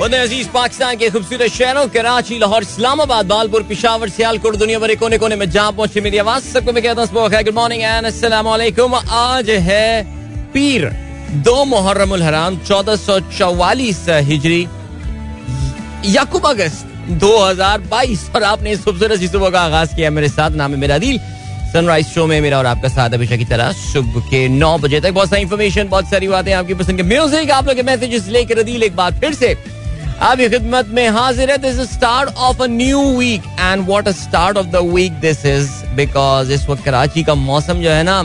[0.00, 5.36] अज़ीज़ पाकिस्तान के खूबसूरत शहरों, कराची, लाहौर, इस्लामाबाद, बालपुर, पिशावर, सियालकोट दुनिया भर कोने कोने
[5.36, 10.04] में जहाँ पहुँचे मेरी आवाज़, सबको मैं कहता हूँ गुड मॉर्निंग एंड अस्सलाम आज है
[10.52, 10.88] पीर
[11.44, 14.62] दो मुहर्रम हराम, चौदह सौ चौवालीस हिजरी,
[16.06, 16.86] यकूब अगस्त
[17.20, 21.18] 2022 और आपने इस खूबसूरत सुबह का आगाज़ किया मेरे साथ, नाम है मेरा दिल।
[21.72, 25.10] सनराइज शो में मेरा और आपका साथ अभिषेक की तरह सुबह के नौ बजे तक।
[25.10, 28.58] बहुत सारी इन्फॉर्मेशन बहुत सारी बातें आपकी पसंद के म्यूज़िक आप लोग के मैसेजेस लेकर
[28.58, 29.54] अदील एक बार फिर से
[30.20, 34.12] आपकी खिदमत में हाजिर है। This is start of a new week and what a
[34.12, 38.22] start of the week this is because इस वक्त कराची का मौसम जो है ना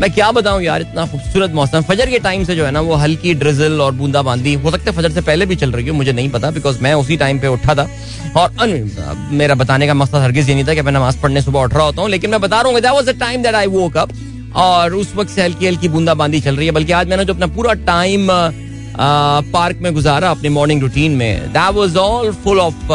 [0.00, 2.94] मैं क्या बताऊँ यार इतना खूबसूरत मौसम। फजर के टाइम से जो है ना वो
[2.96, 5.94] हल्की ड्रिजल और बूंदा बांदी हो सकता है फजर से पहले भी चल रही हो
[5.94, 7.88] मुझे नहीं पता बिकॉज़ मैं उसी टाइम पे उठा था।
[8.36, 8.90] और अन,
[9.32, 11.84] मेरा बताने का मकसद हरगिज ये नहीं था कि मैं नमाज़ पढ़ने सुबह उठ रहा
[11.84, 14.12] होता हूँ लेकिन मैं बता रहा हूँ time that I woke up
[14.56, 17.34] और उस वक्त से हल्की हल्की बूंदा बांदी चल रही है बल्कि आज मैंने जो
[17.34, 18.30] अपना पूरा टाइम
[18.96, 22.92] पार्क में गुजारा अपने मॉर्निंग रूटीन में। That was all full of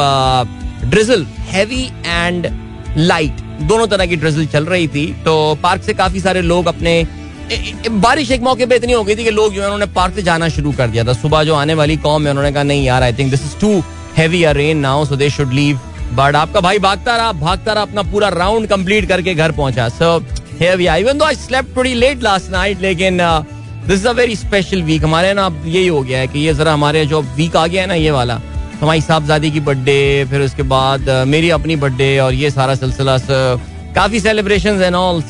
[0.85, 2.47] drizzle heavy and
[2.97, 7.05] light दोनों तरह की ड्रिजल चल रही थी। तो पार्क से काफ़ी सारे लोग अपने
[7.91, 10.21] बारिश एक मौके पे इतनी हो गई थी कि लोग जो है उन्होंने पार्क से
[10.23, 13.03] जाना शुरू कर दिया था। सुबह जो आने वाली कॉम है, उन्होंने कहा, नहीं यार
[13.03, 13.83] I think this is too
[14.17, 15.79] heavy a rain now so they should leave
[16.13, 20.17] but आपका भाई भागता रहा भागता रहा, अपना पूरा राउंड कंप्लीट करके घर पहुँचा। सो
[20.59, 23.19] here we even though I slept pretty late last night लेकिन
[23.87, 26.53] this is a very special week हमारे ना अब यही हो गया है कि ये
[26.53, 28.39] जरा हमारे जो वीक आ गया है ना ये वाला
[28.81, 33.17] हमारी साहबजादी की बर्थडे फिर उसके बाद मेरी अपनी बर्थडे और ये सारा सिलसिला
[33.95, 35.21] काफ़ी सेलिब्रेशंस एंड ऑल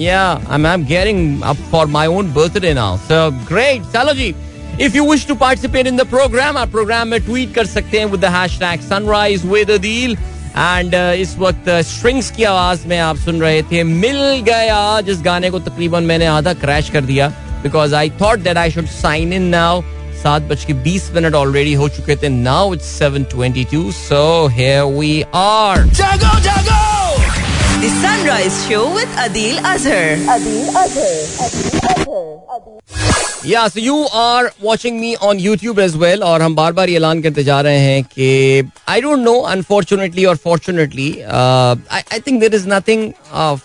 [0.00, 4.34] या I am getting up for my own birthday now so great चलो जी
[4.80, 8.06] if you wish to participate in the program आप प्रोग्राम में ट्वीट कर सकते हैं
[8.06, 10.16] with the hashtag sunrise with Adeel
[10.56, 15.50] and इस वक्त strings की आवाज़ में आप सुन रहे थे, मिल गया, जिस गाने
[15.50, 17.32] को तकरीबन मैंने आधा क्रैश कर दिया
[17.64, 19.82] because I thought that I should sign in now
[20.22, 24.24] सात बज के बीस मिनट ऑलरेडी हो चुके थे now it's seven twenty two so
[24.56, 26.93] here we are जागो जागो
[27.84, 30.16] The Sunrise Show with Adil Azhar.
[30.34, 31.08] Adil Azhar.
[31.46, 32.22] Adil Azhar.
[32.54, 32.78] Adil.
[33.46, 36.96] या so you are watching me on YouTube as well और हम बार बार ये
[36.96, 42.54] ऐलान करते जा रहे हैं कि आई डोंट नो अनफॉर्चुनेटली और fortunately I think there
[42.54, 43.10] is nothing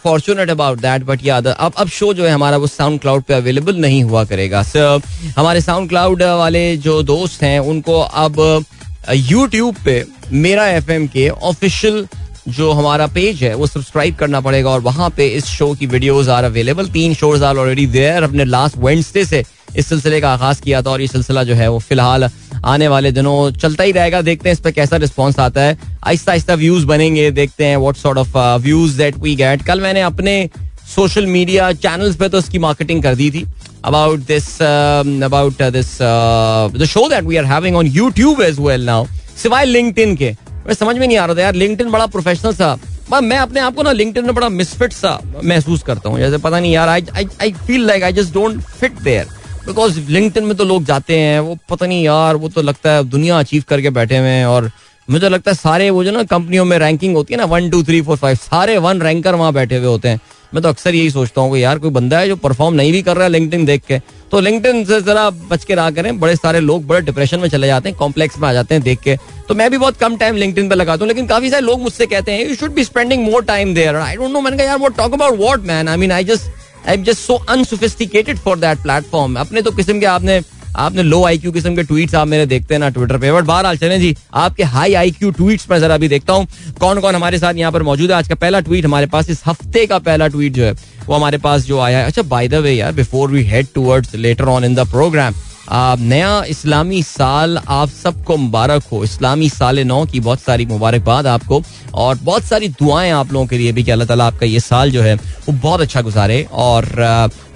[0.03, 3.33] fortunate about that but याद अब अब शो जो है हमारा वो साउंड क्लाउड पे
[3.33, 5.05] अवेलेबल नहीं हुआ करेगा सो so,
[5.37, 8.65] हमारे साउंड क्लाउड वाले जो दोस्त हैं उनको अब
[9.09, 12.07] यूट्यूब uh, पे मेरा FM के ऑफिशियल
[12.49, 16.27] जो हमारा पेज है, वो सब्सक्राइब करना पड़ेगा और वहाँ पे इस शो की वीडियोस
[16.29, 19.43] आर अवेलेबल तीन शोज़ आर ऑलरेडी देयर अपने लास्ट वेंसडे से
[19.77, 22.29] इस सिलसिले का आगाज़ किया था और ये सिलसिला जो है वो फ़िलहाल
[22.65, 26.31] आने वाले दिनों चलता ही रहेगा। देखते हैं इस पर कैसा रिस्पॉन्स आता है। आहिस्ता
[26.31, 30.49] आहिस्ता व्यूज़ बनेंगे। देखते हैं what sort of views that we get कल मैंने अपने
[30.95, 33.45] सोशल मीडिया चैनल्स पे तो इसकी मार्केटिंग कर दी थी।
[33.85, 39.05] About this about this the show that we are having on YouTube as well now
[39.43, 40.35] सिवाय लिंक्डइन के।
[40.67, 42.77] मैं समझ में नहीं आ रहा था यार लिंक्डइन बड़ा प्रोफेशनल सा।
[43.11, 46.59] मैं अपने आप को ना लिंक्डइन में बड़ा मिसफिट सा महसूस करता हूँ। जैसे पता
[46.59, 47.05] नहीं यार I
[47.41, 49.27] I feel like I just don't fit there
[49.67, 53.03] because LinkedIn में तो लोग जाते हैं, वो पता नहीं यार, वो तो लगता है
[53.05, 54.69] दुनिया अचीव करके बैठे हुए हैं और
[55.07, 57.81] मुझे लगता है सारे वो जो ना कंपनियों में रैंकिंग होती है ना one two
[57.83, 60.19] three four five सारे वन रैंकर वहाँ बैठे हुए होते हैं।
[60.51, 63.01] मैं तो अक्सर यही सोचता हूँ कि यार कोई बंदा है जो परफॉर्म नहीं भी
[63.01, 63.99] कर रहा है लिंक्डइन देख के
[64.31, 67.67] तो लिंक्डइन से जरा बच के रहा करें। बड़े सारे लोग बड़े डिप्रेशन में चले
[67.67, 69.15] जाते हैं कॉम्प्लेक्स में आ जाते हैं देख के।
[69.47, 72.05] तो मैं भी बहुत कम टाइम लिंक्डइन पे लगाता हूँ, लेकिन काफ़ी सारे लोग मुझसे
[72.05, 74.77] कहते हैं you should be spending more time there I don't know मैंने कहा, यार
[74.77, 78.59] वो talk about what man I mean I just I am just so unsophisticated for
[78.59, 80.41] that platform अपने तो किस्म के आपने
[80.77, 83.43] आपने लो आई क्यू किस्म के ट्वीट आप मेरे देखते हैं ना ट्विटर पे। बट
[83.43, 86.47] बहरहाल, चले जी, आपके हाई आई क्यू ट्वीट मैं जरा अभी देखता हूँ।
[86.79, 88.17] कौन कौन हमारे साथ यहाँ पर मौजूद है?
[88.17, 90.71] आज का पहला ट्वीट हमारे पास, इस हफ़्ते का पहला ट्वीट जो है,
[91.07, 94.15] वो हमारे पास जो आया है। अच्छा बाय द वे यार before we head towards
[94.17, 95.33] later on in the program
[95.71, 101.61] नया इस्लामी साल आप सबको मुबारक हो। इस्लामी साल नौ की बहुत सारी मुबारकबाद आपको
[101.95, 104.91] और बहुत सारी दुआएँ आप लोगों के लिए भी कि अल्लाह ताला आपका ये साल
[104.91, 106.85] जो है, वो बहुत अच्छा गुजारे और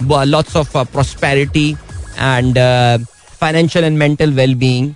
[0.04, 1.74] lots of prosperity
[2.18, 2.58] and
[3.40, 4.92] financial and mental well being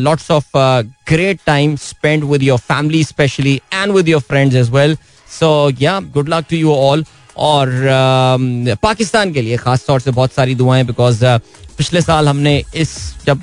[0.00, 4.70] lots of uh, great time spent with your family especially and with your friends as
[4.70, 4.94] well.
[5.28, 5.50] So
[5.80, 7.04] yeah good luck to you all.
[7.36, 11.38] और uh, Pakistan के लिए खास तौर से बहुत सारी दुआएँ because uh,
[11.78, 12.96] पिछले साल हमने इस
[13.26, 13.42] जब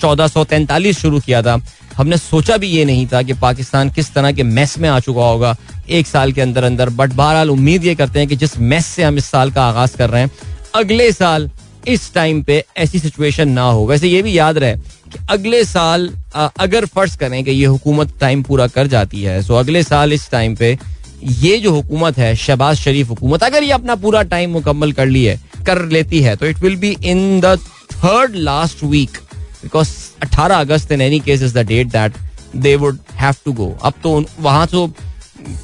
[0.00, 1.58] चौदह सौ तैंतालीस शुरू किया था
[1.96, 5.24] हमने सोचा भी ये नहीं था कि पाकिस्तान किस तरह के मैस में आ चुका
[5.28, 5.56] होगा
[5.98, 9.02] एक साल के अंदर अंदर बट बहरहाल उम्मीद ये करते हैं कि जिस मैस से
[9.02, 10.30] हम इस साल का आगाज़ कर रहे हैं
[10.74, 11.50] अगले साल
[11.88, 16.08] इस टाइम पे ऐसी सिचुएशन ना हो। वैसे ये भी याद रहे कि अगले साल
[16.34, 20.30] अगर फ़र्ज़ करें कि ये हुकूमत टाइम पूरा कर जाती है तो अगले साल इस
[20.30, 20.76] टाइम पे
[21.22, 25.24] ये जो हुकूमत है, शहबाज शरीफ हुकूमत, अगर ये अपना पूरा टाइम मुकम्मल कर ली
[25.24, 27.56] है, कर लेती है तो it will be in the
[27.94, 29.18] third last week
[29.62, 29.88] because
[30.22, 32.16] अट्ठारह अगस्त in any case is the date that
[32.56, 34.86] they would have to go अब तो वहाँ तो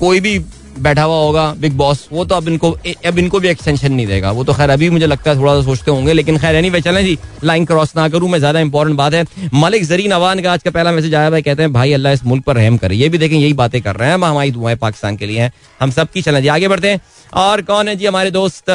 [0.01, 0.39] कोई भी
[0.77, 2.71] बैठा हुआ होगा, बिग बॉस, वो तो अब इनको
[3.07, 5.63] अब इनको भी एक्सटेंशन नहीं देगा। वो तो खैर अभी मुझे लगता है थोड़ा सा
[5.65, 9.15] सोचते होंगे, लेकिन खैर वे चलें जी लाइन क्रॉस ना करूँ, मैं ज़्यादा इंपॉर्टेंट बात
[9.15, 9.25] है।
[9.55, 12.25] मलिक जरीन अवान का आज का पहला मैसेज आया, भाई कहते हैं, भाई अल्लाह इस
[12.25, 15.17] मुल्क पर रहम करे। ये भी देखें, यही बातें कर रहे हैं हमारी दुआएँ पाकिस्तान
[15.17, 17.01] के लिए हैं। हम सबकी चलें जी, आगे बढ़ते हैं।
[17.35, 18.71] और कौन है जी, हमारे दोस्त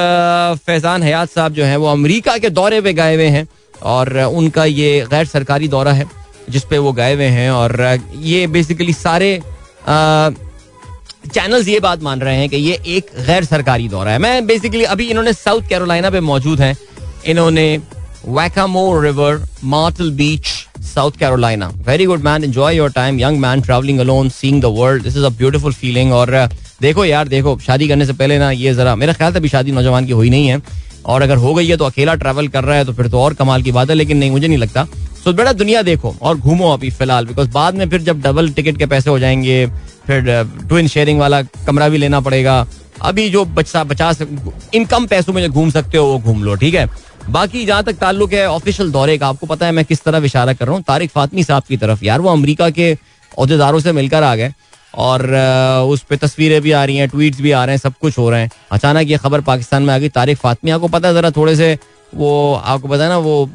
[0.66, 3.48] फैजान हयात साहब जो है, वो अमरीका के दौरे पे गए हुए हैं,
[3.84, 6.06] और उनका ये गैर सरकारी दौरा है
[6.50, 9.40] जिसपे वो गए हुए हैं, और ये बेसिकली सारे
[11.24, 14.83] चैनल्स ये बात मान रहे हैं कि ये एक गैर सरकारी दौरा है। मैं बेसिकली
[14.86, 16.75] अभी इन्होंने साउथ कैरोलिना पे मौजूद हैं।
[17.25, 17.66] इन्होंने
[18.27, 20.48] Waccamaw River Myrtle Beach
[20.86, 25.04] South Carolina very good man enjoy your time young man travelling alone seeing the world
[25.04, 26.31] this is a beautiful feeling और
[26.81, 29.71] देखो यार, देखो, शादी करने से पहले ना ये जरा, मेरा ख्याल था अभी शादी
[29.71, 30.62] नौजवान की हुई नहीं है।
[31.06, 33.33] और अगर हो गई है तो अकेला ट्रैवल कर रहा है तो फिर तो और
[33.33, 34.86] कमाल की बात है, लेकिन नहीं, मुझे नहीं लगता।
[35.24, 38.77] सो बेटा दुनिया देखो और घूमो अभी फ़िलहाल बिकॉज़ बाद में फिर जब डबल टिकट
[38.77, 39.66] के पैसे हो जाएँगे
[40.09, 40.27] फिर
[40.67, 42.65] ट्विन शेयरिंग वाला कमरा भी लेना पड़ेगा।
[43.01, 44.13] अभी जो बचा बचा
[44.73, 46.88] इन कम पैसों में जो घूम सकते हो, वो घूम लो, ठीक है?
[47.29, 50.53] बाकी जहाँ तक ताल्लुक है ऑफिशियल दौरे का, आपको पता है मैं किस तरफ़ इशारा
[50.53, 54.23] कर रहा हूँ। तारिक फातमी साहब की तरफ़। यार, वो अमरीका के अहदेदारों से मिलकर
[54.23, 54.51] आ गए
[54.97, 55.25] और
[55.89, 58.29] उस पर तस्वीरें भी आ रही हैं ट्वीट्स भी आ रहे हैं, सब कुछ हो
[58.29, 61.31] रहे हैं। अचानक ये खबर पाकिस्तान में आ गई। तारिक फातमी, आपको पता है जरा
[61.31, 61.77] थोड़े से
[62.13, 63.50] वो, आपको पता है ना वो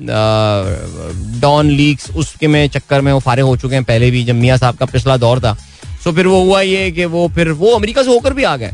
[1.40, 4.56] डॉन लीक्स, उसके में चक्कर में वो फारिग हो चुके हैं। पहले भी जब मियाँ
[4.58, 5.56] साहब का पिछला दौर था
[6.04, 8.72] सो फिर वो हुआ ये कि वो फिर वो अमेरिका से होकर भी आ गए।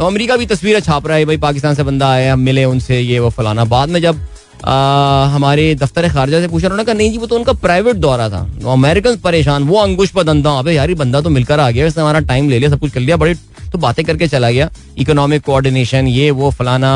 [0.00, 3.18] अमेरिका भी तस्वीरें छाप रहा है भाई पाकिस्तान से बंदा आया हम मिले उनसे ये
[3.18, 4.26] वो फलाना। बाद में जब
[4.58, 8.28] आ, हमारे दफ्तर खारजा से पूछा उन्होंने कहा नहीं जी वो तो उनका प्राइवेट दौरा
[8.30, 8.40] था।
[8.72, 12.20] अमेरिकन परेशान वो अंगुश पर दंदा अबे यार बंदा तो मिलकर आ गया इसने हमारा
[12.20, 13.34] टाइम ले लिया सब कुछ कर लिया बड़ी
[13.72, 16.90] तो बातें करके चला गया। इकोनॉमिक कोऑर्डिनेशन ये वो फलाना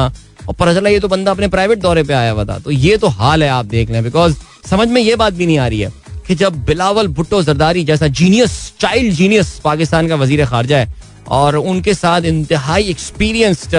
[0.49, 2.97] और पता चला ये तो बंदा अपने प्राइवेट दौरे पे आया हुआ था। तो ये
[2.97, 4.35] तो हाल है आप देख लें बिकॉज़
[4.71, 5.93] समझ में ये बात भी नहीं आ रही है।
[6.27, 10.93] कि जब बिलावल भुट्टो जरदारी जैसा जीनियस चाइल्ड जीनियस पाकिस्तान का वज़ीर खारजा है
[11.31, 13.77] और उनके साथ इंतहाई एक्सपीरियंस्ड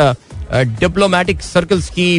[0.79, 2.15] डिप्लोमेटिक सर्कल्स की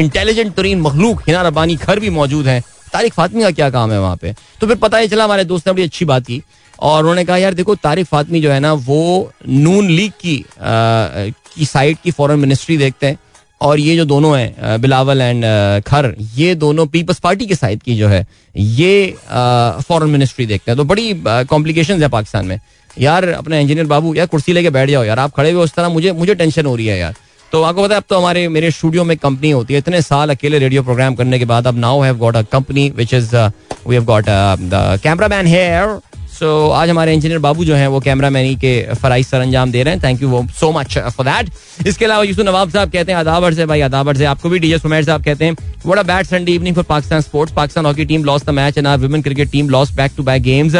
[0.00, 2.62] इंटेलिजेंट तरीन मखलूक हिना रबानी खर भी मौजूद हैं।
[2.92, 4.32] तारिक फातमी का क्या काम है वहाँ पे?
[4.60, 6.42] तो फिर पता ही चला हमारे दोस्त ने बड़ी अच्छी बात की
[6.78, 11.30] और उन्होंने कहा यार देखो तारिक फातमी जो है ना वो नून लीग की आ,
[11.56, 13.18] की साइड की फॉरेन मिनिस्ट्री देखते हैं।
[13.60, 15.44] और ये जो दोनों हैं बिलावल एंड
[15.86, 20.76] खर, ये दोनों पीपल्स पार्टी के साइड की जो है, ये फॉरेन मिनिस्ट्री देखते हैं।
[20.78, 22.58] तो बड़ी कॉम्प्लिकेशन है पाकिस्तान में।
[22.90, 25.88] यार, अपने इंजीनियर बाबू, यार, कुर्सी लेके बैठ जाओ यार। आप खड़े हुए उस तरह
[25.88, 27.14] मुझे मुझे टेंशन हो रही है यार।
[27.52, 30.30] तो आपको पता है, अब तो हमारे, मेरे स्टूडियो में कंपनी होती है। इतने साल
[30.30, 33.94] अकेले रेडियो प्रोग्राम करने के बाद, अब now have got a company which is we
[33.94, 35.98] have got the camera man here
[36.34, 39.82] so आज हमारे इंजीनियर बाबू जो हैं, वो कैमरा मैनी के फराइज सर अंजाम दे
[39.82, 43.12] रहे हैं। थैंक यू वो सो मच फॉर दैट इसके अलावा यूसुफ नवाब साहब कहते
[43.12, 46.02] हैं आदाबर से भाई आदाबर से आपको भी डीजे सुमेर साहब कहते हैं what a
[46.02, 49.22] bad Sunday evening for Pakistan sports Pakistan hockey team lost the match and our women
[49.22, 50.76] cricket team lost back to back games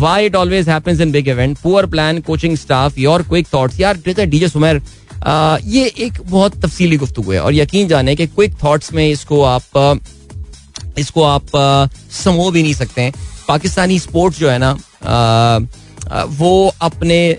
[0.00, 1.56] why it always happens in big event?
[1.62, 3.80] Poor plan, coaching staff, your quick thoughts.
[3.80, 3.96] यार
[4.26, 4.80] DJ Sumer
[5.66, 9.64] ये एक बहुत तफसीली गुफ्तु है और यकीन जाने कि क्विक थॉट्स में इसको आप
[10.98, 11.46] इसको आप
[12.14, 13.12] समो भी नहीं सकते हैं।
[13.48, 14.72] पाकिस्तानी स्पोर्ट्स जो है ना
[16.30, 17.36] वो अपने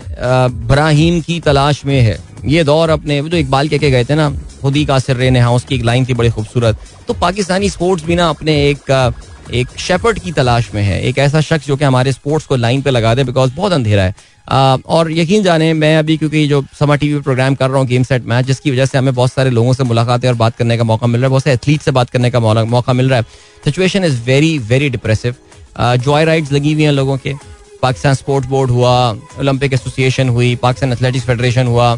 [0.68, 4.28] ब्राहीम की तलाश में है। ये दौर अपने जो इकबाल कह के गए थे ना
[4.62, 6.78] खुदी का सिर रेने हाउस की एक लाइन थी बड़ी खूबसूरत।
[7.08, 9.12] तो पाकिस्तानी स्पोर्ट्स भी ना अपने एक
[9.52, 12.82] एक शेपर्ड की तलाश में है। एक ऐसा शख्स जो कि हमारे स्पोर्ट्स को लाइन
[12.82, 14.14] पे लगा दे बिकॉज़ बहुत अंधेरा है।
[14.48, 18.02] आ, और यकीन जाने मैं अभी क्योंकि जो समर टीवी प्रोग्राम कर रहा हूँ गेम
[18.02, 20.84] सेट मैच जिसकी वजह से हमें बहुत सारे लोगों से मुलाकातें और बात करने का
[20.84, 23.24] मौका मिल रहा है बहुत से एथलीट से बात करने का मौका मिल रहा है।
[23.64, 25.34] Situation is very very depressive
[25.76, 27.34] joy rides लगी हुई हैं लोगों के।
[27.82, 28.92] पाकिस्तान स्पोर्ट्स बोर्ड हुआ
[29.38, 31.90] ओलंपिक एसोसिएशन हुई, पाकिस्तान एथलेटिक्स फेडरेशन हुआ।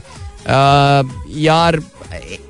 [1.39, 1.81] यार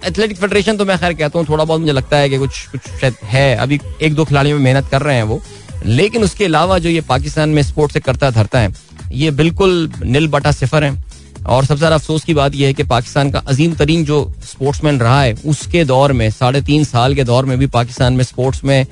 [0.05, 2.89] एथलेटिक फेडरेशन तो मैं खैर कहता हूँ, थोड़ा बहुत मुझे लगता है कि कुछ कुछ
[3.01, 5.41] शायद है। अभी एक दो खिलाड़ियों में मेहनत कर रहे हैं वो।
[5.87, 8.73] लेकिन उसके अलावा जो ये पाकिस्तान में स्पोर्ट से करता धरता है,
[9.13, 11.03] ये बिल्कुल निल बटा सिफर है।
[11.47, 14.99] और सबसे ज़्यादा अफसोस की बात यह है कि पाकिस्तान का अजीम तरीन जो स्पोर्ट्समैन
[15.01, 18.65] रहा है, उसके दौर में, साढ़े तीन साल के दौर में भी पाकिस्तान में स्पोर्ट्स
[18.65, 18.87] में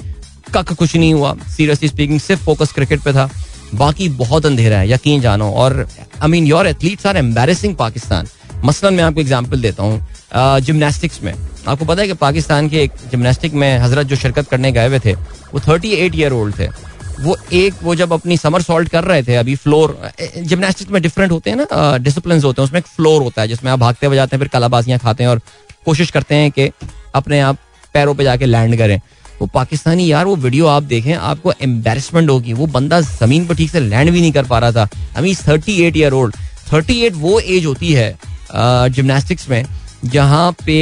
[0.55, 3.31] कक कुछ नहीं हुआ। सीरियसली स्पीकिंग सिर्फ़ फोकस क्रिकेट पे था।
[3.75, 5.87] बाकी बहुत अंधेरा है, यकीन जानो। और
[6.23, 8.27] I mean your athletes are embarrassing Pakistan
[8.65, 11.33] मसलन मैं आपको एग्ज़ाम्पल देता हूँ जिमनास्टिक्स में।
[11.69, 14.99] आपको पता है कि पाकिस्तान के एक जिमनास्टिक में हज़रत जो शिरकत करने गए हुए
[14.99, 16.69] थे, वो थर्टी एट ईयर ओल्ड थे।
[17.21, 19.97] वो एक, वो जब अपनी समर सॉल्ट कर रहे थे, अभी फ्लोर
[20.39, 23.71] जिमनास्टिक में डिफरेंट होते हैं ना डिसिप्लिन होते हैं, उसमें एक फ्लोर होता है, जिसमें
[23.73, 25.41] आप भागते हुए जाते हैं, फिर कलाबाजियाँ खाते हैं और
[25.85, 26.71] कोशिश करते हैं कि
[27.15, 27.59] अपने आप
[27.95, 29.01] पैरों पे जाके लैंड करें।
[29.43, 33.71] वो पाकिस्तानी यार, वो वीडियो आप देखें, आपको एम्बेरसमेंट होगी। वो बंदा ज़मीन पर ठीक
[33.71, 36.35] से लैंड भी नहीं कर पा रहा था। I mean thirty eight year old
[36.73, 38.15] thirty eight वो एज होती है
[38.51, 39.65] जिमनास्टिक्स में,
[40.05, 40.75] जहाँ पे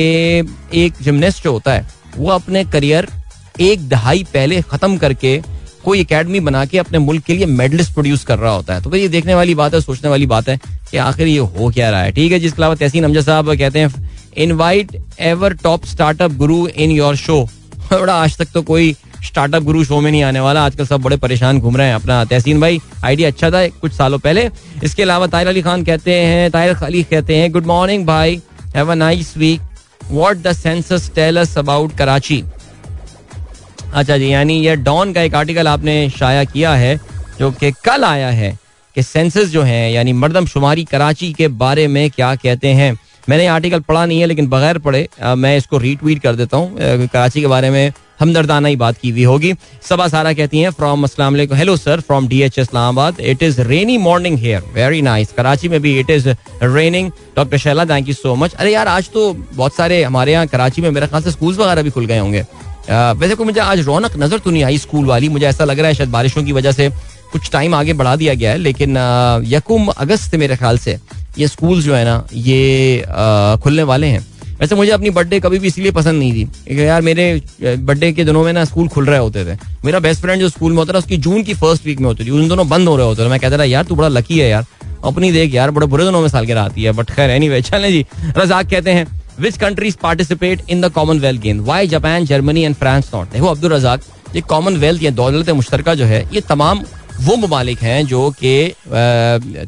[0.76, 1.86] एक जिमनेस्ट जो होता है,
[2.16, 3.08] वो अपने करियर
[3.60, 5.40] एक दहाई पहले खत्म करके
[5.84, 8.90] कोई एकेडमी बना के अपने मुल्क के लिए मेडलिस्ट प्रोड्यूस कर रहा होता है। तो
[8.90, 10.58] भाई, ये देखने वाली बात है, सोचने वाली बात है
[10.90, 13.78] कि आखिर ये हो क्या रहा है। ठीक है जिसके अलावा तहसीन अमजद साहब कहते
[13.78, 17.48] हैं invite ever top startup guru in your show
[18.00, 18.92] बड़ा आज तक तो कोई
[19.24, 22.24] स्टार्टअप गुरु शो में नहीं आने वाला। आजकल सब बड़े परेशान घूम रहे हैं अपना।
[22.24, 24.48] तहसीन भाई आइडिया अच्छा था कुछ सालों पहले।
[24.84, 28.40] इसके अलावा ताहिर अली खान कहते हैं, ताहिर खाली कहते हैं गुड मॉर्निंग भाई
[28.76, 29.60] have a nice week
[30.10, 32.42] what the census tell us about Karachi?
[33.94, 36.96] अच्छा जी, यानी यह डॉन का एक आर्टिकल आपने शाया किया है,
[37.38, 38.58] जो कि कल आया है
[38.94, 42.98] कि सेंसस जो है, यानी मर्दमशुमारी कराची के बारे में क्या कहते हैं।
[43.30, 47.40] मैंने आर्टिकल पढ़ा नहीं है, लेकिन बगैर पढ़े मैं इसको रीट्वीट कर देता हूँ। कराची
[47.40, 49.52] के बारे में हमदर्दाना ही बात की हुई होगी।
[49.88, 53.60] सबा सारा कहती हैं फ्रॉम अस्सलाम वालेकुम। Hello sir from D H Islamabad it is
[53.62, 56.28] rainy morning here very nice Karachi में भी it is
[56.62, 60.46] raining doctor Shaila thank you so much अरे यार, आज तो बहुत सारे हमारे यहाँ
[60.46, 62.44] कराची में मेरे ख्याल से स्कूल वगैरह भी खुल गए होंगे।
[62.90, 65.88] वैसे कोई मुझे आज रौनक नज़र तो नहीं आई स्कूल वाली। मुझे ऐसा लग रहा
[65.88, 66.88] है शायद बारिशों की वजह से
[67.32, 68.96] कुछ टाइम आगे बढ़ा दिया गया है, लेकिन
[69.46, 70.98] यकुम अगस्त मेरे ख्याल से
[71.38, 73.04] ये स्कूल जो है ना, ये
[73.62, 74.26] खुलने वाले हैं।
[74.60, 78.42] वैसे मुझे अपनी बर्थडे कभी भी इसलिए पसंद नहीं थी यार मेरे बर्थडे के दिनों
[78.44, 80.98] में ना स्कूल खुल रहे होते थे। मेरा बेस्ट फ्रेंड जो स्कूल में होता था,
[80.98, 83.28] उसकी जून की फ़र्स्ट वीक में होती थी। उन दोनों बंद हो रहे होते थे।
[83.28, 84.66] मैं कहता था, यार, तू बड़ा लकी है यार।
[85.04, 87.60] अपनी देख यार, बड़े बुरे दिनों में साल गिरा आती है बट खैर एनी वे
[87.62, 88.04] चले जी।
[88.36, 89.06] रजाक कहते हैं
[89.40, 93.72] which countries participate in the Commonwealth game why Japan Germany and France not देखो, अब्दुल
[93.72, 94.00] रजाक,
[94.34, 96.82] ये कॉमनवेल्थ या दौलत मुश्तर जो है, ये तमाम
[97.20, 98.52] वो ममालिक हैं जो कि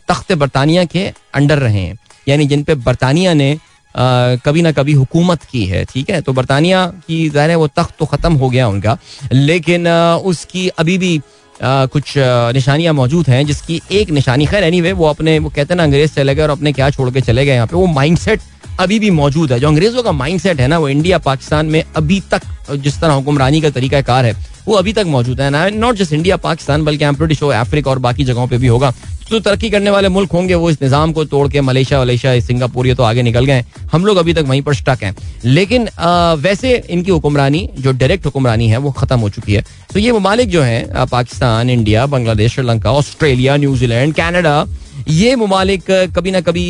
[0.09, 3.53] तख्त बरतानिया के अंडर रहे हैं। यानी जिन पे बरतानिया ने
[3.95, 6.21] आ, कभी ना कभी हुकूमत की है ठीक है?
[6.21, 8.97] तो बरतानिया की ज़ाहिर है वो तख्त तो ख़त्म हो गया उनका।
[9.33, 11.17] लेकिन आ, उसकी अभी भी
[11.63, 12.15] आ, कुछ
[12.55, 15.83] निशानियाँ मौजूद हैं जिसकी एक निशानी खैर एनी anyway, वो अपने वो कहते हैं ना
[15.83, 18.41] अंग्रेज़ चले गए और अपने क्या छोड़ के चले गए यहाँ पे वो माइंडसेट
[18.81, 22.21] अभी भी मौजूद है। जो अंग्रेज़ों का माइंडसेट है ना वो इंडिया पाकिस्तान में अभी
[22.31, 24.37] तक जिस तरह हुक्मरानी का तरीका कार है
[24.67, 27.99] वो अभी तक मौजूद है। ना नॉट जस्ट इंडिया पाकिस्तान बल्कि एम शो अफ्रीका और
[28.01, 28.93] बाकी जगहों पर भी होगा।
[29.31, 32.87] तो तरक्की करने वाले मुल्क होंगे वो इस निज़ाम को तोड़ के मलेशिया वलेशिया सिंगापुर
[32.87, 35.15] ये तो आगे निकल गए हम लोग अभी तक वहीं पर स्टक हैं।
[35.45, 39.99] लेकिन आ, वैसे इनकी हुक्मरानी जो डायरेक्ट हुक्मरानी है वो खत्म हो चुकी है। तो
[40.01, 44.65] ये ममालिक जो है Pakistan India Bangladesh Sri Lanka Australia New Zealand Canada
[45.09, 45.85] ये ममालिक
[46.17, 46.67] कभी ना कभी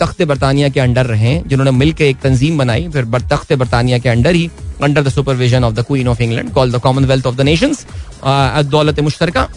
[0.00, 4.34] तख्त बरतानिया के अंडर रहे, जिन्होंने मिलकर एक तंजीम बनाई, फिर तख्त बरतानिया के under
[4.34, 4.50] he
[4.82, 7.86] under the supervision of the Queen of England call the Commonwealth of the nations
[8.66, 9.48] दौलत मुश्तरका,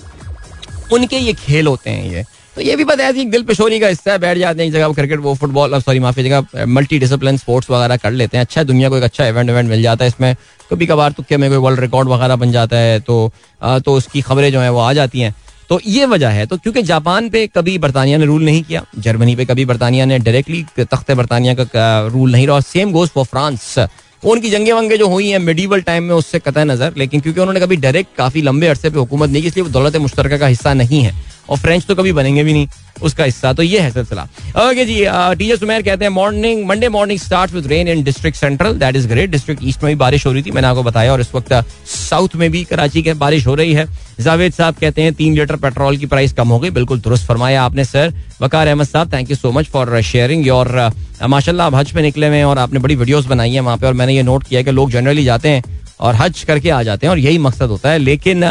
[0.94, 2.24] उनके ये खेल होते हैं ये।
[2.56, 4.94] तो ये भी पता है दिल पेशोरी का हिस्सा है, बैठ जाते हैं एक जगह
[4.94, 8.89] क्रिकेट वो फुटबॉल सॉरी माफ़ी, जगह मल्टी डिसिप्लिन स्पोर्ट्स वगैरह कर लेते हैं अच्छा दुनिया
[8.89, 10.36] को एक अच्छा इवेंट इवेंट मिल जाता है इसमें
[10.72, 14.51] कभी कभार तुक्के में कोई वर्ल्ड रिकॉर्ड वगैरह बन जाता है तो तो उसकी खबरें
[14.51, 15.34] जो है वो आ जाती हैं।
[15.69, 19.36] तो ये वजह है। तो क्योंकि जापान पे कभी बरतानिया ने रूल नहीं किया, जर्मनी
[19.36, 23.77] पे कभी बरतानिया ने डायरेक्टली तख्त बर्तानिया का रूल नहीं रहा। सेम गोज फॉर फ्रांस
[24.24, 27.60] उनकी जंगे वंगे जो हुई हैं मिडीवल टाइम में उससे कतः नज़र, लेकिन क्योंकि उन्होंने
[27.60, 30.74] कभी डायरेक्ट काफ़ी लंबे अरसे पे हुकूमत नहीं की, इसलिए वो दौलत मुश्तर का हिस्सा
[30.74, 31.13] नहीं है।
[31.50, 32.68] और फ्रेंच तो कभी बनेंगे भी नहीं,
[33.02, 34.24] उसका हिस्सा तो ये है सिलसिला।
[34.60, 34.96] ओके जी
[35.38, 39.08] टीचर सुमेर कहते हैं morning Monday morning start with rain in district central that is
[39.08, 41.54] great district east में भी बारिश हो रही थी, मैंने आपको बताया, और इस वक्त
[41.88, 43.88] साउथ में भी कराची के बारिश हो रही है।
[44.20, 47.64] जावेद साहब कहते हैं, तीन लीटर पेट्रोल की प्राइस कम हो गई, बिल्कुल दुरुस्त फरमाया
[47.64, 50.92] आपने sir Waqar Ahmed sahab thank you so much for sharing your
[51.24, 53.88] माशाल्लाह आप हज पे निकले हुए हैं, और आपने बड़ी वीडियोस बनाई है वहाँ पे,
[53.88, 55.64] और मैंने ये नोट किया कि लोग जनरली जाते हैं
[56.00, 58.44] और हज करके आ जाते हैं और यही मकसद होता है। लेकिन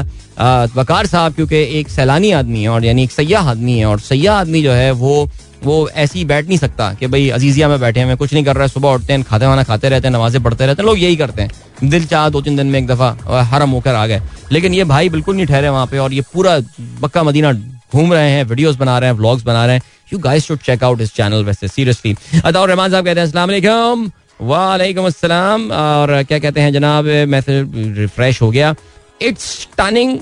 [0.76, 4.36] वकार साहब, क्योंकि एक सैलानी आदमी है और यानी एक सयाह आदमी है और सयाह
[4.36, 5.28] आदमी जो है वो
[5.64, 8.56] वो ऐसे ही बैठ नहीं सकता कि भाई अजीजिया में बैठे हैं कुछ नहीं कर
[8.56, 11.16] रहे, सुबह उठते हैं, खाते वाना खाते रहते हैं, नमाजें पढ़ते रहते हैं, लोग यही
[11.16, 14.20] करते हैं। दिल चाह दो तीन दिन में एक दफ़ा हरम होकर आ गए।
[14.52, 16.58] लेकिन ये भाई बिल्कुल नहीं ठहरे वहाँ पे और ये पूरा
[17.02, 19.82] पक्का मदीना घूम रहे हैं, वीडियोस बना रहे हैं, व्लॉग्स बना रहे हैं।
[20.12, 24.10] You guys should check out इस चैनल वैसे सीरियसली अताउर रहमान साहब कहते हैं वालेकुम।
[24.40, 28.74] वालेकुम अस्सलाम। और क्या कहते हैं जनाब मैसेज रिफ्रेश हो गया।
[29.22, 30.18] It's stunning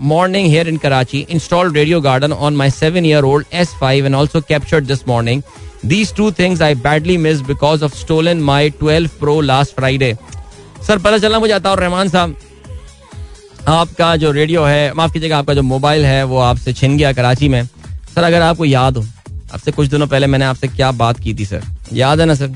[0.00, 4.14] morning here in Karachi install radio garden on my seven year old S five and
[4.14, 5.42] also captured this morning
[5.86, 10.16] these two things I badly miss because of stole in my twelve pro last Friday
[10.86, 12.36] sir पता चलना मुझे आता और रहमान साहब,
[13.68, 17.48] आपका जो radio है, माफ़ कीजिएगा, आपका जो मोबाइल है, वो आपसे छिन गया कराची
[17.48, 19.04] में। सर, अगर आपको याद हो,
[19.54, 21.62] आपसे कुछ दिनों पहले मैंने आपसे क्या बात की थी, सर?
[21.92, 22.54] याद है ना, सर?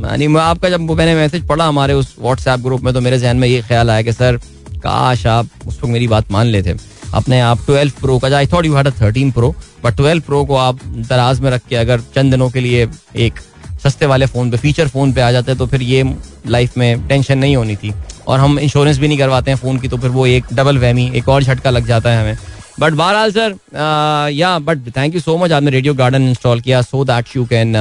[0.00, 3.48] यानी आपका जब मैंने मैसेज पढ़ा हमारे उस व्हाट्सएप ग्रुप में तो मेरे जहन में
[3.48, 4.36] ये ख्याल आया कि सर,
[4.76, 6.74] काश आप उस वक्त मेरी बात मान लेते।
[7.14, 10.56] अपने आप ट्वेल्व प्रो का I thought you had thirteen pro but twelve pro को
[10.56, 13.40] आप दराज में रख के अगर चंद दिनों के लिए एक
[13.82, 16.02] सस्ते वाले फ़ोन पे फीचर फ़ोन पे आ जाते तो फिर ये
[16.48, 17.92] लाइफ में टेंशन नहीं होनी थी।
[18.26, 21.10] और हम इंश्योरेंस भी नहीं करवाते हैं फ़ोन की तो फिर वो एक डबल वहमी
[21.16, 22.36] एक और झटका लग जाता है हमें।
[22.80, 27.04] बट बहरहाल सर या but thank you so much आपने रेडियो गार्डन इंस्टॉल किया so
[27.04, 27.74] that you can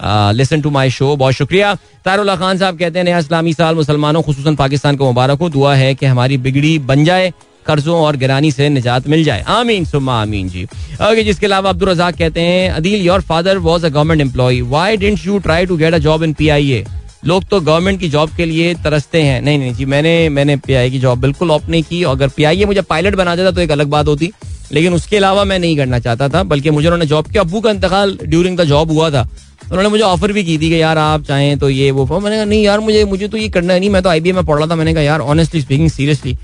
[0.00, 1.74] listen to my show बहुत शुक्रिया।
[2.04, 5.74] तारुल्ला खान साहब कहते हैं, नया इस्लामी साल मुसलमानों खसूस पाकिस्तान को मुबारक हो। दुआ
[5.74, 7.32] है कि हमारी बिगड़ी बन जाए,
[7.66, 11.88] कर्जों और गिरानी से निजात मिल जाए। आमीन सुमा आमीन जी। ओके जिसके अलावा अब्दुल
[11.88, 15.76] रजाक कहते हैं, Adeel your father was a government employ why didn't you try to
[15.76, 16.84] get a job in P I A
[17.24, 20.90] लोग तो गवर्नमेंट की जॉब के लिए तरसते हैं। नहीं नहीं जी, मैंने मैंने पीआई
[20.90, 23.86] की जॉब बिल्कुल ऑप्ट नहीं की। अगर पीआईए मुझे पायलट बना देता तो एक अलग
[23.86, 24.30] बात होती।
[24.72, 27.70] लेकिन उसके अलावा मैं नहीं करना चाहता था, बल्कि मुझे उन्होंने जॉब किया अबू का
[27.70, 29.28] इंतकाल ड्यूरिंग द जॉब हुआ था।
[29.66, 32.44] उन्होंने मुझे ऑफ़र भी की थी कि यार आप चाहें तो ये वो मैंने कहा
[32.44, 34.66] नहीं यार मुझे मुझे तो ये करना है। नहीं मैं तो आई में पढ़ रहा
[34.66, 36.36] था। मैंने कहा यार ऑनेस्टली स्पीकिंग सीरियसली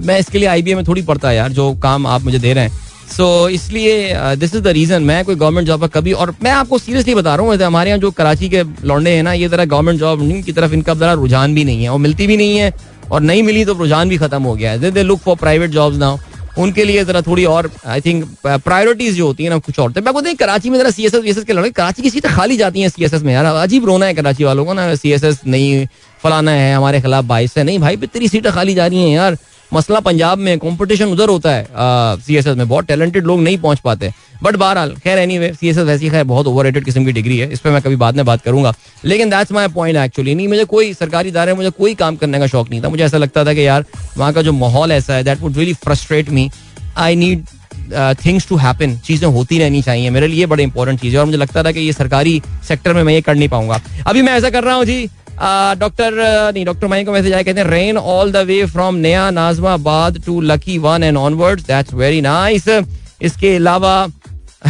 [0.00, 2.64] मैं इसके लिए आई में थोड़ी पढ़ता है यार जो काम आप मुझे दे रहे
[2.64, 6.34] हैं। सो so, इसलिए दिस इज़ द रीजन मैं कोई गवर्नमेंट जॉब पर कभी और
[6.42, 9.48] मैं आपको सीरियसली बता रहा हूँ हमारे यहाँ जो कराची के लौंडे हैं ना ये
[9.48, 12.56] तरह गवर्नमेंट जॉब की तरफ़ इनका जरा रुझान भी नहीं है और मिलती भी नहीं
[12.58, 12.72] है
[13.10, 15.96] और नहीं मिली तो रुझान भी खत्म हो गया है। They look for private jobs
[15.96, 16.16] now
[16.58, 20.12] उनके लिए जरा थोड़ी और आई थिंक प्रायोरिटीज जो होती है ना, कुछ और। मैं
[20.12, 22.10] बोलते हैं कराची में जरा C S S V S S के लड़के, कराची की
[22.10, 24.72] सीटें खाली जाती हैं सी एस एस में। यार, अजीब रोना है कराची वालों को
[24.72, 25.86] ना सी एस एस नहीं,
[26.22, 29.36] फलाना है, हमारे खिलाफ बाइस है। नहीं भाई, तेरी सीटें खाली जा रही हैं यार।
[29.72, 31.66] मसला पंजाब में कंपटीशन उधर होता है
[32.20, 35.52] सी एस एस में, बहुत टैलेंटेड लोग नहीं पहुँच पाते। बट बहरहाल, खैर anyway
[35.54, 37.96] C S S वैसी खैर बहुत ओवर किस्म की डिग्री है, इस पर मैं कभी
[37.96, 41.56] बाद में बात करूँगा। लेकिन दैट्स माई पॉइंट एक्चुअली नहीं, मुझे कोई सरकारी इदारे में
[41.56, 43.84] मुझे कोई काम करने का शौक नहीं था। मुझे ऐसा लगता था कि यार,
[44.16, 46.50] वहाँ का जो माहौल ऐसा है that would really frustrate me
[46.96, 47.44] I need
[48.24, 51.38] things to happen चीज़ें होती रहनी चाहिए, मेरे लिए बड़े इंपॉर्टेंट चीज़ है। और मुझे
[51.38, 54.50] लगता था कि ये सरकारी सेक्टर में मैं ये कर नहीं पाऊँगा। अभी मैं ऐसा
[54.50, 55.08] कर रहा हूँ जी
[55.78, 56.12] डॉक्टर
[56.54, 60.22] नहीं डॉक्टर माई को मैसेज आया कहते हैं rain all the way from Naya Nazimabad
[60.26, 62.68] to Lucky One and onward that's very nice
[63.22, 64.06] इसके अलावा,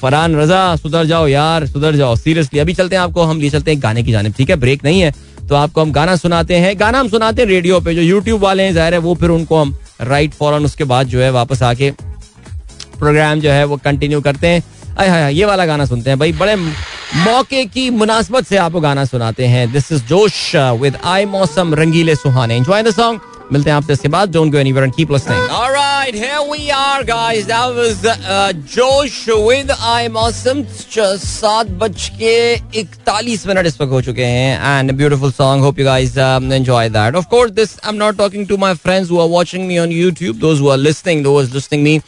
[0.00, 3.70] फरहान रजा, सुधर जाओ यार, सुधर जाओ। सीरियसली अभी चलते हैं आपको, हम लिए चलते
[3.70, 4.56] हैं गाने की जाने ठीक है?
[4.56, 5.12] ब्रेक नहीं है।
[5.48, 8.62] तो आपको हम गाना सुनाते हैं। गाना हम सुनाते हैं रेडियो पे, जो यूट्यूब वाले
[8.62, 11.90] हैं, ज़ाहिर है, वो फिर उनको हम राइट फॉरन उसके बाद जो है वापस आके
[12.98, 14.62] प्रोग्राम जो है वो कंटिन्यू करते
[14.98, 16.56] हाँ। ये वाला गाना सुनते हैं। भाई, बड़े
[17.16, 22.14] मौके की मुनासबत से आपको गाना सुनाते हैं। दिस इज़ जोश विद आई मौसम, रंगीले
[22.16, 23.20] सुहाने। एंजॉय द सॉन्ग
[23.52, 27.02] मिलते हैं आपसे इसके बाद। Don't go anywhere and keep listening alright here we are
[27.04, 30.62] guys that was Josh with आई मौसम।
[31.16, 35.84] सात बज के इकतालीस मिनट इस वक्त हो चुके हैं। And beautiful song hope you
[35.84, 39.28] guys enjoy that of course this I am not talking to my friends who are
[39.28, 40.40] watching me on YouTube.
[40.40, 42.00] Those who are listening those listening me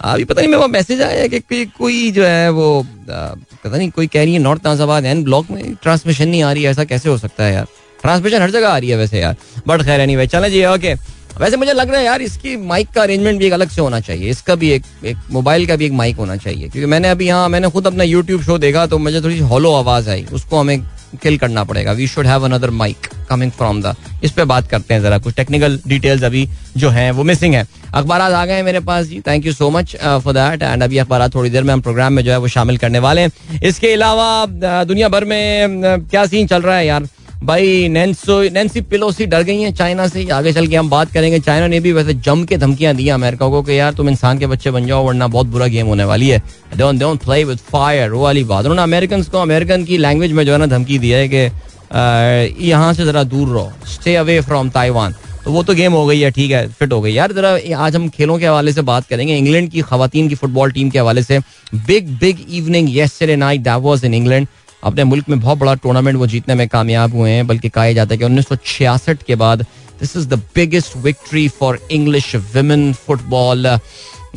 [0.00, 3.90] अभी पता नहीं, मेरे पास message आया कि कोई कोई जो है वो पता नहीं,
[3.90, 6.84] कोई कह रही है नॉर्थ नाजाबाद एन ब्लॉक में ट्रांसमिशन नहीं आ रही है, ऐसा
[6.84, 7.66] कैसे हो सकता है यार?
[8.02, 9.36] ट्रांसमिशन हर जगह आ रही है वैसे यार।
[9.68, 10.94] बट खैर एनी वे चले जी ओके
[11.40, 14.00] वैसे मुझे लग रहा है यार, इसकी माइक का अरेंजमेंट भी एक अलग से होना
[14.00, 17.26] चाहिए। इसका भी एक एक मोबाइल का भी एक माइक होना चाहिए। क्योंकि मैंने अभी
[17.26, 20.82] यहाँ, मैंने खुद अपना यूट्यूब शो देखा तो मुझे थोड़ी हॉलो आवाज़ आई। उसको हमें
[21.22, 21.92] किल करना पड़ेगा.
[21.92, 23.94] We should have another mic coming from the
[24.24, 27.66] इस पे बात करते हैं जरा कुछ टेक्निकल डिटेल्स अभी जो है वो मिसिंग है.
[27.94, 29.20] अखबार आ गए हैं मेरे पास जी.
[29.26, 32.22] Thank you so much for that and अभी अखबार थोड़ी देर में हम प्रोग्राम में
[32.24, 33.30] जो है वो शामिल करने वाले हैं.
[33.62, 37.08] इसके अलावा uh, दुनिया भर में uh, क्या सीन चल रहा है यार?
[37.42, 41.38] भाई नैन्सो नैन्सी पिलोसी डर गई हैं चाइना से। आगे चल के हम बात करेंगे।
[41.40, 44.46] चाइना ने भी वैसे जम के धमकियाँ दी अमेरिका को कि यार तुम इंसान के
[44.46, 46.42] बच्चे बन जाओ, वरना बहुत बुरा गेम होने वाली है।
[46.76, 50.44] Don't don't play with fire वो वाली बात। उन्होंने अमेरिकन को अमेरिकन की लैंग्वेज में
[50.46, 54.70] जो है ना धमकी दी है कि यहाँ से जरा दूर रहो। स्टे अवे फ्रॉम
[54.70, 57.58] ताइवान तो वो तो गेम हो गई है, ठीक है फिट हो गई। यार जरा
[57.78, 60.98] आज हम खेलों के हवाले से बात करेंगे। इंग्लैंड की खातन की फुटबॉल टीम के
[60.98, 61.38] हवाले से।
[61.76, 64.46] Big big evening yesterday night that was in England
[64.82, 68.14] अपने मुल्क में बहुत बड़ा टूर्नामेंट वो जीतने में कामयाब हुए हैं, बल्कि कहा जाता
[68.14, 69.62] है कि उन्नीस सौ छियासठ के बाद
[70.00, 73.66] this is the biggest victory for English women football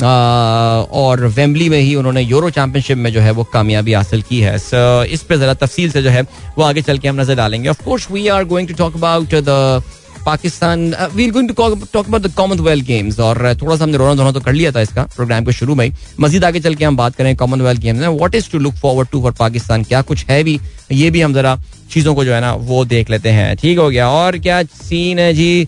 [0.02, 4.58] और वेम्बली में ही उन्होंने यूरो चैंपियनशिप में जो है वो कामयाबी हासिल की है।
[4.60, 6.22] सो इस पर जरा तफसील से जो है
[6.58, 9.36] वो आगे चल के हम नज़र डालेंगे। Of course we are going to talk about
[9.36, 9.82] the
[10.26, 11.54] Pakistan we going to
[11.94, 14.82] talk about the Commonwealth games और थोड़ा सा हमने रोना धोना तो कर लिया था
[14.82, 18.08] इसका प्रोग्राम के शुरू में मजीद आगे चल के हम बात करें कॉमनवेल्थ गेम्स में।
[18.08, 19.84] What is to look forward to for Pakistan?
[19.84, 20.60] क्या कुछ है भी?
[20.92, 21.58] ये भी हम जरा
[21.92, 25.20] चीज़ों को जो है ना, वो देख लेते हैं। ठीक हो गया। और क्या सीन
[25.20, 25.68] है जी?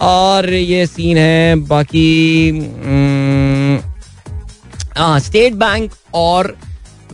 [0.00, 2.60] और ये सीन है, बाकी
[5.20, 6.54] स्टेट बैंक और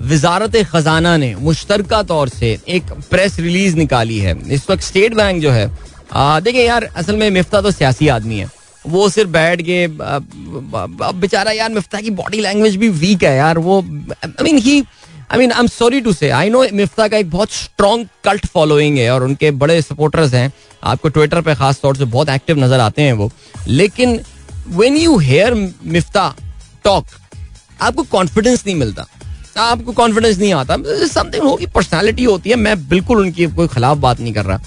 [0.02, 5.40] वजारत खजाना ने मुश्तर तौर से एक प्रेस रिलीज़ निकाली है। इस वक्त स्टेट बैंक
[5.42, 5.66] जो है
[6.12, 8.50] देखिए यार, असल में मिफ्ता तो सियासी आदमी है।
[8.84, 13.58] वो सिर्फ़ बैठ के, अब बेचारा यार मिफ्ता की बॉडी लैंग्वेज भी वीक है यार।
[13.58, 14.82] वो I mean he
[15.32, 18.46] I mean I am sorry to say I know Miftah का एक बहुत स्ट्रॉन्ग कल्ट
[18.46, 22.58] फॉलोइंग है और उनके बड़े सपोर्टर्स हैं। आपको ट्विटर पे खास तौर से बहुत एक्टिव
[22.58, 23.30] नज़र आते हैं वो।
[23.68, 24.20] लेकिन
[24.68, 25.54] when you hear
[25.86, 26.34] Miftah
[26.84, 27.06] talk
[27.80, 29.06] आपको कॉन्फिडेंस नहीं मिलता।
[29.58, 30.76] आपको कॉन्फिडेंस नहीं आता।
[31.08, 34.60] समथिंग होगी पर्सनालिटी होती है। मैं बिल्कुल उनकी कोई खिलाफ बात नहीं कर रहा।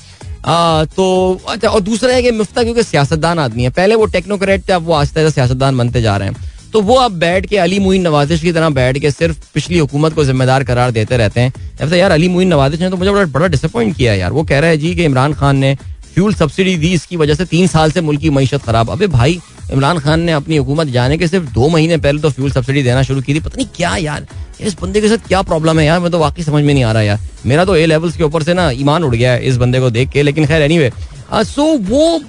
[0.46, 4.68] आ, तो अच्छा और दूसरा है कि मुफ्ता क्योंकि सियासतदान आदमी है। पहले वो टेक्नोक्रेट
[4.70, 7.58] थे अब वो आस्ते आस्ते सियासतदान बनते जा रहे हैं। तो वो अब बैठ के
[7.58, 11.42] अली मुइन नवाजिश की तरह बैठ के सिर्फ़ पिछली हुकूमत को जिम्मेदार करार देते रहते
[11.42, 14.44] हैं। ऐसा यार अली मुइन नवाजिश ने तो मुझे बड़ा बड़ा डिसअपॉइंट किया यार। वो
[14.44, 15.76] कह रहा है जी कि इमरान खान ने
[16.14, 19.40] फ्यूल सब्सिडी दी, इसकी वजह से तीन साल से मुल्क की मीशत खराब। अबे भाई,
[19.72, 23.04] इमरान खान ने अपनी हुकूमत जाने के सिर्फ़ दो महीने पहले तो फ्यूल सब्सिडी देना
[23.04, 24.26] शुरू की थी। पता नहीं क्या यार,
[24.62, 26.00] इस बंदे के साथ क्या प्रॉब्लम है यार?
[26.00, 28.44] मैं तो वाकई समझ में नहीं आ रहा यार। मेरा तो ए लेवल्स के ऊपर
[28.44, 30.90] से ना ईमान उड़ गया है इस बंदे को देख के, लेकिन खैर एनी
[31.34, 32.20] सो वो,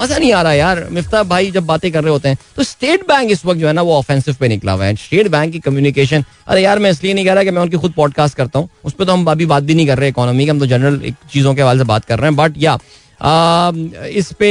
[0.00, 3.06] मज़ा नहीं आ रहा यार। मिफ्ता भाई जब बातें कर रहे होते हैं तो स्टेट
[3.08, 5.58] बैंक इस वक्त जो है ना, वो ऑफेंसिव पे निकला हुआ है। स्टेट बैंक की
[5.60, 8.68] कम्युनिकेशन अरे यार मैं इसलिए नहीं कह रहा कि मैं उनकी खुद पॉडकास्ट करता हूँ।
[8.84, 11.00] उस पर तो हम अभी बात भी नहीं कर रहे इकोनॉमी की, हम तो जनरल
[11.32, 12.78] चीज़ों के हवाले से बात कर रहे हैं। बट या
[13.24, 14.50] इस पे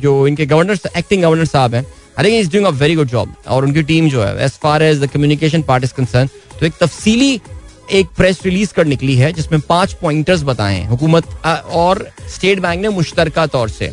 [0.00, 1.84] जो इनके गवर्नर एक्टिंग गवर्नर साहब हैं
[2.18, 4.82] I think is doing a very good job और उनकी टीम जो है as far
[4.82, 6.28] as the communication part is concern
[6.60, 7.40] तो एक तफसीली
[7.92, 12.82] एक प्रेस रिलीज़ कर निकली है, जिसमें पाँच पॉइंटर्स बताए हैं, हुकूमत और स्टेट बैंक
[12.82, 13.92] ने मुश्तर तौर से।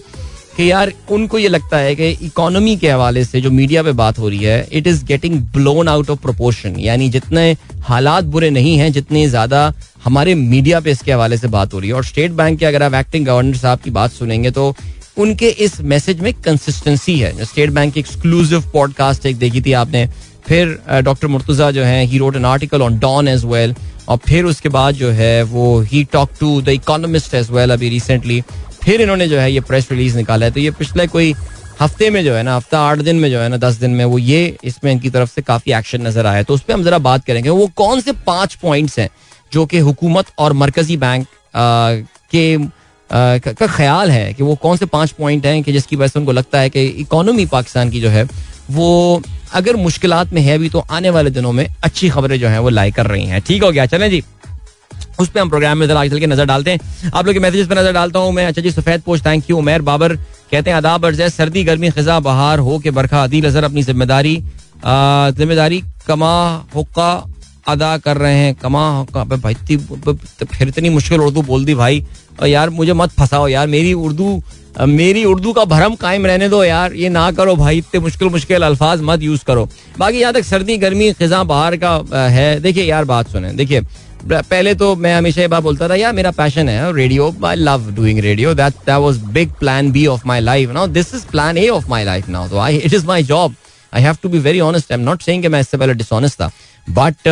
[0.58, 4.20] कि यार, उनको ये लगता है कि इकोनॉमी के हवाले से जो मीडिया पे बात
[4.20, 8.78] हो रही है it is getting blown out of proportion यानी जितने हालात बुरे नहीं
[8.78, 12.32] हैं, जितने ज़्यादा हमारे मीडिया पे इसके हवाले से बात हो रही है। और स्टेट
[12.34, 14.74] बैंक के अगर आप एक्टिंग गवर्नर साहब की बात सुनेंगे तो
[15.18, 20.08] उनके इस मैसेज में कंसिस्टेंसी है। स्टेट बैंक की एक्सक्लूसिव पॉडकास्ट एक देखी थी आपने,
[20.48, 23.76] फिर डॉक्टर मुर्तुजा जो है he wrote an article on Dawn as well
[24.10, 27.90] और फिर उसके बाद जो है, वो he talk to the Economist as well अभी
[27.90, 28.42] रिसेंटली
[28.88, 31.34] फिर इन्होंने जो है ये प्रेस रिलीज़ निकाला है। तो ये पिछले कोई
[31.82, 34.04] हफ़्ते में जो है ना, हफ़्ता आठ दिन में जो है ना, दस दिन में
[34.06, 36.98] वो ये इसमें इनकी तरफ़ से काफ़ी एक्शन नज़र आया। तो उस पर हम जरा
[37.00, 39.10] बात करेंगे। वो कौन से पाँच पॉइंट्स हैं
[39.52, 41.28] जो कि हुकूमत और मरकजी बैंक
[42.32, 42.58] के
[43.10, 46.32] का ख्याल है कि वो कौन से पाँच पॉइंट हैं कि जिसकी वजह से उनको
[46.32, 48.24] लगता है कि इकोनॉमी पाकिस्तान की जो है,
[48.72, 49.22] वो
[49.54, 52.70] अगर मुश्किल में है भी तो आने वाले दिनों में अच्छी खबरें जो है वो
[52.70, 53.86] लाई कर रही हैं। ठीक हो गया?
[53.86, 54.24] चलें जी।
[55.20, 57.68] उस पर हम प्रोग्राम में आगे चल के नज़र डालते हैं। आप लोग के मैसेजेस
[57.68, 60.16] पर नज़र डालता हूँ मैं। अच्छा जी, सफ़ेद post thank you Umer, Babar.
[60.16, 64.38] कहते हैं अदाब अर्ज़ सर्दी, गर्मी, खजा, बहार, हो के बरखा अदील अजहर, अपनी ज़िम्मेदारी।
[64.78, 66.36] ज़िम्मेदारी कमा,
[66.76, 67.12] हुक्का
[67.68, 72.04] अदा कर रहे हैं। कमा भाई फिर इतनी मुश्किल उर्दू बोल दी भाई।
[72.42, 74.42] और यार, मुझे मत फंसाओ यार। मेरी उर्दू
[74.80, 78.64] मेरी उर्दू का भरम कायम रहने दो यार। ये ना करो भाई, इतने मुश्किल मुश्किल
[78.64, 79.68] अल्फाज मत यूज़ करो।
[80.00, 83.82] बाकी यहाँ तक सर्दी, गर्मी, खिजा, बाहर का है। देखिए यार, बात सुने। देखिए
[84.28, 87.92] पहले तो मैं हमेशा ये बात बोलता था, यार, मेरा पैशन है radio I love
[87.96, 91.58] doing radio that that was big plan B of my life now this is plan
[91.58, 93.56] A of my life now तो I it is my job
[93.94, 96.42] I have to be very honest I am not saying कि मैं इससे पहले dishonest
[96.42, 96.52] था
[96.90, 97.28] but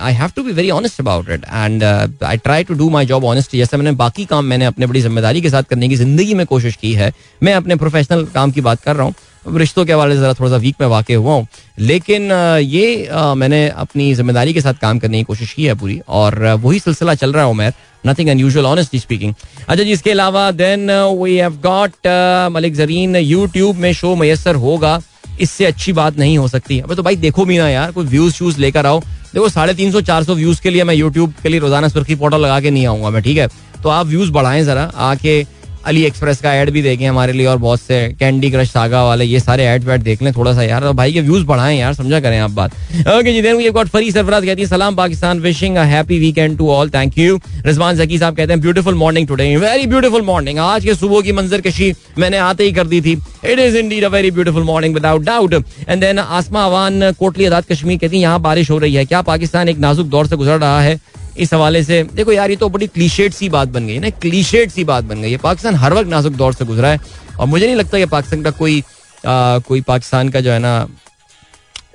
[0.00, 1.84] I have to be very honest about it and
[2.24, 5.40] I try to do my job honest जैसे मैंने बाकी काम मैंने अपने बड़ी ज़िम्मेदारी
[5.40, 7.12] के साथ करने की ज़िंदगी में कोशिश की है,
[7.42, 9.14] मैं अपने प्रोफेशनल काम की बात कर रहा हूँ
[9.50, 11.46] रिश्तों के हवाले से जरा थोड़ा सा वीक में वाक़ हुआ हूँ।
[11.80, 12.30] लेकिन
[12.62, 16.78] ये मैंने अपनी ज़िम्मेदारी के साथ काम करने की कोशिश की है पूरी, और वही
[16.80, 17.72] सिलसिला चल रहा है Umer
[18.04, 19.34] nothing unusual honestly speaking
[19.68, 22.06] अच्छा जी, इसके अलावा then we have got
[22.52, 25.00] Malik Zareen YouTube में शो मैसर होगा,
[25.40, 28.34] इससे अच्छी बात नहीं हो सकती। अबे तो भाई देखो भी ना यार, कोई व्यूज़
[28.34, 31.48] शूज़ लेकर आओ। देखो, साढ़े तीन सौ, चार सौ व्यूज़ के लिए मैं यूट्यूब के
[31.48, 33.48] लिए रोज़ाना सुर्खी पोर्टल लगा के नहीं आऊँगा मैं, ठीक है?
[33.82, 35.42] तो आप व्यूज़ बढ़ाएँ जरा, आके
[35.88, 39.24] अली एक्सप्रेस का एड भी देखें हमारे लिए और बहुत से कैंडी क्रश सागा वाले,
[39.24, 41.94] ये सारे एड वैड देख लें थोड़ा सा यार। तो भाई के व्यूज़ बढ़ाएँ यार,
[41.94, 42.72] समझा करें आप बात।
[43.08, 47.18] ओके जी गॉट फरी सरफराज कहती है, सलाम Pakistan wishing happy weekend to all thank
[47.18, 51.20] you Rizwan Zaki sahab कहते हैं beautiful morning today very beautiful morning आज के सुबह
[51.20, 53.12] की मंजर कशी मैंने आते ही कर दी थी।
[53.44, 57.64] It is indeed a very beautiful morning without doubt and then Asma Awan, Kotli Azad
[57.64, 60.58] Kashmir कहती है, यहाँ बारिश हो रही है। क्या पाकिस्तान एक नाजुक दौर से गुजर
[60.58, 60.98] रहा है?
[61.38, 64.70] इस हवाले से देखो यार ये तो बड़ी क्लीशेड सी बात बन गई ना क्लीशेड
[64.70, 67.00] सी बात बन गई है। पाकिस्तान हर वक्त नाजुक दौर से गुजरा है
[67.38, 68.82] और मुझे नहीं लगता कि पाकिस्तान का कोई
[69.24, 70.74] आ, कोई पाकिस्तान का जो है ना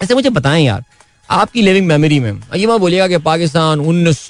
[0.04, 0.84] ऐसे मुझे बताएँ यार
[1.30, 4.28] आपकी लिविंग मेमोरी में ये मैं बोलिएगा कि पाकिस्तान उन्नीस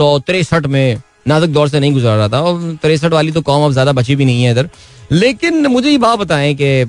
[0.67, 3.91] में नाजुक दौर से नहीं गुजर रहा था और तिरसठ वाली तो कौम अब ज़्यादा
[3.91, 4.69] बची भी नहीं है इधर।
[5.11, 6.81] लेकिन मुझे ये बात बताएँ कि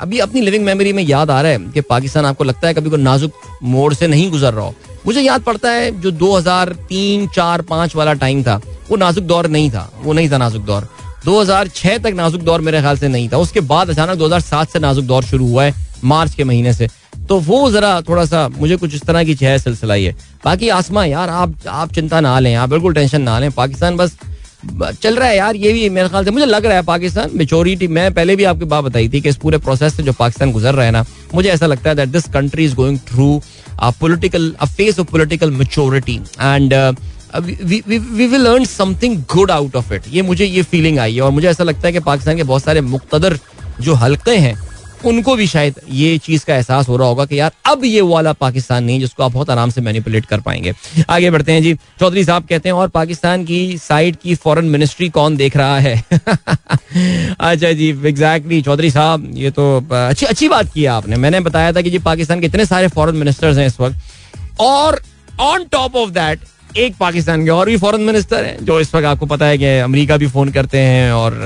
[0.00, 2.90] अभी अपनी लिविंग मेमोरी में याद आ रहा है कि पाकिस्तान आपको लगता है कभी
[2.90, 4.74] कोई नाजुक मोड़ से नहीं गुजर रहा हो।
[5.08, 9.70] मुझे याद पड़ता है जो 2003 4 5 वाला टाइम था, वो नाजुक दौर नहीं
[9.70, 10.88] था, वो नहीं था नाजुक दौर।
[11.24, 15.04] 2006 तक नाजुक दौर मेरे ख्याल से नहीं था। उसके बाद अचानक 2007 से नाजुक
[15.04, 16.88] दौर शुरू हुआ है, मार्च के महीने से।
[17.28, 20.08] तो वो जरा थोड़ा सा मुझे कुछ इस तरह की छह सिलसिला ही।
[20.44, 24.16] बाकी आसमा, यार, आप आप चिंता ना लें, आप बिल्कुल टेंशन ना लें। पाकिस्तान बस
[24.62, 27.86] चल रहा है यार ये भी मेरे ख्याल से मुझे लग रहा है पाकिस्तान मेचोरिटी
[27.88, 30.74] मैं पहले भी आपकी बात बताई थी कि इस पूरे प्रोसेस से जो पाकिस्तान गुजर
[30.74, 33.40] रहा है ना मुझे ऐसा लगता है that this country is going through
[33.80, 36.94] a phase of political maturity and uh,
[37.30, 41.30] we will earn something good out of it ये मुझे ये फीलिंग आई है और
[41.30, 43.38] मुझे ऐसा लगता है कि पाकिस्तान के बहुत सारे मुख्तदर
[43.80, 44.54] जो हल्के हैं
[45.04, 48.32] उनको भी शायद ये चीज़ का एहसास हो रहा होगा कि यार, अब ये वाला
[48.32, 50.72] पाकिस्तान नहीं जिसको आप बहुत आराम से मैनिपुलेट कर पाएँगे।
[51.10, 55.08] आगे बढ़ते हैं जी। चौधरी साहब कहते हैं, और पाकिस्तान की साइड की फॉरेन मिनिस्ट्री
[55.08, 56.02] कौन देख रहा है?
[56.12, 61.80] अच्छा जी एग्जैक्टली चौधरी साहब, ये तो अच्छी अच्छी बात की आपने। मैंने बताया था
[61.80, 65.00] कि जी पाकिस्तान के इतने सारे फॉरन मिनिस्टर्स हैं इस वक्त। और
[65.40, 66.40] ऑन टॉप ऑफ़ दैट
[66.76, 69.64] एक पाकिस्तान के और भी फॉरेन मिनिस्टर हैं, जो इस वक्त आपको पता है कि
[69.80, 71.40] अमेरिका भी फ़ोन करते हैं और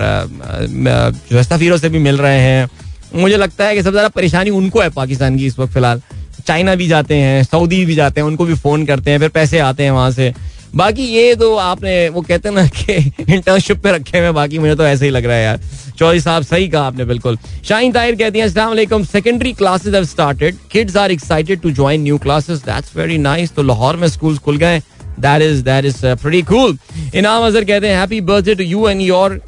[1.32, 2.68] जो सफीरों से भी मिल रहे हैं।
[3.14, 6.00] मुझे लगता है कि सबसे ज़्यादा परेशानी उनको है पाकिस्तान की इस वक्त फ़िलहाल।
[6.46, 9.58] चाइना भी जाते हैं, सऊदी भी जाते हैं, उनको भी फ़ोन करते हैं, फिर पैसे
[9.60, 10.32] आते हैं वहाँ से।
[10.74, 12.94] बाकी ये तो आपने, वो कहते हैं ना कि
[13.34, 15.60] इंटर्नशिप पे रखे हुए बाकी मुझे तो ऐसे ही लग रहा है यार।
[15.98, 20.04] चौधरी साहब, सही कहा आपने, बिल्कुल। शाहीन ताहिर कहती हैं, अस्सलाम वालेकुम secondary classes have
[20.04, 24.38] started kids are excited to join new classes that's very nice तो लाहौर में स्कूल्स
[24.38, 24.78] खुल गए
[25.20, 26.78] that is that is pretty cool
[27.14, 29.40] Inam Azhar कहते हैं happy birthday to you and your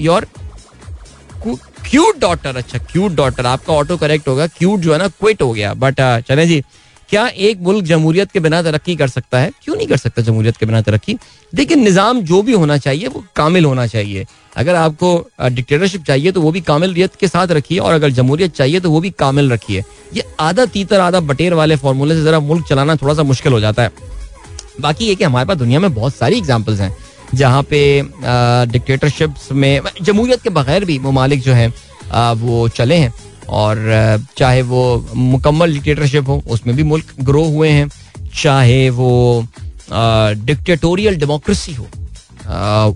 [0.00, 0.26] your
[1.86, 5.52] cute daughter अच्छा cute daughter, आपका auto correct होगा, cute जो है ना क्विट हो
[5.52, 6.62] गया। बट चले जी,
[7.08, 9.50] क्या एक मुल्क जमहूरियत के बिना तरक्की कर सकता है?
[9.62, 11.16] क्यों नहीं कर सकता जमहूरियत के बिना तरक्की?
[11.52, 16.40] देखिए, निज़ाम जो भी होना चाहिए, वो कामिल होना चाहिए। अगर आपको डिक्टेटरशिप चाहिए तो
[16.40, 19.82] वो भी कामिलियत के साथ रखिए, और अगर जमहूरियत चाहिए तो वो भी कामिल रखिए।
[20.14, 23.60] ये आधा तीतर, आधा बटेर वाले फार्मूले से जरा मुल्क चलाना थोड़ा सा मुश्किल हो
[23.60, 23.90] जाता है।
[24.80, 26.96] बाकी ये कि हमारे पास दुनिया में बहुत सारी एग्जाम्पल्स हैं।
[27.34, 27.80] जहाँ पे
[28.72, 31.68] डिक्टेटरशिप्स में, जमहूरियत के बगैर भी ममालिक जो है
[32.36, 33.12] वो चले हैं।
[33.50, 33.76] और
[34.38, 34.82] चाहे वो
[35.14, 37.88] मुकम्मल डिक्टेटरशिप हो, उसमें भी मुल्क ग्रो हुए हैं।
[38.34, 39.46] चाहे वो
[39.90, 41.86] डिक्टेटोरियल डेमोक्रेसी हो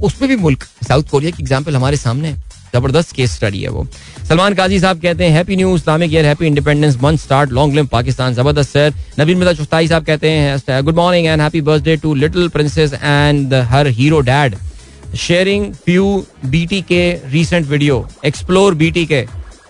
[0.03, 2.43] उसमें भी मुल्क साउथ कोरिया की एग्ज़ाम्पल हमारे सामने है।
[2.75, 3.87] ज़बरदस्त केस स्टडी है वो।
[4.29, 7.87] सलमान काजी साहब कहते हैं happy new Islamic year happy independence month start long live
[7.93, 12.15] Pakistan ज़बरदस्त सर नबील मिर्ज़ा चुस्ताई साहब कहते हैं good morning and happy birthday to
[12.17, 14.57] little princess and her hero dad
[15.21, 16.05] sharing few
[16.51, 19.25] BT K recent video explore BT K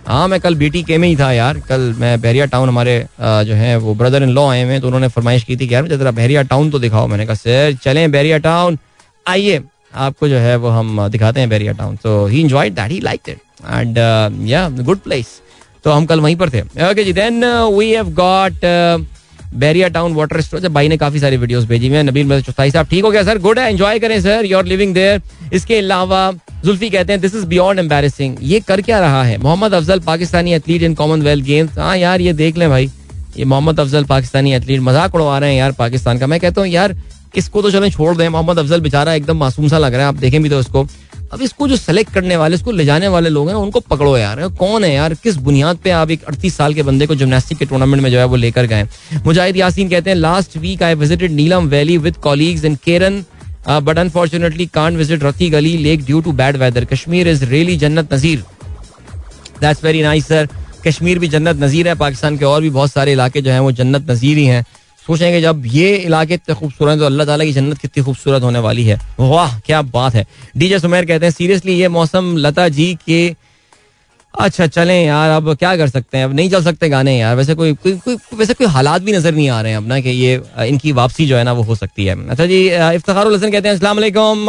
[0.07, 3.55] हाँ मैं कल BT के में ही था यार। कल मैं बहरिया टाउन हमारे जो
[3.55, 5.97] है, वो ब्रदर इन लॉ आए हुए तो उन्होंने फरमाइश की थी कि यार, मुझे
[5.97, 8.79] जरा बहरिया टाउन तो दिखाओ। मैंने कहा सर चलें बहरिया टाउन
[9.27, 9.59] आइए
[9.97, 13.29] आपको जो है वो हम दिखाते हैं बेरिया टाउन। तो he enjoyed that he like
[13.29, 13.99] it and
[14.49, 15.41] या गुड प्लेस
[15.85, 18.65] तो हम कल वहीं पर थे। Okay ji then we have got
[19.55, 23.05] Bahria town water store भाई ने काफ़ी सारी वीडियोस भेजी हुई नबील चौथाई साहब, ठीक
[23.05, 25.21] हो गया सर गुड है एंजॉय करें sir you are living there
[25.53, 26.31] इसके अलावा,
[26.65, 29.37] जुल्फी कहते हैं दिस इज़ बियॉन्ड एम्बेसिंग ये कर क्या रहा है?
[29.39, 32.91] Mohammad Afzal, Pakistani athlete in Commonwealth games हाँ यार, ये देख लें भाई।
[33.37, 36.69] ये मोहम्मद अफजल, पाकिस्तानी एथलीट मज़ाक उड़वा रहे हैं यार, पाकिस्तान का। मैं कहता हूँ,
[36.71, 36.97] यार
[37.37, 40.15] इसको तो चलें, छोड़ दें। मोहम्मद अफजल बेचारा एकदम मासूम सा लग रहा है, आप
[40.17, 40.87] देखें भी तो इसको।
[41.33, 44.47] अब इसको जो सेलेक्ट करने वाले, इसको ले जाने वाले लोग हैं, उनको पकड़ो यार।
[44.59, 45.15] कौन है यार?
[45.15, 48.19] किस बुनियाद पे आप एक अड़तीस साल के बंदे को जिमनास्टिक के टूर्नामेंट में जो
[48.19, 48.87] है वो लेकर गए
[49.27, 53.25] मुजाहिद यासीन कहते हैं last week I visited Neelum valley with colleagues in Keran
[53.69, 58.13] but unfortunately can't visit Ratti Gali lake due to bad weather Kashmir is really जन्नत
[58.15, 58.45] नजीर
[59.61, 60.49] that's very nice sir
[60.87, 63.73] Kashmir भी जन्नत नजीर है, पाकिस्तान के और भी बहुत सारे इलाके जो हैं वो
[63.73, 64.65] जन्नत नजीर ही हैं।
[65.07, 68.59] सोचेंगे जब ये इलाके इतने खूबसूरत हैं तो अल्लाह ताला की जन्नत कितनी खूबसूरत होने
[68.59, 72.95] वाली है। वाह क्या बात है। डीजे सुमेर कहते हैं सीरियसली ये मौसम लता जी
[73.07, 73.35] के
[74.35, 76.25] अच्छा चलें यार अब क्या कर सकते हैं?
[76.25, 79.35] अब नहीं चल सकते गाने यार। वैसे कोई कोई, कोई वैसे कोई हालात भी नज़र
[79.35, 82.05] नहीं आ रहे हैं अपना कि ये इनकी वापसी जो है ना वो हो सकती
[82.05, 84.47] है। अच्छा जी इफ्तार हसन कहते हैं वालेकुम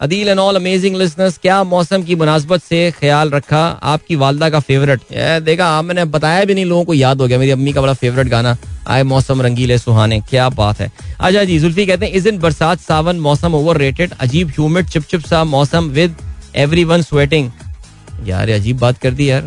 [0.00, 3.60] Adeel and all amazing listeners क्या मौसम की मुनासबत से ख्याल रखा?
[3.82, 5.00] आपकी वालदा का फेवरेट
[5.42, 7.92] देखा, आप मैंने बताया भी नहीं, लोगों को याद हो गया, मेरी अम्मी का बड़ा
[7.94, 8.56] फेवरेट गाना,
[8.86, 12.80] आए मौसम रंगीले सुहाने, क्या बात है। अच्छा जी, जुल्फी कहते हैं, इस दिन बरसात
[12.80, 16.16] सावन, मौसम ओवर रेटेड अजीब ह्यूमिड चिप चिप सा मौसम विद
[16.56, 17.50] एवरी वन स्वेटिंग
[18.24, 19.42] यार अजीब बात कर दी यार,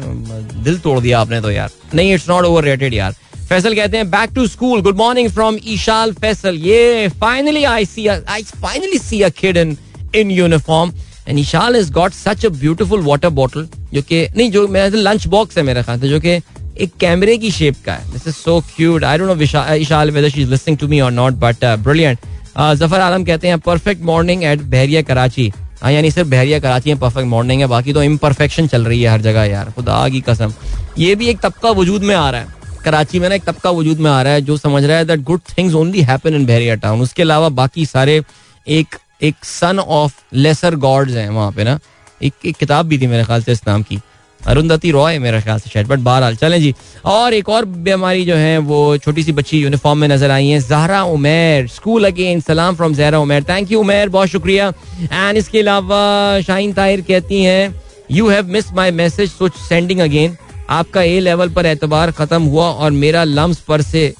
[0.63, 3.15] दिल तोड़ दिया आपने तो यार। नहीं इट्स नॉट ओवर रेटेड यार।
[3.49, 6.57] फैसल कहते हैं back to school good morning from Eshal Faisal.
[6.57, 9.77] ये finally I see I finally see a kid in
[10.15, 10.91] in uniform
[11.27, 15.27] and Eshal is got such a beautiful water bottle जो कि नहीं जो मेरा lunch
[15.27, 16.39] box है मेरे ख्याल जो कि
[16.77, 20.29] एक कैमरे की शेप का है this is so cute I don't know Eshal whether
[20.29, 22.19] she is listening to me और not but brilliant
[22.57, 26.99] Zafar Alam कहते हैं perfect morning at Bahria Karachi हाँ यानी सिर्फ़ बहरिया कराची में
[26.99, 30.53] परफेक्ट मॉर्निंग है बाकी तो इम्परफेक्शन चल रही है हर जगह यार खुदा की कसम
[30.97, 33.99] ये भी एक तबका वजूद में आ रहा है कराची में ना एक तबका वजूद
[33.99, 36.75] में आ रहा है जो समझ रहा है that good things only happen in Bahria
[36.77, 38.21] town उसके अलावा बाकी सारे
[38.67, 41.79] एक एक सन ऑफ़ लेसर गॉड्स हैं वहाँ पे ना।
[42.21, 43.99] एक, एक किताब भी थी मेरे ख्याल से इस नाम की।
[44.41, 46.73] अरुंधति रॉय मेरे ख्याल से शायद बट बहरहाल चलें जी।
[47.05, 50.60] और एक और हमारी जो है वो छोटी सी बच्ची यूनिफॉर्म में नज़र आई है
[50.60, 54.71] जहरा उमेर स्कूल अगेन सलाम from Zahra Umer thank you Umer बहुत शुक्रिया।
[55.03, 57.75] एंड इसके अलावा शाहीन ताहिर कहती हैं
[58.12, 60.38] you have miss my message so sending again
[60.69, 64.13] आपका ए लेवल पर एतबार खत्म हुआ और मेरा लम्स पर से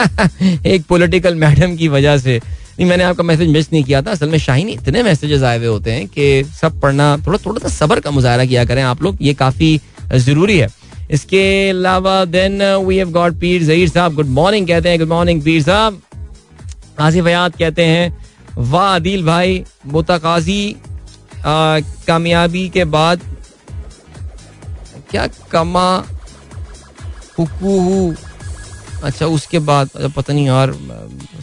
[0.66, 2.40] एक पॉलिटिकल मैडम की वजह से
[2.80, 5.66] नहीं, मैंने आपका मैसेज मिस नहीं किया था। असल में शाहीन इतने मैसेजेस आए हुए
[5.66, 9.16] होते हैं कि सब पढ़ना थोड़ा थोड़ा सा सबर का मुजाहरा किया करें आप लोग,
[9.22, 9.80] ये काफ़ी
[10.14, 10.68] ज़रूरी है।
[11.10, 15.42] इसके अलावा then we have got Pir Zaheer साहब गुड मॉर्निंग कहते हैं गुड मॉर्निंग
[15.42, 16.00] पीर साहब।
[17.00, 18.16] आसिफ हयात कहते हैं,
[18.56, 20.76] वाह आदिल भाई, मुतकाजी
[21.46, 23.20] कामयाबी के बाद
[25.10, 25.88] क्या कमा
[29.04, 30.72] अच्छा उसके बाद पता नहीं यार,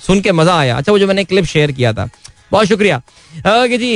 [0.06, 2.10] सुन के मज़ा आया। अच्छा वो जो मैंने क्लिप शेयर किया था।
[2.52, 2.98] बहुत शुक्रिया।
[3.38, 3.92] ओके जी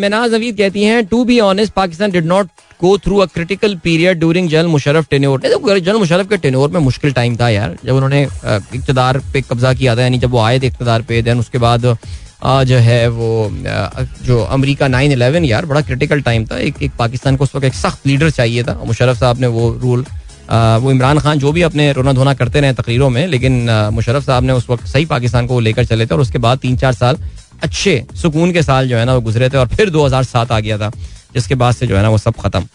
[0.00, 2.48] मेनाज नवीद कहती हैं to be honest Pakistan did not
[2.82, 7.12] go through a critical period during general Musharraf tenure general Musharraf के टेन्योर में मुश्किल
[7.12, 10.66] टाइम था यार, जब उन्होंने इकतदार पे कब्जा किया था, यानी जब वो आए थे
[10.66, 11.96] इकतदार पे देन उसके बाद
[12.66, 13.28] जो है वो
[14.24, 17.66] जो अमेरिका नाइन इलेवन यार, बड़ा क्रिटिकल टाइम था। एक एक पाकिस्तान को उस वक्त
[17.66, 20.04] एक सख्त लीडर चाहिए था मुशरफ साहब ने वो रूल
[20.52, 24.44] वो इमरान खान जो भी अपने रोना धोना करते रहे तकरीरों में, लेकिन मुशरफ साहब
[24.44, 27.18] ने उस वक्त सही पाकिस्तान को लेकर चले थे और उसके बाद तीन चार साल
[27.62, 30.78] अच्छे सुकून के साल जो है ना वो गुजरे थे और फिर 2007 आ गया
[30.78, 30.90] था,
[31.34, 32.66] जिसके बाद से जो है ना वो सब खत्म।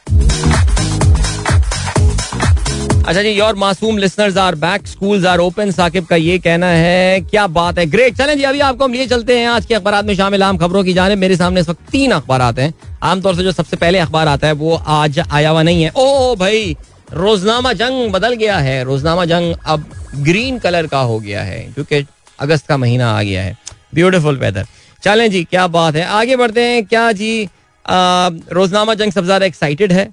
[2.99, 7.21] अच्छा जी, योर मासूम listeners are back schools are open Saqib का ये कहना है,
[7.21, 7.85] क्या बात है?
[7.85, 10.57] ग्रेट चलें जी, अभी आपको हम लिए चलते हैं। आज के अखबार में शामिल आम
[10.57, 13.77] खबरों की जाने। मेरे सामने इस वक्त तीन अखबार आते हैं। आमतौर से जो सबसे
[13.77, 16.75] पहले अखबार आता है, वो आज आया हुआ नहीं है। ओ भाई
[17.07, 19.85] रोजनामा जंग बदल गया है, रोजनामा जंग अब
[20.17, 22.05] ग्रीन कलर का हो गया है, क्योंकि
[22.39, 23.57] अगस्त का महीना आ गया है।
[23.95, 24.65] ब्यूटीफुल वेदर
[25.03, 26.05] चलें जी, क्या बात है?
[26.05, 27.49] आगे बढ़ते हैं, क्या जी
[27.85, 30.05] रोजनामा जंग सबसे ज़्यादा एक्साइटेड है?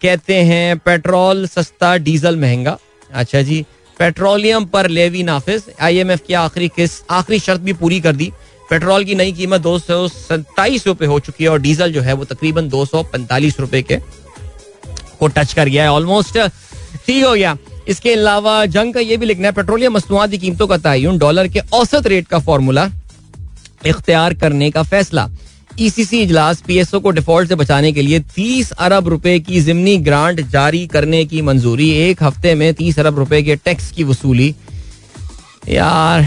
[0.00, 2.76] कहते हैं, पेट्रोल सस्ता, डीजल महँगा।
[3.10, 3.64] अच्छा जी,
[3.96, 8.32] पेट्रोलियम पर लेवी नाफिज। आईएमएफ की आखिरी किस आखिरी शर्त भी पूरी कर दी।
[8.68, 12.12] पेट्रोल की नई कीमत दो सौ सत्ताईस रुपए हो चुकी है और डीजल जो है
[12.12, 13.96] वो तकरीबन दो सौ पैंतालीस रुपए के
[15.20, 16.38] को टच कर गया है। ऑलमोस्ट
[17.06, 17.56] ठीक हो गया।
[17.88, 21.48] इसके अलावा जंग का ये भी लिखना है, पेट्रोलियम मसनूआत की कीमतों का तयन, डॉलर
[21.48, 22.88] के औसत रेट का फॉर्मूला
[23.86, 25.28] इख्तियार करने का फैसला।
[25.80, 30.40] ईसीसी इजलास पीएसओ को डिफ़ॉल्ट से बचाने के लिए 30 अरब रुपए की जिमनी ग्रांट
[30.50, 34.54] जारी करने की मंजूरी। एक हफ़्ते में 30 अरब रुपए के टैक्स की वसूली।
[35.68, 36.26] यार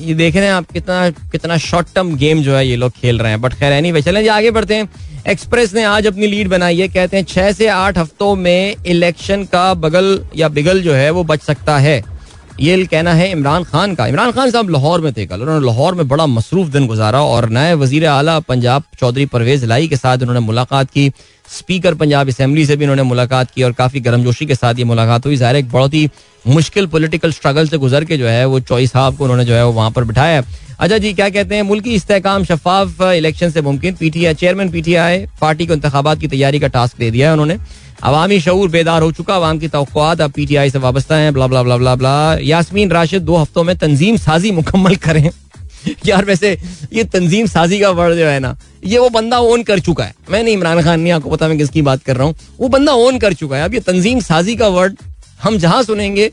[0.00, 3.18] ये देख रहे हैं आप कितना कितना शॉर्ट टर्म गेम जो है ये लोग खेल
[3.18, 4.88] रहे हैं। बट खैर एनी चलें जी, आगे बढ़ते हैं।
[5.28, 9.44] एक्सप्रेस ने आज अपनी लीड बनाई है। कहते हैं, छह से आठ हफ्तों में इलेक्शन
[9.44, 12.15] का बगल या बिगल जो है वो बच सकता है।
[12.60, 15.94] ये कहना है इमरान खान का। इमरान खान साहब लाहौर में थे कल। उन्होंने लाहौर
[15.94, 20.18] में बड़ा मसरूफ दिन गुजारा और नए वज़ीर अला पंजाब चौधरी परवेज लाई के साथ
[20.18, 21.10] उन्होंने मुलाकात की।
[21.48, 25.26] स्पीकर पंजाब असम्बली से भी उन्होंने मुलाकात की और काफ़ी गर्मजोशी के साथ ये मुलाकात
[25.26, 26.08] हुई। ज़ाहिर एक बहुत ही
[26.44, 29.64] मुश्किल पोलिटिकल स्ट्रगल से गुजर के जो है वो चौई साहब को उन्होंने जो है
[29.66, 30.42] वो वहाँ पर बिठाया।
[30.80, 35.66] अच्छा जी, क्या कहते हैं, मुल्की इस्तेकाम शफाफ इलेक्शन से मुमकिन। पीटीआई चेयरमैन, पीटीआई पार्टी
[35.66, 37.58] को इंतबात की तैयारी का टास्क दे दिया है उन्होंने।
[38.02, 41.62] अवामी शूर बेदार हो चुका, अवाम की तो अब पीटीआई से वाबस्ता है, blah blah
[41.62, 42.38] blah blah blah.
[42.42, 45.30] Yasmin Rashid दो हफ्तों में तंजीम साजी मुकम्मल करें।
[46.06, 46.58] यार वैसे,
[46.92, 50.14] ये तंजीम साजी का वर्ड जो है ना, ये वो बंदा ओन कर चुका है।
[50.30, 52.92] मैं नहीं, इमरान खान नहीं, आपको पता मैं किसकी बात कर रहा हूँ। वो बंदा
[52.92, 54.96] ओन कर चुका है। अब ये तंजीम साजी का वर्ड
[55.42, 56.30] हम जहाँ सुनेंगे,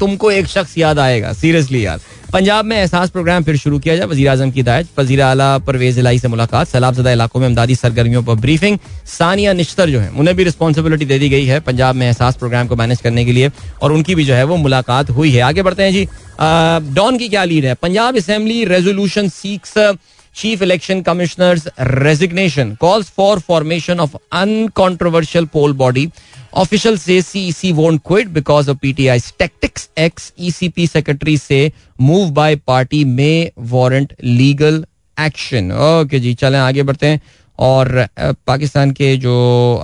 [0.00, 2.00] तुमको एक शख्स याद आएगा, सीरियसली याद
[2.32, 5.98] पंजाब में एहसास प्रोग्राम फिर शुरू किया जाए। वजी अजम की हिदायत। वजी अला परवेज
[5.98, 10.08] इलाई से मुलाकात। सैलाब जदा इलाकों में अमदादी सरगर्मियों पर ब्रीफिंग। सानिया निश्तर जो है,
[10.10, 13.32] उन्हें भी रिस्पॉन्सिबिलिटी दे दी गई है पंजाब में एहसास प्रोग्राम को मैनेज करने के
[13.32, 13.50] लिए।
[13.82, 16.06] और उनकी भी जो है वो मुलाकात हुई है। आगे बढ़ते हैं जी।
[16.94, 17.74] डॉन की क्या लीड है?
[17.74, 19.74] Punjab assembly resolution seeks
[20.38, 26.08] chief election commissioner resignation call for formation of uncontroversial poll body
[26.56, 31.60] official says C C vote quit because of PTI tactics ex ECP secretary says
[32.00, 33.32] move by party may
[33.72, 34.84] warrant legal
[35.16, 37.20] action okay ji, चले, आगे बढ़ते हैं।
[37.58, 38.06] और
[38.46, 39.34] पाकिस्तान के जो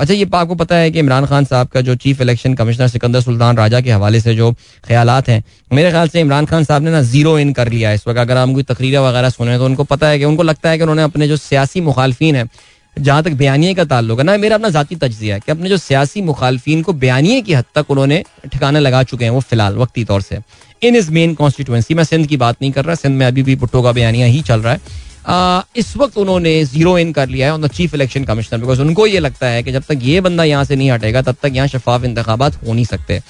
[0.00, 3.20] अच्छा ये आपको पता है कि इमरान खान साहब का जो chief election commissioner Sikandar
[3.20, 4.52] Sultan Raja के हवाले से जो
[4.84, 7.94] ख्याल हैं, मेरे ख्याल से इमरान खान साहब ने ना ज़ीरो इन कर लिया है
[7.94, 10.70] इस वक्त। अगर हम कोई तकरीर वगैरह सुने तो उनको पता है कि, उनको लगता
[10.70, 12.48] है कि उन्होंने अपने जो सियासी मुखालफी हैं,
[12.96, 15.76] जहाँ तक बयानी का ताल्लुक है, ना, मेरा अपना जाती तजिया है कि अपने जो
[15.76, 20.04] सियासी मुखालफी को बयानी की हद तक उन्होंने ठिकाने लगा चुके हैं वो फ़िलहाल, वक्ती
[20.04, 20.38] तौर से।
[20.82, 23.56] इन इज़ मेन कॉन्स्टिट्यूंसी मैं सिंध की बात नहीं कर रहा, सिंध में अभी भी
[23.56, 27.52] भुट्टो का बयानिया ही चल रहा है। इस वक्त उन्होंने ज़ीरो इन कर लिया है
[27.52, 30.44] on the chief election commissioner because उनको ये लगता है कि जब तक ये बंदा
[30.44, 33.20] यहाँ से नहीं हटेगा, तब तक यहाँ शफाफ इंतबात हो नहीं सकते।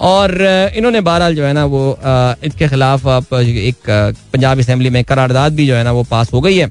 [0.00, 0.34] और
[0.76, 1.98] इन्होंने बहरहाल जो है ना वो
[2.44, 3.90] इसके खिलाफ आप एक
[4.32, 6.70] पंजाब असम्बली में करारदाद भी जो है ना वो पास हो गई है।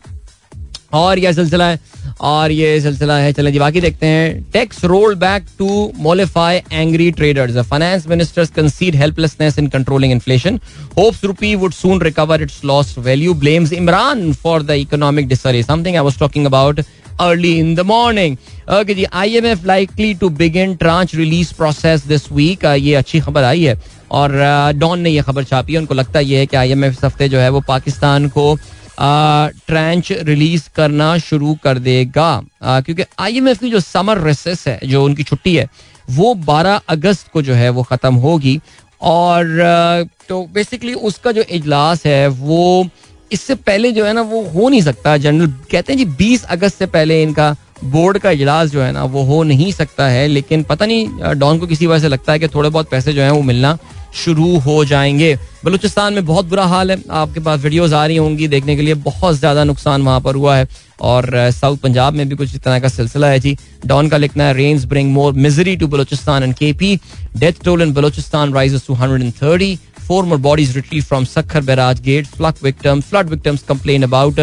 [0.94, 1.80] और यह सिलसिला है
[2.22, 7.12] और ये सिलसिला है। चले जी बाकी देखते हैं। Tax roll back to mollify angry
[7.12, 10.60] traders finance ministers concede helplessness in controlling inflation
[10.98, 15.96] hopes rupee would soon recover its lost value blames Imran for the economic misery something
[15.96, 16.82] I was talking about
[17.22, 18.38] early in the morning.
[18.72, 22.64] Okay जी IMF likely to begin tranche release process this week.
[22.64, 24.32] Uh, ये अच्छी खबर आई है। और
[24.76, 27.04] Dawn uh, ने ये खबर छापी है। उनको लगता ये है कि आई IMF इस
[27.04, 28.58] हफ़्ते जो है वो पाकिस्तान को
[29.00, 35.24] ट्रेंच रिलीज़ करना शुरू कर देगा। क्योंकि आईएमएफ की जो समर रेसेस है, जो उनकी
[35.24, 35.68] छुट्टी है,
[36.10, 38.60] वो 12 अगस्त को जो है वो ख़त्म होगी।
[39.02, 42.90] और तो बेसिकली उसका जो इजलास है, वो
[43.32, 46.80] इससे पहले जो है ना, वो हो नहीं सकता। जनरल कहते हैं जी 20 अगस्त
[46.80, 50.64] से पहले इनका बोर्ड का इजलास जो है ना, वो हो नहीं सकता है। लेकिन
[50.64, 53.32] पता नहीं डॉन को किसी वजह से लगता है कि थोड़े बहुत पैसे जो है
[53.32, 53.78] वो मिलना
[54.16, 55.36] शुरू हो जाएँगे।
[55.66, 58.94] बलूचिस्तान में बहुत बुरा हाल है। आपके पास वीडियोस आ रही होंगी देखने के लिए।
[59.04, 60.68] बहुत ज़्यादा नुकसान वहाँ पर हुआ है।
[61.02, 64.44] और साउथ पंजाब में भी कुछ इस तरह का सिलसिला है जी। डॉन का लिखना
[64.44, 66.96] है rains bring more misery to Balochistan and KP
[67.38, 72.26] death toll in Balochistan rises to 130 four more bodies retrieved from Sakhar barrage gate.
[72.30, 74.40] Flood victims flood victims complain about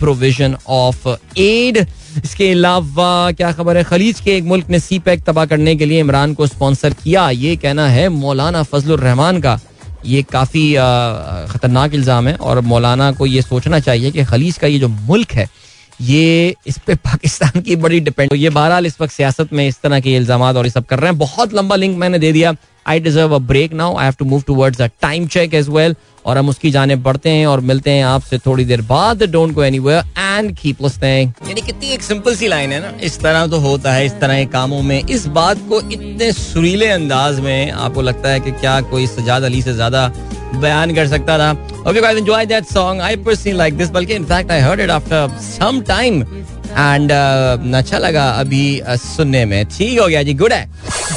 [0.00, 1.08] provision of
[1.38, 1.78] aid
[2.16, 3.84] इसके अलावा क्या खबर है?
[3.84, 7.28] खलीज के एक मुल्क ने सी pack तबाह करने के लिए इमरान को स्पॉन्सर किया।
[7.30, 9.58] ये कहना है मौलाना फजल रहमान का
[10.06, 10.72] ये काफ़ी
[11.48, 15.32] ख़तरनाक इल्ज़ाम है और मौलाना को ये सोचना चाहिए कि खलीज का ये जो मुल्क
[15.32, 15.48] है,
[16.00, 20.00] ये इस पे पाकिस्तान की बड़ी डिपेंड ये बहरहाल इस वक्त सियासत में इस तरह
[20.00, 22.54] के इल्ज़ाम और ये सब कर रहे हैं। बहुत लंबा लिंक मैंने दे दिया।
[22.86, 25.94] I deserve a break now I have to move towards a time check as well
[26.26, 29.64] और हम उसकी जाने बढ़ते हैं और मिलते हैं आपसे थोड़ी देर बाद। Don't go
[29.64, 32.92] anywhere and keep यानी कितनी एक सिंपल सी लाइन है ना?
[33.02, 36.88] इस तरह तो होता है, इस तरह के कामों में। इस बात को इतने सुरीले
[36.88, 40.06] अंदाज में आपको लगता है कि क्या कोई सजाद अली से ज़्यादा
[40.54, 41.50] बयान कर सकता था।
[41.90, 45.38] Okay guys enjoy that song I personally like this बल्कि in fact I heard it after
[45.42, 46.22] some time
[46.70, 47.12] and
[47.74, 50.68] अच्छा लगा अभी uh, सुनने में। ठीक हो गया जी गुड है।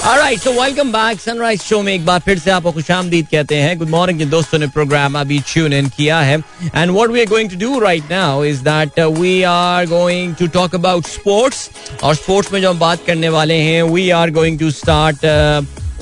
[0.05, 3.77] Alright so welcome back sunrise show में एक बार फिर से आपको खुशामदीद कहते हैं।
[3.77, 6.37] गुड मॉर्निंग जिन दोस्तों ने प्रोग्राम अभी ट्यून इन किया है।
[6.75, 10.47] And what we are going to do right now is that we are going to
[10.53, 11.69] talk about sports
[12.03, 15.25] और स्पोर्ट्स में जो हम बात करने वाले हैं we are going to start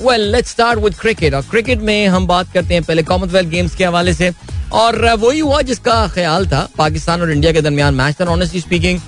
[0.02, 3.74] well let's start with cricket और क्रिकेट में हम बात करते हैं पहले कॉमनवेल्थ गेम्स
[3.76, 4.32] के हवाले से।
[4.72, 8.60] और uh, वही हुआ जिसका ख्याल था पाकिस्तान और इंडिया के दरमियान। मैच था ऑनेस्टली
[8.60, 9.00] स्पीकिंग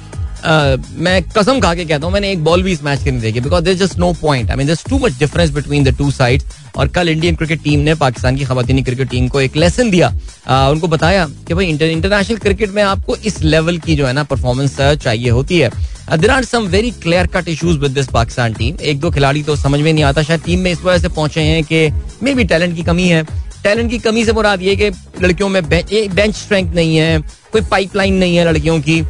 [0.44, 3.40] मैं कसम खा के कहता हूँ मैंने एक बॉल भी इस मैच के नहीं देखी
[3.40, 6.42] because there just no point I mean too much difference between the two side
[6.76, 10.08] और कल इंडियन क्रिकेट टीम ने पाकिस्तान की खवतिनी क्रिकेट टीम को एक लेसन दिया।
[10.08, 14.12] uh, उनको बताया कि भाई इंटर, इंटरनेशनल क्रिकेट में आपको इस लेवल की जो है
[14.12, 15.70] ना परफॉर्मेंस चाहिए होती है।
[16.10, 19.56] There are some very clear cut issues with this Pakistan team एक दो खिलाड़ी तो
[19.56, 21.88] समझ में नहीं आता शायद टीम में इस वजह से पहुँचे हैं कि
[22.22, 23.22] मे बी टैलेंट की कमी है।
[23.62, 24.90] टैलेंट की कमी से मुराद ये कि
[25.22, 27.18] लड़कियों में बेंच स्ट्रेंथ नहीं है
[27.52, 29.00] कोई पाइपलाइन नहीं है लड़कियों की।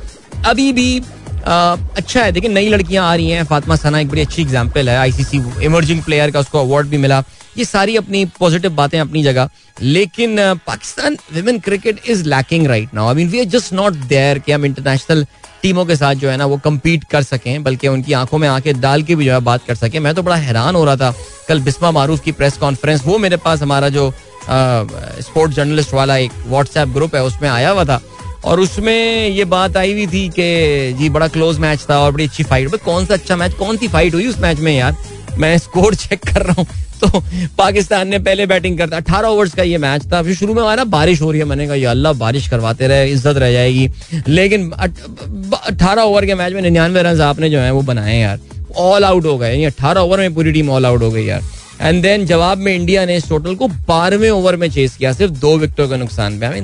[0.46, 4.20] अभी भी आ, अच्छा है, देखिए, नई लड़कियाँ आ रही हैं। फातिमा सना एक बड़ी
[4.20, 7.22] अच्छी एग्ज़ाम्पल है आईसीसी इमर्जिंग प्लेयर का उसको अवार्ड भी मिला।
[7.58, 9.48] ये सारी अपनी पॉजिटिव बातें अपनी जगह।
[9.82, 10.36] लेकिन
[10.66, 14.52] Pakistan women cricket is lacking right now I mean we are just not there कि
[14.52, 15.26] हम इंटरनेशनल
[15.62, 18.80] टीमों के साथ जो है ना, वो कम्पीट कर सकें, बल्कि उनकी आँखों में आँखें
[18.80, 21.14] डाल के भी जो है बात कर सकें। मैं तो बड़ा हैरान हो रहा था,
[21.48, 24.12] कल बिस्मा मारूफ की प्रेस कॉन्फ्रेंस वो मेरे पास हमारा जो
[24.50, 28.00] स्पोर्ट्स जर्नलिस्ट वाला एक व्हाट्सएप ग्रुप है, उसमें आया हुआ था।
[28.44, 32.24] और उसमें ये बात आई हुई थी कि जी, बड़ा क्लोज मैच था और बड़ी
[32.24, 34.96] अच्छी फाइट कौन सा अच्छा मैच कौन सी फाइट हुई उस मैच में यार?
[35.38, 36.66] मैं स्कोर चेक कर रहा हूँ।
[37.00, 37.22] तो
[37.58, 40.84] पाकिस्तान ने पहले बैटिंग करता। अठारह ओवर्स का ये मैच था। फिर शुरू में ना,
[40.86, 43.88] बारिश हो रही है। मैंने कहा अल्लाह, बारिश करवाते रहे, इज़्ज़त रह जाएगी।
[44.28, 48.40] लेकिन अठारह ओवर के मैच में निन्यानवे रन आपने जो है, वो बनाए यार।
[48.78, 51.42] ऑल आउट हो गए। अठारह ओवर में पूरी टीम ऑल आउट हो गई यार।
[51.80, 55.32] एंड देन जवाब में इंडिया ने इस टोटल को बारहवें ओवर में चेस किया, सिर्फ़
[55.34, 56.60] दो विकेटों के नुकसान पे I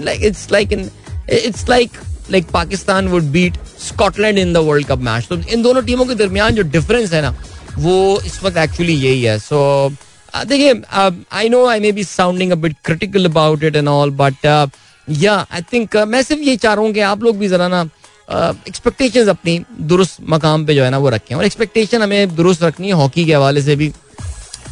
[0.00, 1.90] like it's like it's like
[2.30, 6.14] like Pakistan would beat Scotland in the world cup match तो इन दोनों टीमों के
[6.14, 7.34] दरमियान जो डिफरेंस है ना,
[7.78, 9.92] वो इस वक्त एक्चुअली यही है। सो
[10.46, 10.74] देखिए
[11.32, 14.46] I know I may be sounding a bit critical about it and all but
[15.08, 17.82] yeah I think मैं सिर्फ़ ये चाह रहा हूँ कि आप लोग भी जरा ना
[18.68, 22.86] एक्सपेक्टेशंस अपनी दुरुस्त मकाम पे जो है ना, वो रखें। और एक्सपेक्टेशन हमें दुरुस्त रखनी
[22.86, 23.92] है हॉकी के हवाले से भी।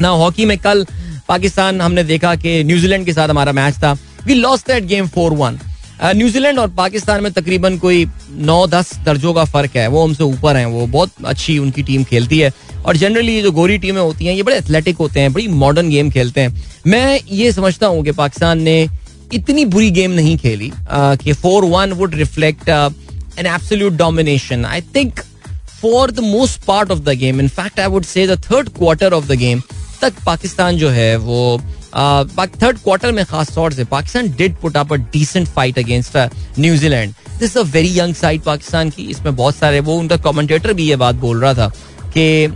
[0.03, 0.87] ना, हॉकी में कल
[1.29, 3.93] पाकिस्तान, हमने देखा कि न्यूजीलैंड के साथ हमारा मैच था।
[4.27, 5.59] We lost that game four one
[6.05, 8.07] New Zealand और पाकिस्तान में तकरीबन कोई
[8.47, 12.05] नौ दस दर्जों का फ़र्क है। वो हमसे ऊपर हैं। वो बहुत अच्छी उनकी टीम
[12.05, 12.53] खेलती है।
[12.87, 15.89] और जनरली ये जो गोरी टीमें होती हैं, ये बड़े एथलेटिक होते हैं, बड़ी मॉडर्न
[15.91, 18.89] गेम खेलते हैं। मैं ये समझता हूँ कि पाकिस्तान ने
[19.33, 25.21] इतनी बुरी गेम नहीं खेली कि four one would reflect an absolute domination I think
[25.83, 29.13] for the most part of the game in fact I would say the third quarter
[29.13, 29.63] of the game
[30.03, 31.61] तक पाकिस्तान जो है वो
[31.95, 36.17] थर्ड क्वार्टर में खास तौर से Pakistan did put up a decent fight against
[36.59, 40.89] New Zealand this a very young side Pakistan की। इसमें बहुत सारे, वो उनका कमेंटेटर भी
[40.89, 41.73] ये बात बोल रहा था
[42.17, 42.47] कि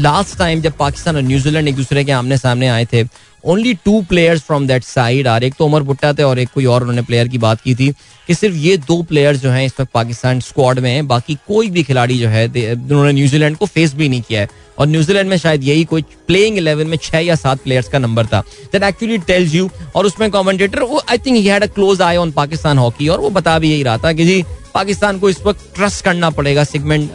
[0.00, 3.04] लास्ट टाइम जब पाकिस्तान और न्यूजीलैंड एक दूसरे के आमने सामने आए थे
[3.44, 6.64] only two players from that side और एक तो उमर भुट्टा थे और एक कोई
[6.64, 7.90] और उन्होंने प्लेयर की बात की थी
[8.28, 11.70] कि सिर्फ़ ये दो प्लेयर्स जो हैं इस वक्त पाकिस्तान स्क्वाड में हैं, बाकी कोई
[11.70, 14.48] भी खिलाड़ी जो है उन्होंने न्यूजीलैंड को फेस भी नहीं किया है।
[14.78, 18.26] और न्यूजीलैंड में शायद यही कोई प्लेइंग इलेवन में छह या सात प्लेयर्स का नंबर
[18.26, 18.40] था।
[18.72, 22.16] दैट एक्चुअली टेल्स यू और उसमें कॉमेंटेटर वो I think he had a close eye
[22.16, 24.42] on Pakistan hockey और वो बता भी यही रहा था कि जी,
[24.74, 27.10] पाकिस्तान को इस वक्त ट्रस्ट करना पड़ेगा सिगमेंट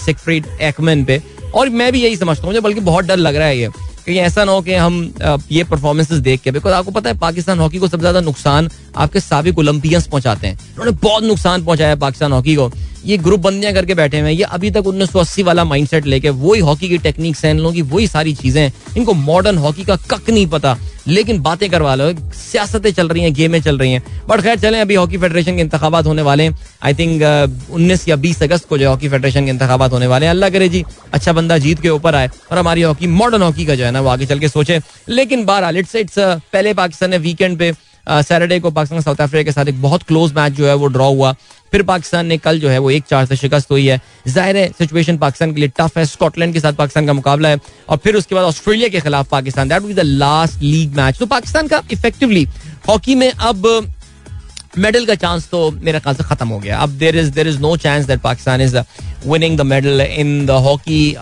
[0.00, 1.22] सिगफ्रीड एक्मन पे।
[1.54, 3.68] और मैं भी यही समझता हूँ, मुझे बल्कि बहुत डर लग रहा है ये
[4.06, 5.12] कहीं ऐसा ना हो कि हम
[5.50, 8.68] ये परफॉर्मेंसेस देख के बिकॉज़ आपको पता है पाकिस्तान हॉकी को सबसे ज़्यादा नुकसान
[8.98, 12.70] आपके सबक ओलंपियंस पहुंचाते हैं। उन्होंने बहुत नुकसान पहुँचाया पाकिस्तान हॉकी को।
[13.06, 16.06] ये ग्रुप बंदियाँ करके बैठे हुए हैं। ये अभी तक उन्नीस सौ अस्सी वाला माइंडसेट
[16.06, 19.96] लेके वही हॉकी की टेक्निक्स हैं लोगों की वही सारी चीज़ें इनको मॉडर्न हॉकी का
[20.10, 20.76] कक नहीं पता।
[21.08, 24.80] लेकिन बातें करवा लो, सियासतें चल रही हैं, गेमें चल रही हैं। बट खैर, चलें,
[24.80, 27.22] अभी हॉकी फेडरेशन के इंतबात होने वाले हैं। आई थिंक
[27.70, 30.68] उन्नीस या बीस अगस्त को जो हॉकी फेडरेशन के इंतबात होने वाले हैं। अल्लाह करे
[30.68, 33.90] जी अच्छा बंदा जीत के ऊपर आए और हमारी हॉकी मॉडर्न हॉकी का जो है
[33.90, 37.72] ना, वो आगे चल के सोचे। लेकिन बहरहाल इट्स इट्स पहले पाकिस्तान ने वीकेंड पे
[38.06, 41.08] सैटरडे को पाकिस्तान साउथ अफ्रीका के साथ एक बहुत क्लोज मैच जो है वो ड्रॉ
[41.08, 41.32] हुआ।
[41.72, 44.68] फिर पाकिस्तान ने कल जो है वो एक चार से शिकस्त हुई है। ज़ाहिर है
[44.78, 48.16] सिचुएशन पाकिस्तान के लिए टफ है। स्कॉटलैंड के साथ पाकिस्तान का मुकाबला है। और फिर
[48.16, 49.68] उसके बाद ऑस्ट्रेलिया के खिलाफ Pakistan.
[49.68, 52.46] That the last league match तो पाकिस्तान का इफेक्टिवली
[52.88, 53.66] हॉकी में अब
[54.78, 57.58] मेडल का चांस तो मेरे ख्याल से खत्म हो गया। अब there is there is
[57.60, 58.76] no chance that Pakistan is
[59.26, 61.14] winning the medal in the hockey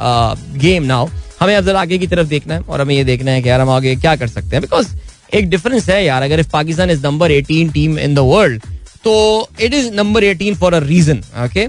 [0.59, 1.09] game now
[1.41, 3.61] हमें अब जरा आगे की तरफ़ देखना है और हमें ये देखना है कि यार
[3.61, 4.89] हम आगे क्या कर सकते हैं। बिकॉज़
[5.33, 8.62] एक डिफरेंस है यार, अगर if Pakistan is number eighteen team in the world
[9.05, 9.14] तो
[9.61, 11.66] it is number eighteen for a reason okay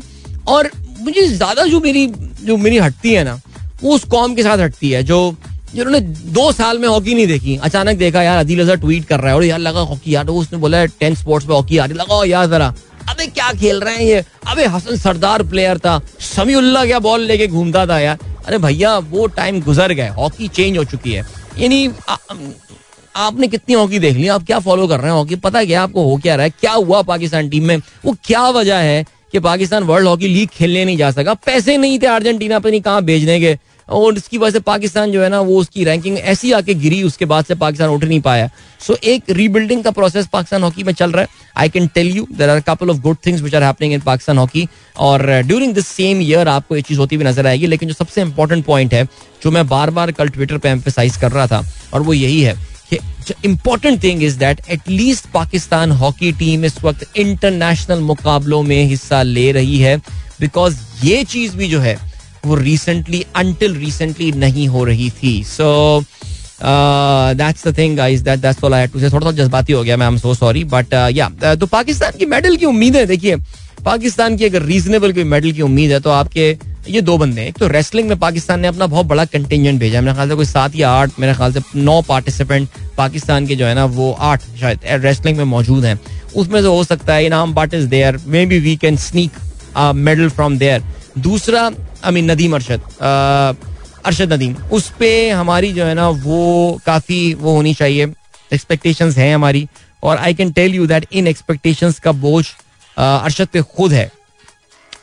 [0.47, 2.05] और मुझे ज़्यादा जो मेरी
[2.37, 3.39] जो मेरी हटती है ना,
[3.83, 5.35] वो उस कॉम के साथ हटती है, जो,
[5.73, 5.99] जिन्होंने
[6.33, 9.35] दो साल में हॉकी नहीं देखी। अचानक देखा, यार, अदील अजहर ट्वीट कर रहा है,
[9.35, 12.47] और यार, लगा हॉकी, यार उसने बोला टेन स्पोर्ट्स में हॉकी आ रही लगा यार
[12.47, 12.67] जरा।
[13.09, 14.23] अबे क्या खेल रहे हैं ये?
[14.47, 15.99] अबे हसन सरदार प्लेयर था,
[16.35, 20.77] समीउल्ला क्या बॉल लेके घूमता था यार। अरे भैया, वो टाइम गुजर गए हॉकी चेंज
[20.77, 21.25] हो चुकी है।
[21.59, 21.87] यानी
[23.17, 24.27] आपने कितनी हॉकी देख ली?
[24.27, 25.35] आप क्या फॉलो कर रहे हैं हॉकी?
[25.37, 26.49] पता क्या आपको हो क्या रहा है?
[26.51, 27.77] क्या हुआ पाकिस्तान टीम में?
[28.05, 31.33] वो क्या वजह है कि पाकिस्तान वर्ल्ड हॉकी लीग खेलने नहीं जा सका?
[31.35, 33.57] पैसे नहीं थे अर्जेंटीना पे नहीं कहाँ भेजने के।
[33.87, 37.25] और इसकी वजह से पाकिस्तान जो है ना वो उसकी रैंकिंग ऐसी आके गिरी उसके
[37.25, 38.49] बाद से पाकिस्तान उठ नहीं पाया।
[38.81, 42.07] सो so, एक रीबिल्डिंग का प्रोसेस पाकिस्तान हॉकी में चल रहा है। I can tell
[42.07, 44.67] you there are couple of good things which are happening in Pakistan hockey
[44.99, 48.21] और ड्यूरिंग दिस सेम ईयर आपको ये चीज़ होती हुई नज़र आएगी। लेकिन जो सबसे
[48.21, 49.03] इंपॉर्टेंट पॉइंट है
[49.43, 52.55] जो मैं बार बार कल ट्विटर पर एम्फेसाइज कर रहा था और वो यही है।
[53.45, 59.51] Important thing is that at least Pakistan hockey team इस वक्त इंटरनेशनल मुकाबलों में हिस्सा ले
[59.51, 59.97] रही है
[60.39, 61.97] बिकॉज़ ये चीज़ भी जो है
[62.45, 65.69] वो रिसेंटली अनटिल रिसेंटली नहीं हो रही थी so
[66.61, 69.97] that's the thing guys that that's all I to say थोड़ा सा जज्बाती हो गया
[69.97, 73.35] मैं I am so sorry but या तो पाकिस्तान की मेडल की उम्मीद है देखिए
[73.85, 76.51] पाकिस्तान की अगर रीजनेबल कोई मेडल की उम्मीद है तो आपके
[76.89, 80.01] ये दो बंदे हैं। एक तो रेसलिंग में पाकिस्तान ने अपना बहुत बड़ा कंटिजेंट भेजा
[80.01, 83.65] मेरे ख्याल से कोई सात या आठ, मेरे ख्याल से नौ पार्टिसिपेंट पाकिस्तान के जो
[83.65, 85.99] है ना, वो आठ शायद रेसलिंग में मौजूद हैं।
[86.35, 89.31] उसमें से हो सकता है इनाम part is there may be we can sneak
[89.77, 90.83] medal from there
[91.19, 91.61] दूसरा
[92.03, 92.81] आई मीन नदीम अरशद
[94.05, 98.05] अरशद नदीम, उस पर हमारी जो है ना, वो काफ़ी वो होनी चाहिए।
[98.53, 99.67] एक्सपेक्टेशंस हैं हमारी।
[100.03, 102.45] और I can tell you that in expectations का बोझ
[102.97, 104.11] अरशद पे खुद है।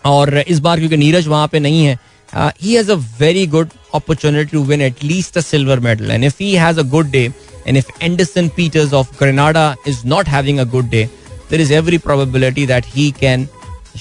[0.04, 1.98] और इस बार क्योंकि नीरज वहाँ पे नहीं है
[2.32, 6.36] he has a very good opportunity to win at least a silver medal and if
[6.40, 7.30] he has a good day
[7.66, 11.08] and if Anderson Peters of Grenada is not having a good day
[11.50, 13.48] there is every probability that he can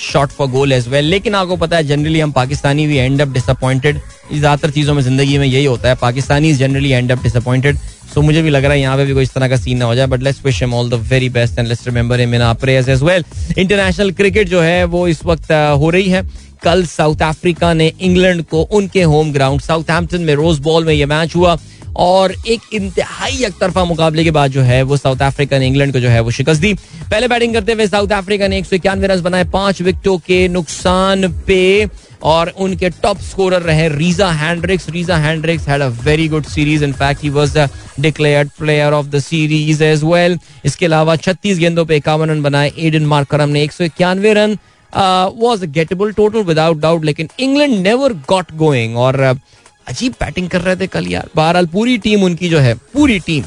[0.02, 3.28] shot for goal as well लेकिन आपको पता है generally हम पाकिस्तानी भी and up
[3.28, 4.00] disappointed
[4.32, 7.78] ज़्यादातर चीज़ों में ज़िंदगी में यही होता है, Pakistani generally end up disappointed
[8.14, 9.86] so मुझे भी लग रहा है यहाँ पे भी कोई इस तरह का सीन ना
[9.86, 12.42] हो जाए but let's wish him all the very best and let's remember him in
[12.42, 13.26] our prayers as well
[13.58, 16.24] international cricket जो है, वो इस वक्त हो रही है।
[16.64, 21.06] कल साउथ अफ्रीका ने इंग्लैंड को उनके होम ग्राउंड साउथ में रोज बॉल में ये
[21.06, 21.58] मैच हुआ
[21.96, 25.94] और एक इंतहाई एक तरफा मुकाबले के बाद जो है, वो साउथ अफ्रीका ने इंग्लैंड
[25.94, 28.76] को जो है, वो शिकस्त दी। पहले बैटिंग करते हुए साउथ अफ्रीका ने एक सौ
[28.76, 31.86] इक्यानवे रन बनाए, पाँच विकेटों के नुकसान पे
[32.24, 36.94] और उनके टॉप स्कोरर रहे Reeza Hendricks Reeza Hendricks had a very good series in
[36.94, 37.70] fact he was the
[38.00, 42.72] declared player of the series as well इसके अलावा 36 गेंदों पे इक्यावन रन बनाए
[42.80, 44.58] एडन मार्करम ने एक सौ इक्यानवे run
[45.42, 49.38] was gettable total without doubt लेकिन इंग्लैंड नेवर गॉट गोइंग और uh,
[49.88, 53.44] अजीब बैटिंग कर रहे थे कल यार। बहरहाल पूरी टीम उनकी जो है पूरी टीम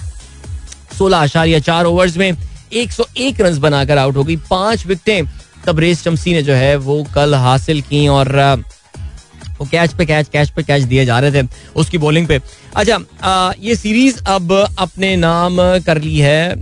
[0.99, 5.23] सोलह आशारिया चार ओवर्स में 101 रन बनाकर आउट हो गई। पाँच विकेटें
[5.67, 8.35] तबरेज चमसी ने जो है वो कल हासिल की और
[9.59, 11.47] वो कैच पे कैच कैच पे कैच दिए जा रहे थे
[11.77, 12.41] उसकी बॉलिंग पे।
[12.77, 15.57] अच्छा ये सीरीज़ अब अपने नाम
[15.87, 16.55] कर ली है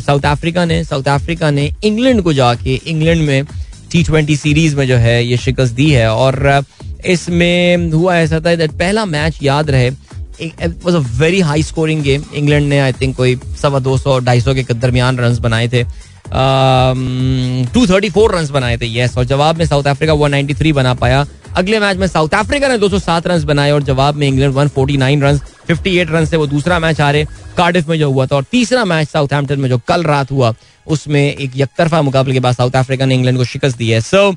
[0.00, 3.44] साउथ अफ्रीका ने। साउथ अफ्रीका ने इंग्लैंड को जाके इंग्लैंड में
[3.92, 6.62] टी ट्वेंटी सीरीज़ में जो है ये शिकस्त दी है और
[7.06, 12.24] इसमें हुआ ऐसा था दैट पहला मैच याद रहे was a very high scoring game
[12.34, 15.84] England ने आई थिंक कोई सवा दो सौ, ढाई सौ के दरमियान रन बनाए थे।
[16.32, 20.72] टू थर्टी फोर रन बनाए थे यस और जवाब में South Africa one ninety three
[20.72, 21.26] बना पाया।
[21.56, 25.38] अगले मैच में साउथ अफ्रीका ने 207 रन बनाए और जवाब में इंग्लैंड 149 रन
[25.68, 27.24] 58 रन से वो दूसरा मैच हारे
[27.56, 30.54] कार्डिफ में जो हुआ था, और तीसरा मैच साउथ में जो कल रात हुआ,
[30.86, 34.30] उसमें एक यकतरफा मुकाबले के बाद साउथ अफ्रीका ने इंग्लैंड को शिकस्त दी है। So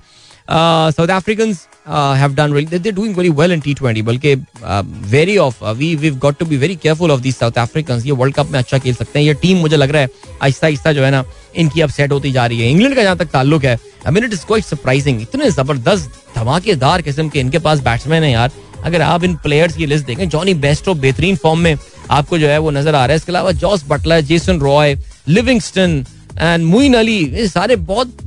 [0.48, 1.56] South African
[2.18, 4.36] have done really they're doing very well in T20 बल्कि
[5.39, 8.06] of uh, we we've got to be very careful of these South Africans.
[8.06, 10.10] ये वर्ल्ड कप में अच्छा खेल सकते हैं। ये टीम मुझे लग रहा है
[10.41, 11.24] आहिस्ता आहिस्ता जो है ना
[11.56, 14.24] इनकी अब सेट होती जा रही है। इंग्लैंड का जहाँ तक ताल्लुक है I mean
[14.24, 18.52] it is quite surprising इतने ज़बरदस्त धमाकेदार किस्म के इनके पास बैट्समैन है यार।
[18.86, 21.76] अगर आप इन प्लेयर्स की लिस्ट देखें जॉनी बेस्टो बेहतरीन फॉर्म में
[22.12, 24.96] आपको जो है वो नज़र आ रहा है। इसके अलावा Jos Buttler Jason Roy
[25.28, 26.06] Livingstone
[26.39, 28.18] and Moeen Ali ये सारे बहुत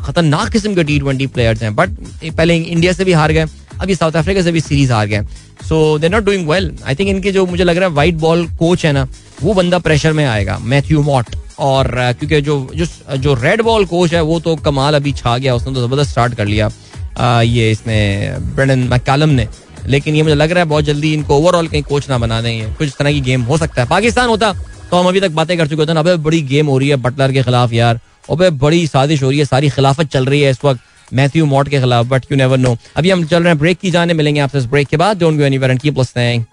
[0.00, 1.90] खतरनाक किस्म के टी ट्वेंटी प्लेयर्स हैं बट
[2.26, 3.46] पहले इंडिया से भी हार गए
[3.80, 5.22] अभी साउथ अफ्रीका से भी सीरीज़ हार गए।
[5.68, 8.46] So they not doing well I think इनके जो मुझे लग रहा है वाइट बॉल
[8.58, 9.06] कोच है ना
[9.42, 14.14] वो बंदा प्रेशर में आएगा मैथ्यू मॉट और क्योंकि जो जो जो रेड बॉल कोच
[14.14, 17.70] है वो तो कमाल अभी छा गया उसने तो ज़बरदस्त स्टार्ट कर लिया uh, ये
[17.70, 19.48] इसने ब्रेंडन मैकालम ने।
[19.86, 22.66] लेकिन ये मुझे लग रहा है बहुत जल्दी इनको ओवरऑल कहीं कोच ना बना देंगे
[22.78, 24.52] कुछ तरह की गेम हो सकता है। पाकिस्तान होता
[24.90, 26.96] तो हम अभी तक बातें कर चुके होते हैं अबे बड़ी गेम हो रही है
[26.98, 28.00] बटलर के खिलाफ यार।
[28.30, 30.80] अबे बड़ी साजिश हो रही है सारी खिलाफत चल रही है इस वक्त
[31.12, 33.90] मैथ्यू मॉट के खिलाफ बट यू नेवर नो अभी हम चल रहे हैं ब्रेक की
[33.90, 36.44] जाने मिलेंगे आपसे इस ब्रेक के बाद। Don't go anywhere and keep listening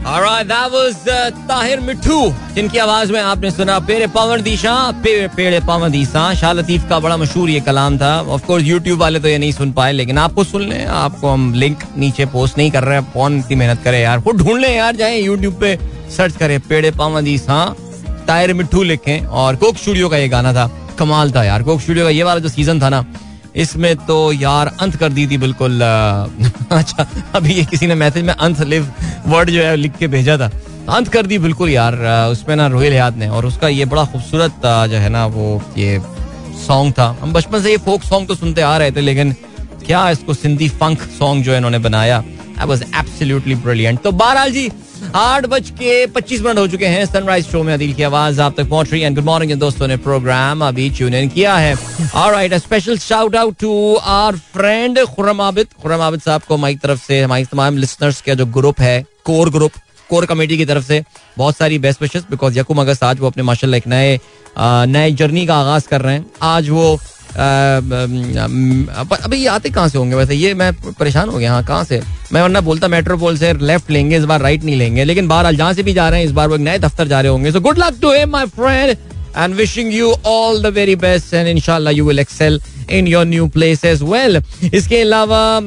[0.00, 2.18] Alright, that was uh, Mithu
[2.54, 6.98] जिनकी आवाज़ में आपने सुना पेड़े पवन दिशा पे, पेड़े पवन दिशा शाह लतीफ का
[7.00, 10.18] बड़ा मशहूर ये कलाम था। ऑफ़ कोर्स यूट्यूब वाले तो ये नहीं सुन पाए लेकिन
[10.18, 13.82] आपको सुन लें आपको हम लिंक नीचे पोस्ट नहीं कर रहे हैं। कौन इतनी मेहनत
[13.84, 14.18] करे यार?
[14.18, 15.76] वो ढूंढ लें यार जाए यूट्यूब पे
[16.16, 17.64] सर्च करें पेड़े पावन दिशा
[18.28, 22.04] ताहिर मिठू लिखें और कोक स्टूडियो का ये गाना था। कमाल था यार। कोक स्टूडियो
[22.04, 23.04] का ये वाला जो सीज़न था ना,
[23.56, 25.80] इसमें तो यार अंत कर दी थी बिल्कुल
[26.70, 28.92] अच्छा अभी ये किसी ने मैसेज में अंत लिव
[29.26, 30.50] वर्ड जो है लिख के भेजा था।
[30.88, 31.94] अंत कर दी बिल्कुल यार
[32.32, 36.00] उसमें ना रोहिल याद ने, और उसका ये बड़ा खूबसूरत जो है ना वो ये
[36.66, 39.32] सॉन्ग था। हम बचपन से ये फोक सॉन्ग तो सुनते आ रहे थे, लेकिन
[39.86, 42.22] क्या इसको सिंधी फंक सॉन्ग जो है इन्होंने बनाया?
[42.58, 44.70] आई वॉज़ एब्सोल्युटली ब्रिलियंट तो बहरहाल जी
[45.14, 48.54] आठ बज के पच्चीस मिनट हो चुके हैं। सनराइज शो में अदिल की आवाज़ आप
[48.56, 51.74] तक पहुँच रही है। गुड मॉर्निंग दोस्तों ने प्रोग्राम अभी ट्यून इन किया है।
[52.14, 55.66] Alright special shout out to our friend Khurram Abid.
[55.82, 59.50] Khurram Abid साहब को हमारी तरफ़ से, हमारी तमाम लिसनर्स का जो ग्रुप है कोर
[59.50, 59.72] ग्रुप
[60.10, 61.02] कोर कमेटी की तरफ़ से
[61.38, 64.18] बहुत सारी बेस्ट विशेष बिकॉज़ यकुम अगस्त आज वो अपने माशा एक नए
[64.58, 66.98] नए जर्नी का आगाज़ कर रहे हैं। आज वो
[69.18, 70.14] अभी ये आते कहाँ से होंगे?
[70.16, 72.00] वैसे ये मैं परेशान हो गया हाँ कहाँ से?
[72.32, 75.72] मैं वरना बोलता मेट्रोपोल से लेफ़्ट लेंगे, इस बार राइट नहीं लेंगे, लेकिन बार जहाँ
[75.72, 77.60] से भी जा रहे हैं, इस बार वो एक नए दफ्तर जा रहे होंगे। So
[77.60, 78.96] good luck to him my friend
[79.36, 82.60] and wishing you all the very best and इंशाल्लाह you will excel
[82.90, 85.60] in your new place as well इसके अलावा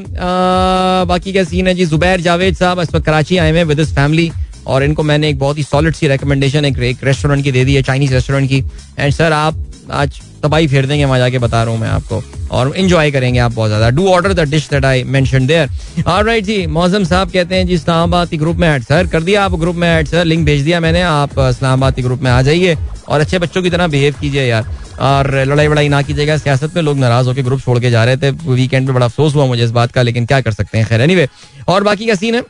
[1.07, 1.73] बाकी क्या सीन है?
[1.73, 4.31] जी जुबैर जावेद साहब इस वक्त कराची आए हुए विद हिज फैमिली
[4.67, 7.81] और इनको मैंने एक बहुत ही सॉलिड सी रिकमेंडेशन एक रेस्टोरेंट की दे दी है
[7.83, 8.63] चाइनीज़ रेस्टोरेंट की।
[8.99, 9.55] एंड सर आप
[9.91, 12.21] आज तबाही फेर देंगे, वहाँ जाके बता रहा हूँ मैं आपको।
[12.51, 16.43] और इंजॉय करेंगे आप बहुत ज़्यादा। Do order the dish that I mention there alright
[16.45, 19.75] जी मौजम साहब कहते हैं जी, इस्लामाबाद ग्रुप में ऐड सर कर दिया आप ग्रुप
[19.75, 22.77] में ऐड सर लिंक भेज दिया मैंने, आप इस्लामाबाद ग्रुप में आ जाइए
[23.07, 24.65] और अच्छे बच्चों की तरह बिहेव कीजिए यार।
[25.01, 28.17] और लड़ाई वड़ाई ना कीजिएगा, सियासत में लोग नाराज़ होकर ग्रुप छोड़ के जा रहे
[28.17, 30.85] थे वीकेंड में बड़ा अफसोस हुआ मुझे इस बात का, लेकिन क्या कर सकते हैं?
[30.87, 31.27] खैर एनीवे
[31.67, 32.41] और बाकी का सीन है।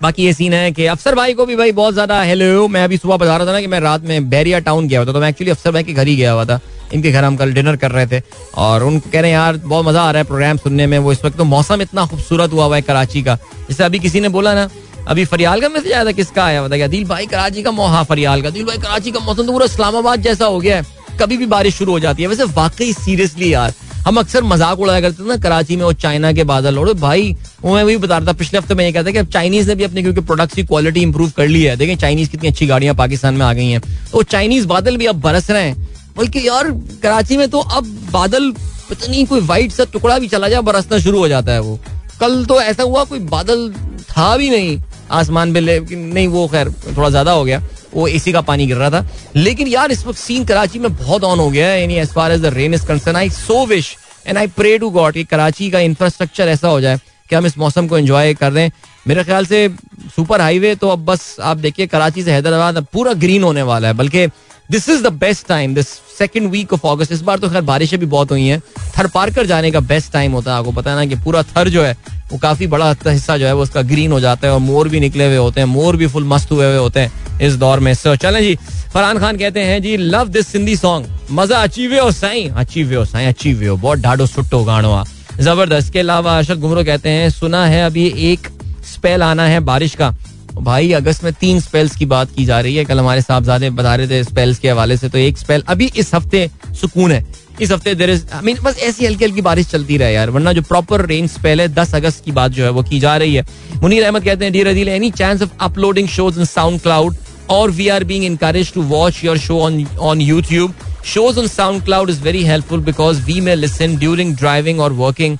[0.00, 2.96] बाकी ये सीन है कि अफसर भाई को भी भाई बहुत ज़्यादा हेलो मैं अभी
[2.96, 5.20] सुबह बता रहा था ना कि मैं रात में बैरिया टाउन गया हुआ था तो
[5.20, 6.58] मैं एक्चुअली अफसर भाई के घर ही गया हुआ था।
[6.94, 8.22] इनके घर हम कल डिनर कर रहे थे
[8.56, 11.12] और उनको कह रहे हैं, यार, बहुत मज़ा आ रहा है प्रोग्राम सुनने में। वो
[11.12, 13.34] इस वक्त तो मौसम इतना खूबसूरत हुआ हुआ है कराची का।
[13.68, 14.68] जैसे अभी किसी ने बोला ना,
[15.08, 18.04] अभी फरियाल का मैसेज आया था, किसका आया हुआ बताया दिल भाई कराची का हाँ
[18.04, 18.50] फरियाल का?
[18.50, 21.76] दिल भाई कराची का मौसम तो पूरा इस्लामाबाद जैसा हो गया है। कभी भी बारिश
[21.76, 25.36] शुरू हो जाती है। वैसे वाकई सीरियसली यार हम अक्सर मज़ाक उड़ाया करते थे ना
[25.36, 28.58] कराची में वो चाइना के बादल और भाई वो मैं वही बता रहा था, पिछले
[28.58, 31.30] हफ़्ते में ये कहता कि अब चाइनीज़ ने भी अपने क्योंकि प्रोडक्ट्स की क्वालिटी इंप्रूव
[31.30, 33.80] कर ली है। देखें, चाइनीज़ कितनी अच्छी गाड़ियाँ पाकिस्तान में आ गई हैं।
[34.12, 36.70] तो चाइनीज़ बादल भी अब बरस रहे हैं। बल्कि यार,
[37.02, 38.50] कराची में तो अब बादल
[38.90, 41.78] पता नहीं, कोई वाइट सा टुकड़ा भी चला जाए, बरसना शुरू हो जाता है वो।
[42.20, 43.68] कल तो ऐसा हुआ, कोई बादल
[44.10, 44.78] था भी नहीं।
[45.10, 47.62] आसमान पे लेकिन नहीं, वो खैर थोड़ा ज़्यादा हो गया।
[47.94, 49.06] वो एसी का पानी गिर रहा था।
[49.36, 52.40] लेकिन यार, इस वक्त सीन कराची में बहुत ऑन हो गया है। As far as
[52.40, 53.96] the rain is concern I so wish
[54.26, 56.98] and I pray to God कि कराची का इंफ्रास्ट्रक्चर ऐसा हो जाए
[57.30, 58.72] कि हम इस मौसम को एंजॉय कर रहे हैं
[59.06, 59.68] मेरे ख्याल से
[60.16, 63.94] सुपर हाईवे तो अब बस आप देखिए, कराची से हैदराबाद पूरा ग्रीन होने वाला है।
[63.94, 64.26] बल्कि
[64.70, 65.86] this is the best time this
[66.20, 68.60] second week of August इस बार तो खैर बारिशें भी बहुत हुई हैं।
[68.98, 71.42] थर पार कर जाने का बेस्ट टाइम होता है। आपको पता है ना कि पूरा
[71.44, 71.96] थर जो है,
[72.32, 75.00] वो काफ़ी बड़ा हिस्सा जो है, वो उसका ग्रीन हो जाता है और मोर भी
[75.00, 77.92] निकले हुए होते हैं। मोर भी फुल मस्त हुए हुए होते हैं इस दौर में।
[77.94, 78.54] सो चलें जी।
[78.94, 83.04] फरहान खान कहते हैं, जी लव दिस सिंधी सॉन्ग मज़ा अचीवे हो साई अचीवे हो
[83.04, 85.02] साई अचीवे हो बहुत ढाडो सुट्टो गानो
[85.40, 88.48] ज़बरदस्त। के अलावा अशर गुमरो कहते हैं, सुना है अभी एक
[88.86, 90.14] स्पेल आना है बारिश का।
[90.60, 93.94] भाई, अगस्त में तीन स्पेल्स की बात की जा रही है। कल हमारे साहबजादे बता
[93.94, 96.48] रहे थे स्पेल्स के हवाले से तो एक स्पेल अभी इस हफ़्ते
[96.80, 97.24] सुकून है।
[97.60, 100.52] इस हफ़्ते देर इज़ आई मीन बस ऐसी हल्की हल्की बारिश चलती रहे यार, वरना
[100.52, 103.34] जो प्रॉपर रेन स्पेल है, दस अगस्त की बात जो है, वो की जा रही
[103.34, 103.44] है।
[103.82, 106.44] मुनीर अहमद कहते हैं dear Adeel any chance of uploading shows in
[106.80, 107.16] SoundCloud
[107.50, 110.74] और we are being encourage to watch your show on on YouTube
[111.06, 111.46] shows
[111.84, 115.36] SoundCloud is very helpful because we may listen during driving और working.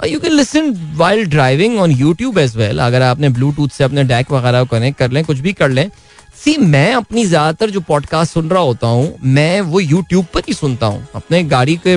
[0.00, 4.32] You can listen while driving on YouTube as well अगर आपने Bluetooth से अपने deck
[4.32, 5.88] वगैरह connect कर लें, कुछ भी कर लें।
[6.36, 10.54] सी मैं अपनी ज़्यादातर जो पॉडकास्ट सुन रहा होता हूँ, मैं वो यूट्यूब पर ही
[10.54, 11.96] सुनता हूँ। अपने गाड़ी के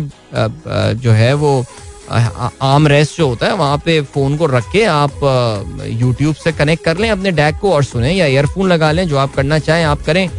[0.96, 1.66] जो है वो
[2.10, 6.84] आर्म रेस्ट जो होता है, वहाँ पे फ़ोन को रख के आप यूट्यूब से कनेक्ट
[6.84, 9.84] कर लें, अपने डैक को और सुने या ईयरफोन लगा लें, जो आप करना चाहें,
[9.86, 10.30] आप करें।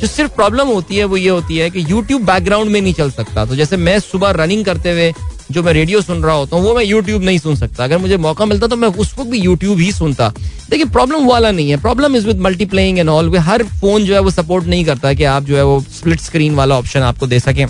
[0.00, 3.10] जो सिर्फ़ प्रॉब्लम होती है, वो ये होती है कि यूट्यूब बैकग्राउंड में नहीं चल
[3.10, 5.12] सकता। तो जैसे मैं सुबह रनिंग करते हुए
[5.50, 8.16] जो मैं रेडियो सुन रहा होता हूँ, वो मैं यूट्यूब नहीं सुन सकता। अगर मुझे
[8.18, 10.28] मौका मिलता तो मैं उस वक्त भी यूट्यूब ही सुनता।
[10.70, 14.20] देखिए प्रॉब्लम वाला नहीं है। Problem is with multiplaying and all her phone जो है
[14.20, 17.40] वो सपोर्ट नहीं करता कि आप जो है वो स्प्लिट स्क्रीन वाला ऑप्शन आपको दे
[17.40, 17.66] सकें।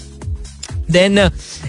[0.91, 1.19] देन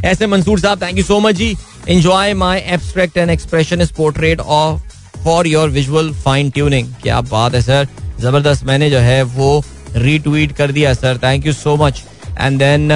[0.05, 1.55] ऐसे मंसूर साहब thank you so much ji.
[1.88, 7.55] Enjoy my abstract and expression is portrait of for your visual fine tuning क्या बात
[7.55, 7.88] है सर
[8.20, 9.64] ज़बरदस्त, मैंने जो है वो
[9.95, 12.03] रीट्वीट कर दिया sir thank you so much
[12.39, 12.91] and then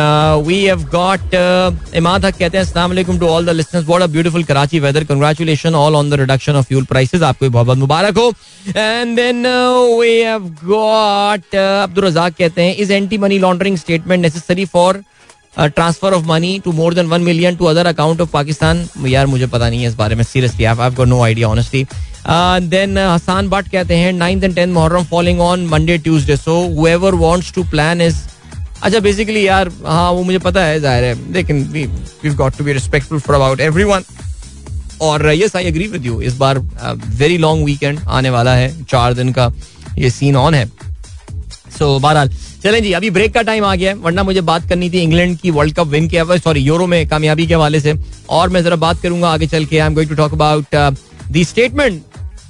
[0.46, 1.36] we have got
[1.96, 5.04] Imad Haq कहते हैं अस्सलाम वालेकुम to all the listeners what a beautiful Karachi weather
[5.04, 8.32] congratulation all on the reduction of fuel prices आपको भी बहुत बहुत मुबारक हो.
[8.68, 9.46] And then
[10.00, 15.02] we have got Abdul Razzaq कहते हैं is anti money laundering statement necessary for
[15.58, 19.48] transfer of money to more than one million to other account of Pakistan यार, मुझे
[19.48, 20.24] पता नहीं है इस बारे में.
[20.24, 21.86] Seriously I have got no idea honestly
[22.70, 27.16] then Hasan Butt कहते हैं ninth and tenth Muharram following on Monday Tuesday so whoever
[27.16, 28.16] wants to plan is
[28.84, 32.74] अच्छा बेसिकली यार हाँ वो मुझे पता है, ज़ाहिर है। लेकिन we got to be
[32.74, 34.04] respectful for about everyone
[35.02, 36.58] और yes I agree with you इस बार
[37.18, 39.52] वेरी लॉन्ग वीकेंड आने वाला है, चार दिन का
[39.98, 40.66] ये सीन ऑन है।
[41.78, 42.30] सो बहरहाल,
[42.64, 45.38] चलें जी, अभी ब्रेक का टाइम आ गया है, वरना मुझे बात करनी थी इंग्लैंड
[45.40, 47.94] की वर्ल्ड कप विन के सॉरी यूरो में कामयाबी के हवाले से।
[48.30, 50.76] और मैं जरा बात करूँगा आगे चल के I am going to talk about
[51.32, 52.02] the statement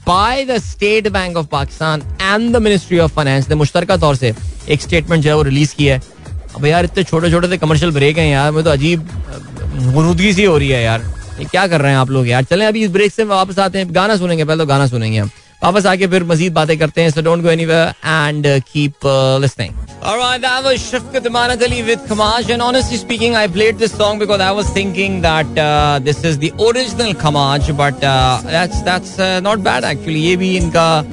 [0.07, 4.34] by the State Bank of Pakistan and the Ministry of Finance ने मुश्तरका तौर से
[4.69, 6.01] एक स्टेटमेंट जो है वो रिलीज़ किया है।
[6.55, 9.07] अब यार, इतने छोटे छोटे से कमर्शियल ब्रेक हैं यार मैं तो अजीब
[9.93, 11.01] गुरुदगी सी हो रही है यार।
[11.39, 12.43] ये क्या कर रहे हैं आप लोग यार?
[12.43, 15.29] चलें अभी इस ब्रेक से वापस आते हैं। गाना सुनेंगे, पहले तो गाना सुनेंगे हम।
[15.63, 18.93] वापस आके फिर मजीद बातें करते हैं so don't go and keep
[19.41, 19.73] listening
[25.21, 25.55] that
[26.03, 26.39] this is
[29.43, 31.03] not bad ये भी इनका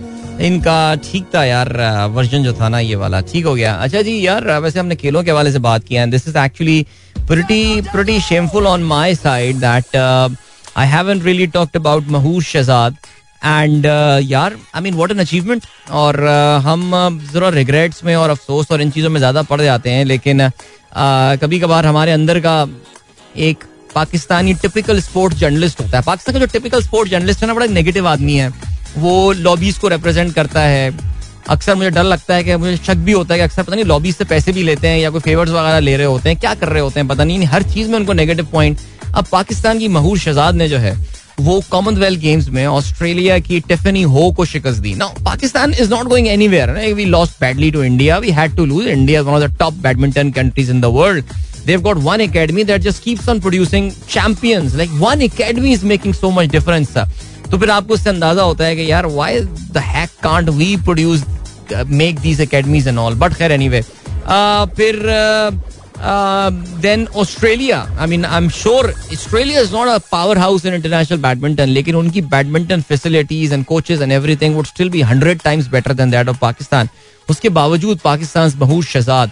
[0.46, 1.72] इनका ठीक था यार
[2.12, 5.22] वर्जन जो था ना ये वाला ठीक हो गया। अच्छा जी यार वैसे हमने खेलों
[5.24, 6.84] के हवाले से बात किया this is actually
[7.30, 10.28] pretty pretty shameful on my side that uh,
[10.76, 12.08] I haven't really talked about
[12.48, 12.96] Shahzad
[13.42, 13.86] and
[14.30, 18.82] यार I mean what an achievement और uh, हम जरा रिग्रेट्स में और अफसोस और
[18.82, 20.52] इन चीज़ों में ज़्यादा पड़ जाते हैं लेकिन uh,
[21.42, 22.56] कभी कभार हमारे अंदर का
[23.36, 23.64] एक
[23.94, 27.66] पाकिस्तानी टिपिकल स्पोर्ट्स जर्नलिस्ट होता है। पाकिस्तान का जो टिपिकल स्पोर्ट्स जर्नलिस्ट है ना बड़ा
[27.66, 28.52] नेगेटिव आदमी है।
[28.98, 30.92] वो लॉबीज को रिप्रेजेंट करता है।
[31.50, 33.84] अक्सर मुझे डर लगता है कि मुझे शक भी होता है कि अक्सर पता नहीं
[33.84, 36.54] लॉबीज से पैसे भी लेते हैं या कोई फेवर्स वगैरह ले रहे होते हैं, क्या
[36.54, 38.78] कर रहे होते हैं, पता नहीं, हर चीज़ में उनको नेगेटिव पॉइंट
[39.14, 40.96] अब पाकिस्तान की महूर शहजाद ने जो है,
[41.40, 46.06] वो कॉमनवेल्थ गेम्स में ऑस्ट्रेलिया की टिफनी हो को शिकस्त दी। Now Pakistan is not
[46.06, 49.56] going anywhere we lost badly to India we had to lose India one of the
[49.58, 51.24] top badminton countries in the world
[51.64, 56.14] they've got one academy that just keeps on producing champions, like one academy is making
[56.18, 56.94] so much difference
[57.50, 59.06] तो फिर आपको इससे अंदाज़ा होता है कि यार
[59.72, 61.24] the heck can't we produce
[61.74, 63.14] uh, make these academies and all?
[63.14, 63.82] But खैर anyway.
[64.26, 65.02] Uh, फिर
[66.82, 69.96] then Australia I mean I am sure Australia is not a
[70.38, 75.00] powerhouse in international badminton लेकिन उनकी badminton facilities and coaches and everything would still be
[75.10, 76.88] hundred times better than that of Pakistan
[77.30, 79.30] उसके बावजूद Pakistan Mahoor Shahzad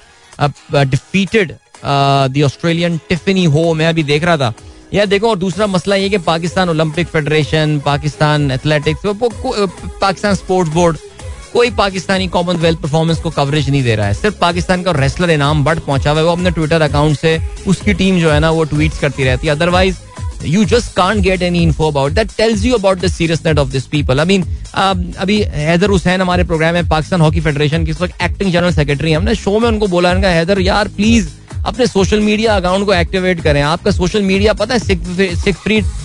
[0.90, 1.52] defeated
[1.84, 4.52] the Australian Tiffany Ho मैं अभी देख रहा था।
[4.94, 10.96] यार देखो, और दूसरा मसला ये कि Pakistan Olympic Federation, Pakistan Athletics Pakistan Sports Board,
[11.52, 15.64] कोई पाकिस्तानी कॉमनवेल्थ परफॉर्मेंस को कवरेज नहीं दे रहा है। सिर्फ़ पाकिस्तान का रेसलर इनाम
[15.64, 18.64] बट पहुँचा हुआ है। वो अपने ट्विटर अकाउंट से उसकी टीम जो है ना, वो
[18.64, 19.96] ट्वीट करती रहती है। Otherwise
[20.44, 23.86] you just can't get any info about that tells you about the seriousness of this
[23.86, 28.22] people I mean अभी हैदर हुसैन हमारे प्रोग्राम में पाकिस्तान हॉकी फेडरेशन की इस वक्त
[28.22, 31.28] एक्टिंग जनरल सेक्रेटरी हमने शो में उनको बोला, उनका हैदर, यार प्लीज़
[31.68, 34.96] अपने सोशल मीडिया अकाउंट को एक्टिवेट करें। आपका सोशल मीडिया पता है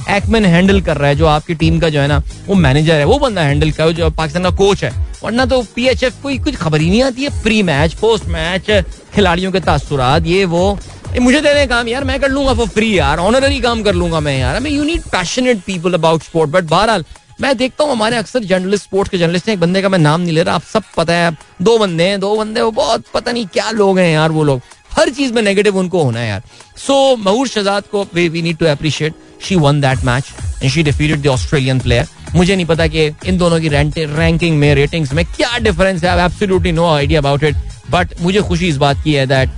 [0.10, 3.06] एक्मैन हैंडल कर रहा है जो आपकी टीम का जो है ना वो मैनेजर है
[3.06, 4.92] वो बंदा हैंडल कर जो पाकिस्तान का कोच है।
[5.24, 8.26] वरना तो पी एच एफ़ कोई कुछ खबर ही नहीं आती है। प्री मैच पोस्ट
[8.30, 8.72] मैच
[9.16, 10.78] खिलाड़ियों के तासुरात ये वो।
[11.16, 13.94] ए, मुझे दे दें काम यार मैं कर लूँगा फॉर फ्री यार। ऑनररी काम कर
[13.96, 17.06] लूँगा मैं यार। You need passionate people about sport but बहरहाल
[17.42, 20.22] मैं देखता हूँ हमारे अक्सर जर्नलिस्ट स्पोर्ट्स के जर्नलिस्ट हैं। एक बंदे का मैं नाम
[20.22, 23.32] नहीं ले रहा आप सब पता है। दो बंदे हैं दो बंदे वो बहुत पता
[23.32, 24.62] नहीं क्या लोग हैं यार वो लोग।
[24.98, 26.42] हर चीज़ में नेगेटिव उनको होना है यार।
[26.78, 29.14] सो महूर शहजाद को we need to appreciate
[29.48, 30.32] she won that match
[30.64, 34.74] and she defeated the Australian player मुझे नहीं पता कि इन दोनों की रैंकिंग में
[34.76, 37.56] रेटिंग्स में क्या डिफरेंस है। Absolutely no idea about it
[37.92, 39.50] but मुझे खुशी इस बात की है that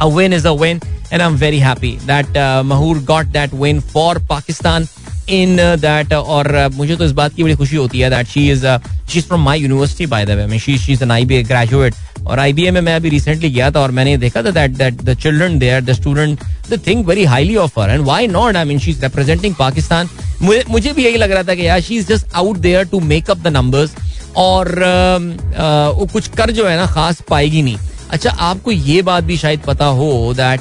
[0.00, 0.80] a win is a win
[1.12, 4.86] and I am very happy that Mahoor got that win for Pakistan
[5.28, 8.48] in that और uh, मुझे तो इस बात की बड़ी खुशी होती है that she
[8.50, 8.66] is
[9.10, 11.94] she is from my university by the way she she is an IBA graduate
[12.26, 15.14] और आईबीए में मैं अभी रिसेंटली गया था और मैंने देखा था that that the
[15.18, 16.40] children there the student
[16.70, 20.08] they think very highly of her and why not I mean she is representing Pakistan
[20.42, 23.30] मुझे भी यही लग रहा था कि यार she is just out there to make
[23.30, 23.94] up the numbers
[24.36, 25.20] और uh,
[25.52, 27.78] uh, वो कुछ कर जो है ना खास पाएगी नहीं।
[28.10, 30.60] अच्छा आपको ये बात भी शायद पता हो that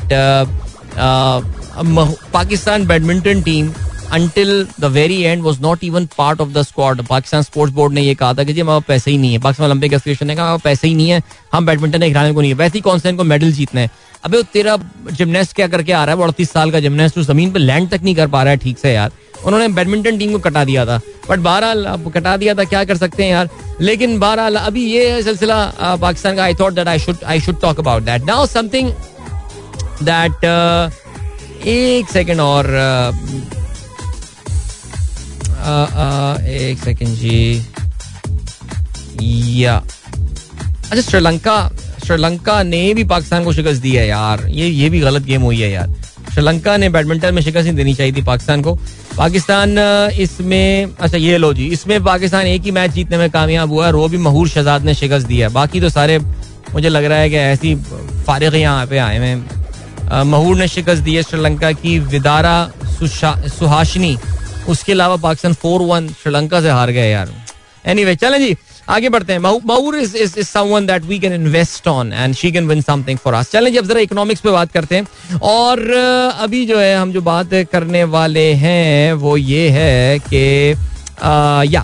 [2.34, 3.72] Pakistan badminton team
[4.14, 8.02] until the very end was not even part of the squad Pakistan Sports Board ने
[8.02, 9.40] यह कहा था कि जी हमारे पैसे ही नहीं है.
[9.40, 11.22] पाकिस्तान ओलंपिक एसोसिएशन ने कहा पैसे ही नहीं है,
[11.54, 12.58] हम बैडमिंटन खिलाने को नहीं है.
[12.58, 13.90] वैसे ही कौन सा इनको मेडल जीतने हैं।
[14.26, 14.78] अबे तेरा
[15.12, 16.24] जिमनेस्ट क्या करके आ रहा है?
[16.24, 18.80] अड़तीस साल का जिमनेस्ट तो ज़मीन पर लैंड तक नहीं कर पा रहा है। ठीक
[18.80, 19.12] से यार।
[19.46, 21.00] उन्होंने बैडमिंटन टीम को कटा दिया था।
[21.30, 23.50] बट बहरहाल, अब कटा दिया था, क्या कर सकते हैं यार?
[23.82, 25.64] लेकिन बहरहाल, अभी ये सिलसिला
[26.02, 28.92] पाकिस्तान का I thought that I should I should talk about that now something
[30.04, 30.46] that
[31.68, 32.68] एक सेकेंड और
[35.60, 37.66] एक सेकेंड जी
[39.62, 41.58] या अच्छा श्रीलंका
[42.06, 45.60] श्रीलंका ने भी पाकिस्तान को शिकस्त दी है यार। ये ये भी गलत गेम हुई
[45.62, 45.94] है यार।
[46.34, 48.76] श्रीलंका ने बैडमिंटन में शिकस्त नहीं देनी चाहिए थी पाकिस्तान को।
[49.18, 49.78] पाकिस्तान,
[50.20, 53.92] इसमें अच्छा ये लो जी। इसमें पाकिस्तान एक ही मैच जीतने में कामयाब हुआ है
[53.92, 56.18] रो भी महूर शहजाद ने शिकस्त दी है। बाकी तो सारे,
[56.74, 57.76] मुझे लग रहा है कि ऐसी
[58.26, 62.72] फारिग यहाँ पे आए हैं। महूर ने शिकस्त दी है श्रीलंका की विदारा
[63.04, 64.18] सुहाशनी।
[64.70, 67.34] उसके अलावा पाकिस्तान फोर वन श्रीलंका से हार गए यार।
[67.86, 68.56] एनी वे चलें जी,
[68.90, 72.52] आगे बढ़ते हैं। Mahoor is is is someone that we can invest on and she
[72.52, 75.90] can win something for us चलें जब जरा इकोनॉमिक्स पे बात करते हैं। और
[76.40, 80.76] अभी जो है, हम जो बात करने वाले हैं, वो ये है कि
[81.74, 81.84] या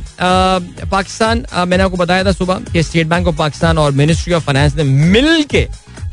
[0.92, 4.76] पाकिस्तान मैंने आपको बताया था सुबह कि स्टेट बैंक ऑफ़ पाकिस्तान और मिनिस्ट्री ऑफ़ फाइनेंस
[4.76, 5.46] ने मिल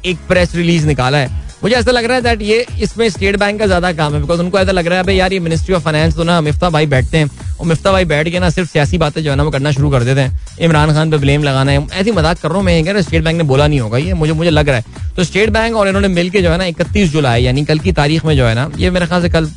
[0.07, 3.59] एक प्रेस रिलीज़ निकाला है। मुझे ऐसा लग रहा है दैट ये इसमें स्टेट बैंक
[3.59, 5.83] का ज़्यादा काम है बिकॉज़ उनको ऐसा लग रहा है भाई यार, ये मिनिस्ट्री ऑफ़
[5.83, 8.99] फाइनेंस तो ना मिफ्ता भाई बैठते हैं, और मिफ्ता भाई बैठ के ना सिर्फ़ सियासी
[8.99, 11.73] बातें जो है ना वो करना शुरू कर देते हैं। इमरान खान पे ब्लेम लगाना
[11.73, 14.15] है। ऐसी मज़ाक कर रहा हूँ मैं रहा स्टेट बैंक ने बोला नहीं होगा, ये
[14.15, 17.13] मुझे मुझे लग रहा है। तो स्टेट बैंक और इन्होंने मिलकर जो है ना इकतीस
[17.13, 19.49] जुलाई, यानी कल की तारीख में जो है ना, ये मेरे ख्याल से कल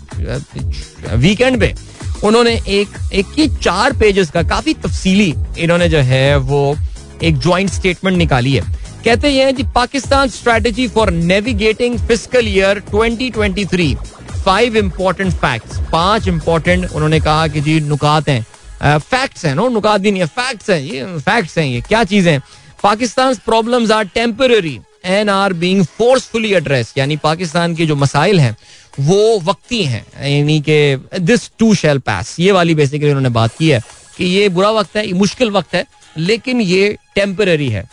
[1.18, 1.74] वीकेंड पे,
[2.24, 6.76] उन्होंने एक एक की चार पेजेस का काफ़ी तफसीली इन्होंने जो है वो
[7.24, 8.64] एक ज्वाइंट स्टेटमेंट निकाली है।
[9.06, 13.95] कहते हैं जी Pakistan strategy for navigating fiscal year 2023
[14.45, 19.68] five important facts पाँच इंपॉर्टेंट उन्होंने कहा कि जी नुकात हैं। फैक्ट्स हैं नो?
[19.70, 22.39] नुकात भी नहीं है। फैक्ट्स हैं ये फैक्ट्स हैं ये। क्या चीज़ें
[22.84, 28.56] Pakistan problems are temporary and are being forcefully address यानी पाकिस्तान के जो मसाइल हैं,
[28.99, 33.70] वो वक्ती हैं। यानी कि दिस टू शेल पास ये वाली बेसिकली उन्होंने बात की
[33.70, 33.82] है
[34.18, 35.86] कि ये बुरा वक्त है, ये मुश्किल वक्त है,
[36.18, 37.86] लेकिन ये टेम्पररी है।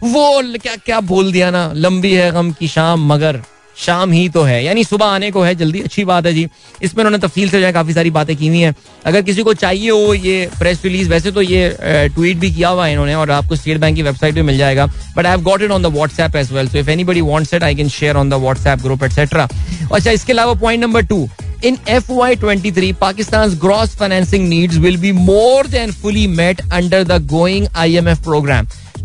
[0.00, 1.70] वो क्या क्या बोल दिया ना?
[1.74, 3.42] लंबी है गम की शाम, मगर
[3.76, 6.46] शाम ही तो है। यानी सुबह आने को है, जल्दी, अच्छी बात है जी।
[6.82, 8.74] इसमें उन्होंने तफसील से जो है काफ़ी सारी बातें की हुई हैं।
[9.06, 11.76] अगर किसी को चाहिए हो ये प्रेस रिलीज़ वैसे तो ये
[12.14, 14.86] ट्वीट भी किया हुआ है इन्होंने, और आपको स्टेट बैंक की वेबसाइट पे मिल जाएगा।
[14.86, 17.62] But I have got it on the WhatsApp as well so if anybody wants it
[17.62, 19.48] I can share on the WhatsApp group etcetera
[19.92, 21.28] अच्छा इसके अलावा point number two
[21.64, 26.60] in F Y twenty three Pakistan gross financing needs will be more than fully met
[26.72, 27.26] under the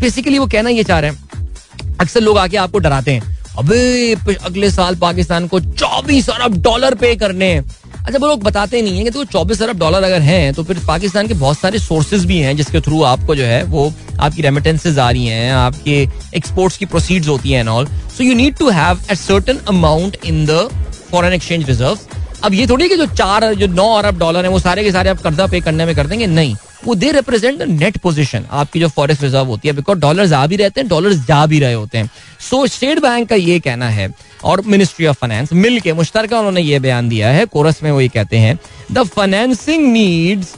[0.02, 4.70] basically वो कहना ये चाह रहे हैं, अक्सर लोग आके आपको डराते हैं, अबे अगले
[4.70, 7.64] साल पाकिस्तान को 24 अरब डॉलर पे करने हैं।
[7.96, 10.78] अच्छा वो लोग बताते नहीं है कि तो चौबीस अरब डॉलर अगर हैं तो फिर
[10.86, 14.98] पाकिस्तान के बहुत सारे सोर्सेज भी हैं, जिसके थ्रू आपको जो है, वो आपकी रेमिटेंसेज
[14.98, 16.00] आ रही हैं, आपके
[16.36, 17.68] एक्सपोर्ट्स की प्रोसीड्स होती हैं and
[18.16, 20.68] also you need to have a certain amount in the
[21.10, 21.98] foreign exchange reserve
[22.44, 25.10] अब ये थोड़ी कि जो चार, जो नौ अरब डॉलर है, वो सारे के सारे
[25.10, 26.26] आप कर्जा पे करने में कर देंगे?
[26.26, 30.32] नहीं। वो they represent the net position आपकी जो फॉरेस्ट रिज़र्व होती है बिकॉज़ डॉलर
[30.34, 32.10] आ भी रहते हैं डॉलर जा भी रहे होते हैं।
[32.50, 34.10] सो स्टेट बैंक का ये कहना है,
[34.44, 38.00] और मिनिस्ट्री ऑफ़ फाइनेंस मिल के मुश्तर उन्होंने ये बयान दिया है कोरस में वो
[38.00, 38.58] ये कहते हैं
[38.92, 40.54] the financing needs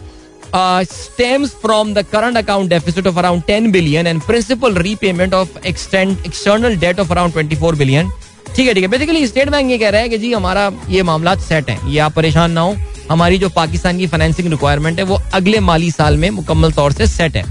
[0.89, 6.20] stems from the current account deficit of around 10 billion and principal repayment of extend,
[6.29, 8.11] external debt of around 24 billion.
[8.57, 11.03] ठीक है ठीक है। बेसिकली स्टेट बैंक ये कह रहा है कि जी, हमारा ये
[11.03, 12.77] मामला सेट है। ये आप परेशान ना हो।
[13.11, 17.07] हमारी जो पाकिस्तान की फाइनेंसिंग रिक्वायरमेंट है, वो अगले माली साल में मुकम्मल तौर से
[17.07, 17.45] सेट है।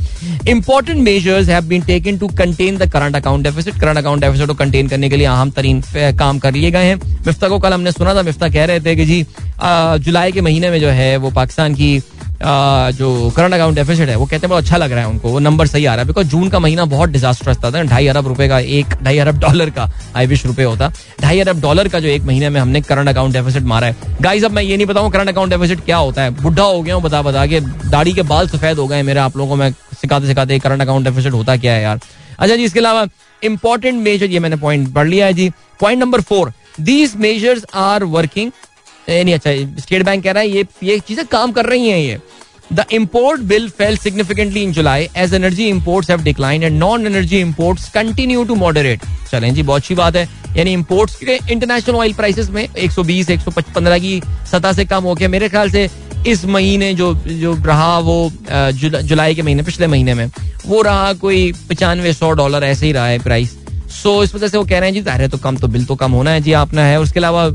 [0.49, 4.53] Important measures have been taken to contain the current account deficit current account deficit को
[4.53, 6.95] कंटेन करने के लिए अहम तरीन काम कर लिए गए हैं।
[7.27, 9.25] मिफ्ता को कल हमने सुना था। मिफ्ता कह रहे थे कि जी
[9.63, 12.01] जुलाई के महीने में जो है, वो पाकिस्तान की
[12.41, 15.39] जो करंट अकाउंट डेफिसिट है, वो कहते हैं, बहुत अच्छा लग रहा है उनको। वो
[15.39, 18.47] नंबर सही आ रहा है। बिकॉज़ जून का महीना बहुत डिजास्टरस था ढाई अरब रुपए
[18.47, 22.07] का एक, ढाई अरब डॉलर का आई विश रुपए होता। ढाई अरब डॉलर का जो
[22.07, 25.11] एक महीने में हमने करंट अकाउंट डेफिसिट मारा है। गाइस अब मैं ये नहीं बताऊँ
[25.11, 28.21] करंट अकाउंट डेफिसिट क्या होता है। बुढ़ा हो गया हूँ बता बता के। दाढ़ी के
[28.23, 29.71] बाल सफ़ेद हो गए मेरे आप लोगों को। मैं
[30.01, 31.99] सिखाते सिखाते करंट अकाउंट डेफिसिट होता क्या है यार।
[32.39, 33.05] अच्छा जी, इसके अलावा
[33.41, 35.49] इंपॉर्टेंट मेजर ये मैंने पॉइंट पढ़ लिया है जी।
[35.81, 38.51] Point number four these measures are working
[39.09, 39.51] नहीं अच्छा
[39.81, 42.19] स्टेट बैंक कह रहा है, ये ये चीज़ें काम कर रही हैं ये।
[42.73, 47.39] The import bill fell significantly in July as energy imports have decline and non energy
[47.39, 49.01] imports continue to moderate
[49.31, 50.27] चलें जी, बहुत अच्छी बात है।
[50.57, 55.29] यानी इम्पोर्ट्स के इंटरनेशनल ऑयल प्राइसेस में 120 115 की सतह से कम हो गया।
[55.29, 55.89] मेरे ख्याल से
[56.27, 60.29] इस महीने जो जो रहा वो जुलाई के महीने, पिछले महीने में,
[60.65, 63.57] वो रहा कोई पचानवे सौ डॉलर, ऐसे ही रहा है प्राइस
[63.93, 65.95] सो इस वजह से वो कह रहे हैं जी ज़ाहिर तो कम तो बिल तो
[65.95, 67.47] कम होना है जी अपना है। उसके अलावा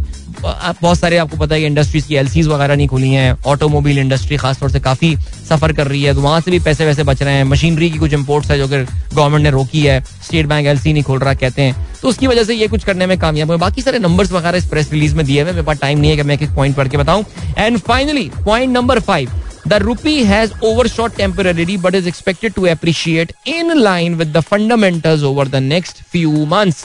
[0.42, 4.36] बहुत सारे, आपको पता है कि इंडस्ट्रीज़ की एलसीज वगैरह नहीं खुली हैं। ऑटोमोबाइल इंडस्ट्री
[4.36, 5.14] खासतौर से काफ़ी
[5.48, 7.98] सफ़र कर रही है। तो वहाँ से भी पैसे वैसे बच रहे हैं। मशीनरी की
[7.98, 8.76] कुछ इम्पोर्ट्स है जो कि
[9.14, 12.44] गवर्नमेंट ने रोकी है। स्टेट बैंक एलसी नहीं खोल रहा, कहते हैं। तो उसकी वजह
[12.44, 15.24] से ये कुछ करने में कामयाब हुए। बाकी सारे नंबर्स वगैरह इस प्रेस रिलीज़ में
[15.26, 17.24] दिए हुए मेरे पास टाइम नहीं है कि मैं एक पॉइंट पढ़ के बताऊँ।
[17.58, 19.30] And finally point number five
[19.70, 25.22] The rupee has overshot temporarily, but is expected to appreciate in line with the fundamentals
[25.22, 26.84] over the next few months.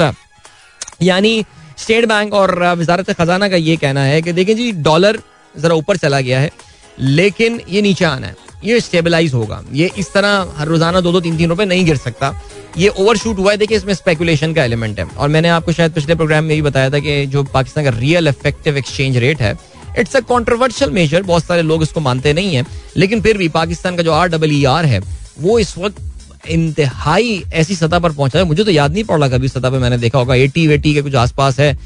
[1.01, 1.45] यानी
[1.77, 5.19] स्टेट बैंक और वजारत खजाना का ये कहना है कि देखें जी डॉलर
[5.55, 6.51] जरा ऊपर चला गया है,
[6.99, 11.21] लेकिन ये नीचे आना है। ये स्टेबलाइज होगा। ये इस तरह हर रोज़ाना दो दो
[11.21, 12.33] तीन तीन रुपए नहीं गिर सकता।
[12.77, 15.93] ये ओवर शूट हुआ है। देखिए इसमें स्पेकुलेशन का एलिमेंट है। और मैंने आपको शायद
[15.93, 19.57] पिछले प्रोग्राम में भी बताया था कि जो पाकिस्तान का रियल इफ़ेक्टिव एक्सचेंज रेट है
[19.99, 22.65] इट्स अ कॉन्ट्रोवर्शियल मेजर बहुत सारे लोग इसको मानते नहीं है।
[22.97, 25.01] लेकिन फिर भी पाकिस्तान का जो आर डबल ई आर है,
[25.39, 29.29] वो इस वक्त इंतहाई ऐसी सतह पर पहुँचा है। मुझे तो याद नहीं पड़ रहा
[29.29, 31.77] कभी सतह पर मैंने देखा होगा। एटी वेटी के कुछ आसपास है।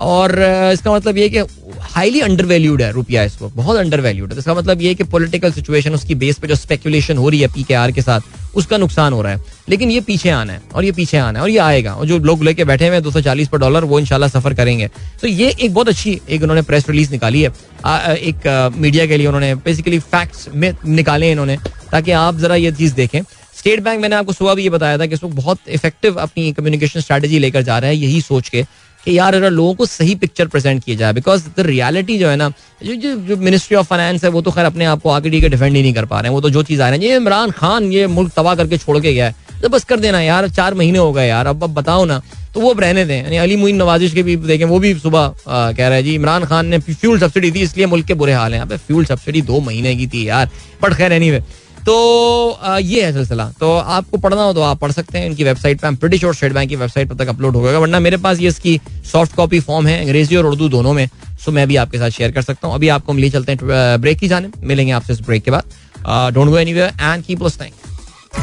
[0.00, 0.30] और
[0.72, 1.38] इसका मतलब ये कि
[1.80, 5.04] हाईली अंडर वैल्यूड है रुपया इस वक्त। बहुत अंडर वैल्यूड है। इसका मतलब ये कि
[5.04, 8.45] पॉलिटिकल सिचुएशन, उसकी बेस पे जो स्पेकुलेशन हो रही है पी के आर के साथ
[8.56, 11.42] उसका नुकसान हो रहा है। लेकिन ये पीछे आना है और ये पीछे आना है
[11.42, 13.84] और ये आएगा। और जो लोग लेके बैठे हुए हैं दो सौ चालीस पर डॉलर
[13.84, 14.88] वो इनशाला सफ़र करेंगे।
[15.20, 17.52] तो ये एक बहुत अच्छी एक उन्होंने प्रेस रिलीज़ निकाली है।
[17.84, 21.56] आ, एक आ, मीडिया के लिए उन्होंने बेसिकली फैक्ट्स में निकाले इन्होंने
[21.92, 23.20] ताकि आप जरा ये चीज़ देखें।
[23.58, 27.00] स्टेट बैंक मैंने आपको सुबह भी ये बताया था कि इसको बहुत इफ़ेक्टिव अपनी कम्युनिकेशन
[27.00, 28.64] स्ट्रेटेजी लेकर जा रहा है यही सोच के।
[29.06, 32.36] कि यार अगर लोगों को सही पिक्चर प्रेजेंट किया जाए बिकॉज़ द रियलिटी जो है
[32.36, 32.50] ना
[32.84, 35.76] जो जो, मिनिस्ट्री ऑफ़ फाइनेंस है वो तो खैर अपने आप को आगे के डिफेंड
[35.76, 37.50] ही नहीं कर पा रहे हैं। वो तो जो चीज़ आ रहे हैं ये इमरान
[37.50, 40.74] खान ये मुल्क तबाह करके छोड़ के गया है। तो बस कर देना यार चार
[40.74, 42.20] महीने हो गए यार अब अब बताओ ना।
[42.54, 45.34] तो वो अब रहने दें। यानी अली मुइन नवाजिश के भी देखें वो भी सुबह
[45.48, 48.54] कह रहे हैं जी इमरान खान ने फ्यूल सब्सिडी दी इसलिए मुल्क के बुरे हाल
[48.54, 50.50] हैं। अबे फ्यूल सब्सिडी दो महीने की थी यार
[50.82, 51.42] बट खैर एनीवे
[51.86, 55.80] तो ये है सिलसिला। तो आपको पढ़ना हो तो आप पढ़ सकते हैं। इनकी वेबसाइट
[55.80, 58.48] पे प्रिटी श्योर स्टेट बैंक की वेबसाइट पर तक अपलोड होगा वरना मेरे पास ये
[58.48, 58.80] इसकी
[59.12, 61.08] सॉफ्ट कॉपी फॉर्म है अंग्रेज़ी और उर्दू दोनों में।
[61.44, 64.00] सो मैं भी आपके साथ शेयर कर सकता हूँ। अभी आपको हम लिए चलते हैं
[64.00, 67.84] ब्रेक की जाने मिलेंगे आपसे इस ब्रेक के बाद। Don't go anywhere and keep listening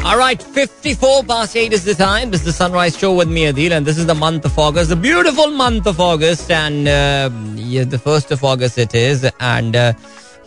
[0.10, 2.32] All right, 54 past 8 is the time.
[2.32, 4.89] This is the Sunrise Show with me, Adil, and this is the month of August,
[4.89, 7.30] the beautiful month of August, and uh,
[7.74, 9.24] yeah, the first of August it is.
[9.39, 9.94] And uh,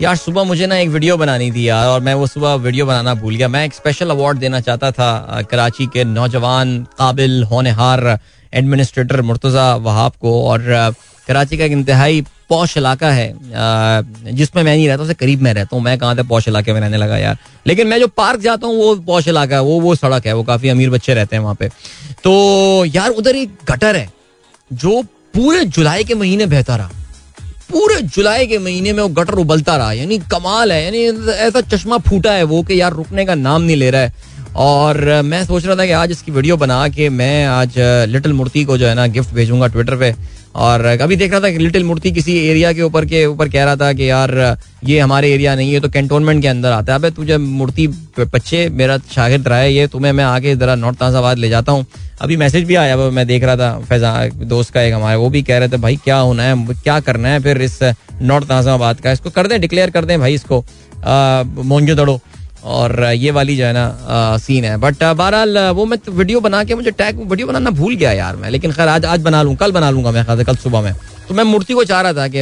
[0.00, 3.14] यार, सुबह मुझे ना एक video बनानी थी यार, और मैं वो सुबह वीडियो बनाना
[3.14, 8.18] भूल गया। मैं एक स्पेशल अवार्ड देना चाहता था कराची के नौजवान काबिल होनहार
[8.52, 10.94] एडमिनिस्ट्रेटर मुर्तज़ा वहाब को, और
[11.28, 13.32] कराची का एक इंतहाई पौश इलाका है
[14.32, 16.80] जिसमें मैं नहीं रहता, उससे करीब में रहता हूँ। मैं कहाँ से पौश इलाके में
[16.80, 17.38] रहने लगा यार?
[17.66, 20.42] लेकिन मैं जो पार्क जाता हूँ, वो पौश इलाका है, वो वो सड़क है, वो
[20.44, 21.68] काफ़ी अमीर बच्चे रहते हैं वहाँ पे।
[22.24, 24.08] तो यार, उधर एक गटर है,
[24.70, 25.02] जो
[25.34, 26.90] पूरे जुलाई के महीने बहता रहा।
[27.70, 31.98] पूरे जुलाई के महीने में वो गटर उबलता रहा। यानी कमाल है। यानी ऐसा चश्मा
[31.98, 34.12] फूटा है वो कि यार रुकने का नाम नहीं ले रहा है।
[34.56, 37.74] और मैं सोच रहा था कि आज इसकी वीडियो बना के मैं आज
[38.08, 40.14] लिटिल मूर्ति को जो है ना गिफ्ट भेजूँगा ट्विटर पे।
[40.56, 43.64] और अभी देख रहा था कि लिटिल मूर्ति किसी एरिया के ऊपर के ऊपर कह
[43.64, 46.98] रहा था कि यार ये हमारे एरिया नहीं है तो कैंटोनमेंट के अंदर आता है।
[46.98, 47.86] अबे तुझे मूर्ति
[48.18, 51.86] बच्चे मेरा शागिर्द रहा है ये तुम्हें मैं आगे जरा नॉर्थ नाजाबाद ले जाता हूँ।
[52.20, 55.42] अभी मैसेज भी आया मैं देख रहा था, फैजा, दोस्त का एक हमारे, वो भी
[55.42, 57.78] कह रहे थे, भाई, क्या होना है क्या करना है फिर इस
[58.22, 59.12] नॉर्थ नाजाबाद का?
[59.12, 60.64] इसको कर दें डिक्लेयर कर दें भाई इसको।
[61.64, 62.20] मोंजो दड़ो।
[62.66, 66.74] और ये वाली जो है ना सीन है। बट बहरहाल वो मैं वीडियो बना के
[66.74, 69.72] मुझे टैग वीडियो बनाना भूल गया यार मैं। लेकिन खैर, आज आज बना लूँ, कल
[69.72, 70.94] बना लूँगा मैं ख्याल कल सुबह में।
[71.28, 72.40] तो मैं मूर्ति को चाह रहा था कि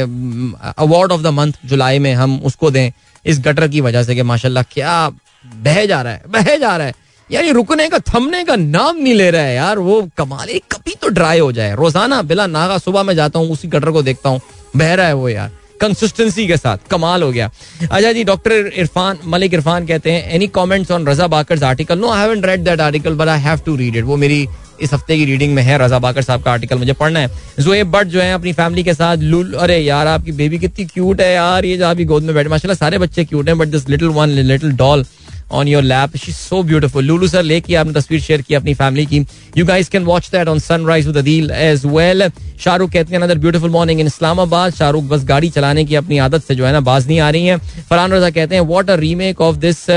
[0.77, 2.91] अवार्ड ऑफ़ द मंथ जुलाई में हम उसको दें,
[3.25, 5.09] इस गटर की वजह से कि माशाल्लाह क्या
[5.45, 6.93] बह जा रहा है, बह जा रहा है।
[7.29, 10.95] यार, ये रुकने का, थमने का नाम नहीं ले रहा है यार। वो कमाल कभी
[11.01, 14.29] तो ड्राई हो जाए। रोज़ाना बिला नागा सुबह में जाता हूँ, उसी गटर को देखता
[14.29, 14.41] हूँ।
[14.75, 15.51] बह रहा है वो यार।
[15.81, 17.49] कंसिस्टेंसी के साथ, कमाल हो गया।
[17.81, 22.11] अच्छा जी डॉक्टर इरफान, मलिक इरफान कहते हैं any comments on Raza Baqir article no
[22.11, 24.47] I read that article but I have to read it वो मेरी
[24.81, 27.91] इस हफ़्ते की रीडिंग में है, रजा बाकर साहब का आर्टिकल मुझे पढ़ना है। जोएब
[27.91, 31.33] बट जो है, अपनी फैमिली के साथ, लुल, अरे यार, आपकी बेबी कितनी क्यूट है
[31.33, 34.07] यार, ये जहाँ भी गोद में बैठे, माशाल्लाह, सारे बच्चे क्यूट हैं but this little
[34.09, 35.05] one little doll
[35.51, 39.05] on your lap she so beautiful Lulu sir लेके आपने तस्वीर शेयर की अपनी फैमिली
[39.05, 39.25] की।
[39.57, 42.29] You guys can watch that on Sunrise with as well
[42.59, 46.43] Shahrukh कहते हैं another beautiful morning in Islamabad Shahrukh बस गाड़ी चलाने की अपनी आदत
[46.43, 47.57] से जो है ना, बाज नहीं आ रही है।
[47.89, 49.89] फरहान रजा कहते हैं what a remake of this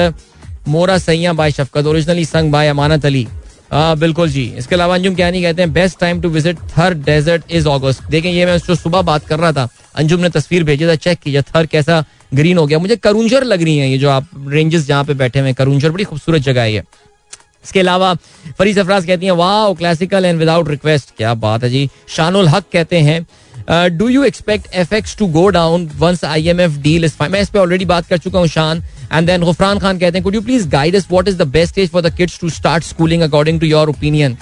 [0.68, 3.26] Mora Saiyaan by Shafqat originally sung by Amanat Ali.
[3.72, 6.94] हाँ बिल्कुल जी। इसके अलावा अंजुम क्या नहीं कहते हैं best time to visit Thar
[6.96, 10.64] desert is August देखें, ये मैं जो सुबह बात कर रहा था। अंजुम ने तस्वीर
[10.64, 12.04] भेजी था, चेक कीजिए थर कैसा
[12.34, 15.40] ग्रीन हो गया। मुझे करुंजर लग रही है ये जो आप रेंजेस जहाँ पे बैठे
[15.40, 16.84] हुए करुंजर, बड़ी खूबसूरत जगह है
[17.68, 18.14] इसके अलावा
[18.58, 22.64] फरी सफराज कहती हैं वाह क्लासिकल एंड विदाउट रिक्वेस्ट क्या बात है जी। शानुल हक
[22.72, 23.26] कहते हैं
[23.96, 27.40] do you expect F X to go down once I M F deal is मैं
[27.40, 30.34] इस पर ऑलरेडी बात कर चुका हूँ, शान। एंड देन गुफरान खान कहते हैं could
[30.34, 33.22] you please guide us what is the best age for the kids to start schooling
[33.22, 34.36] according to your opinion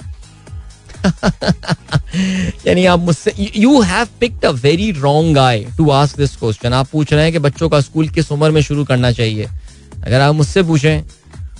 [2.67, 6.87] यानी आप मुझसे you have picked a very wrong guy to ask this question आप
[6.91, 9.47] पूछ रहे हैं कि बच्चों का स्कूल किस उम्र में शुरू करना चाहिए।
[9.97, 11.01] अगर आप मुझसे पूछें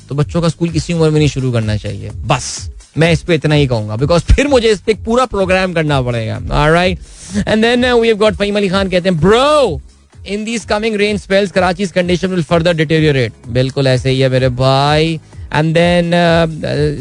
[0.10, 3.36] तो बच्चों का स्कूल किसी उम्र में नहीं शुरू करना चाहिए। बस, मैं इस पे
[3.36, 7.00] इतना ही कहूँगा बिकॉज़ फिर मुझे इस पे एक पूरा प्रोग्राम करना पड़ेगा। Right
[7.38, 9.82] and then we have got Faheem Ali Khan कहते हैं bro
[10.28, 14.50] in these coming rain spells Karachi condition will further deteriorate बिल्कुल ऐसे ही है मेरे
[14.62, 15.20] भाई।
[15.54, 16.12] And then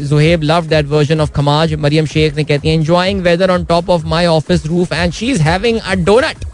[0.09, 3.89] Zuhaib love that version of Khamaj Maryam Sheikh ने कहती है enjoying weather on top
[3.89, 6.45] of my office roof and she is having a donut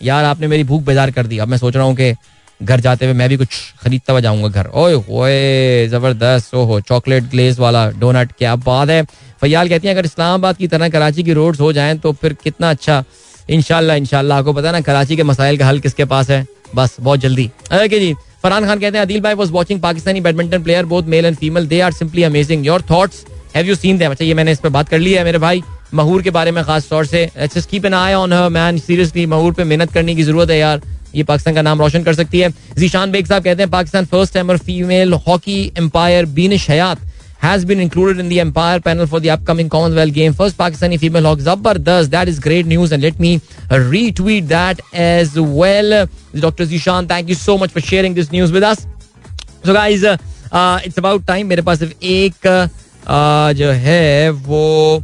[0.00, 2.12] यार, आपने मेरी भूख बेजार कर दी। अब मैं सोच रहा हूँ कि
[2.60, 3.48] घर जाते हुए मैं भी कुछ
[3.82, 9.02] खरीदता हुआ जाऊँगा घर। ओए ओए ज़बरदस्त, ओहो चॉकलेट ग्लेज वाला डोनट क्या बात है।
[9.40, 12.70] फैयाल कहती हैं, अगर इस्लामाबाद की तरह कराची की रोड्स हो जाएँ तो फिर कितना
[12.70, 13.02] अच्छा।
[13.48, 16.46] इनशाला इनशाला आपको पता है ना, कराची के मसाइल का हल किसके पास है?
[16.74, 20.62] बस, बहुत जल्दी। ओके जी, फरहान खान कहते हैं, अदिल भाई was watching Pakistani badminton
[20.62, 24.10] player both male and female they are simply amazing your thoughts have you seen them
[24.10, 25.62] अच्छा ये मैंने इस पर बात कर ली है मेरे भाई,
[25.94, 29.52] महूर के बारे में खास तौर से। Keep an eye on her man seriously Mahoor
[29.52, 30.80] पे मेहनत करने की ज़रूरत है यार।
[31.14, 34.34] ये पाकिस्तान का नाम रोशन कर सकती है जीशान बेग साहब कहते हैं Pakistan first
[34.34, 37.06] timer female hockey umpire Beenish Hayat
[37.42, 40.32] included in the Empire panel for the upcoming Commonwealth game.
[40.32, 42.10] First Pakistani female hawk Zabardast.
[42.10, 43.40] That is great news, and let me
[43.70, 46.08] retweet that as well.
[46.34, 46.64] Dr.
[46.64, 48.86] Zishan, thank you so much for sharing this news with us.
[49.64, 50.16] So, guys, uh,
[50.52, 51.46] uh, it's about time.
[51.48, 52.46] मेरे पास सिर्फ़ एक
[53.06, 55.02] uh, जो है वो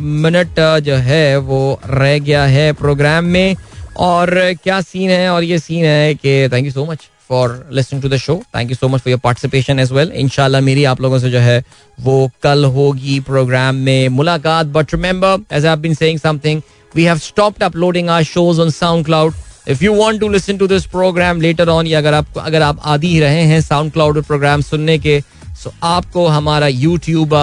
[0.00, 3.56] minute uh, जो है वो रह गया है प्रोग्राम में
[3.98, 4.30] और
[4.64, 5.28] क्या सीन है?
[5.30, 8.70] और ये सीन है कि thank you so much for listening to the show thank
[8.70, 11.62] you so much for your participation as well इनशाला मेरी आप लोगों से जो है
[12.00, 14.66] वो कल होगी प्रोग्राम में मुलाकात.
[14.66, 16.60] But remember as I been saying something
[16.94, 18.70] we have stopped uploading our shows on
[19.06, 19.34] SoundCloud
[19.68, 22.80] if you want to listen to this programme later on या अगर आप अगर आप
[22.84, 25.20] आदि ही रहे हैं साउंड क्लाउड प्रोग्राम सुनने के
[25.62, 27.34] सो आपको हमारा यूट्यूब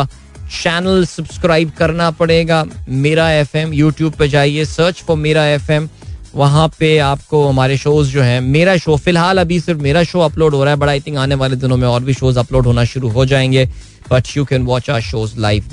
[0.54, 2.64] चैनल सब्सक्राइब करना पड़ेगा.
[2.88, 5.88] मेरा एफ़ एम यूट्यूब पर जाइए सर्च फॉर मेरा एफ़ एम
[6.36, 10.54] वहाँ पे आपको हमारे शोज़ जो हैं मेरा शो फ़िलहाल अभी सिर्फ़ मेरा शो अपलोड
[10.56, 12.84] हो रहा है बट आई थिंक आने वाले दिनों में और भी शोज़ अपलोड होना
[12.94, 13.66] शुरू हो जाएँगे
[14.12, 15.70] but you can watch our shows live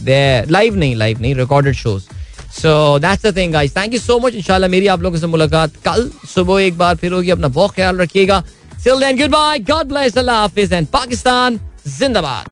[0.51, 2.05] live नहीं लाइव नहीं recorded shows
[2.61, 5.77] so that's the thing guys thank you so much इंशाल्लाह मेरी आप लोगों से मुलाकात
[5.85, 8.43] कल सुबह एक बार फिर होगी अपना बहुत ख्याल रखिएगा
[8.83, 9.59] Till then, goodbye.
[9.59, 10.17] God bless.
[10.17, 11.61] Allah Hafiz and Pakistan.
[11.87, 12.47] Zindabad.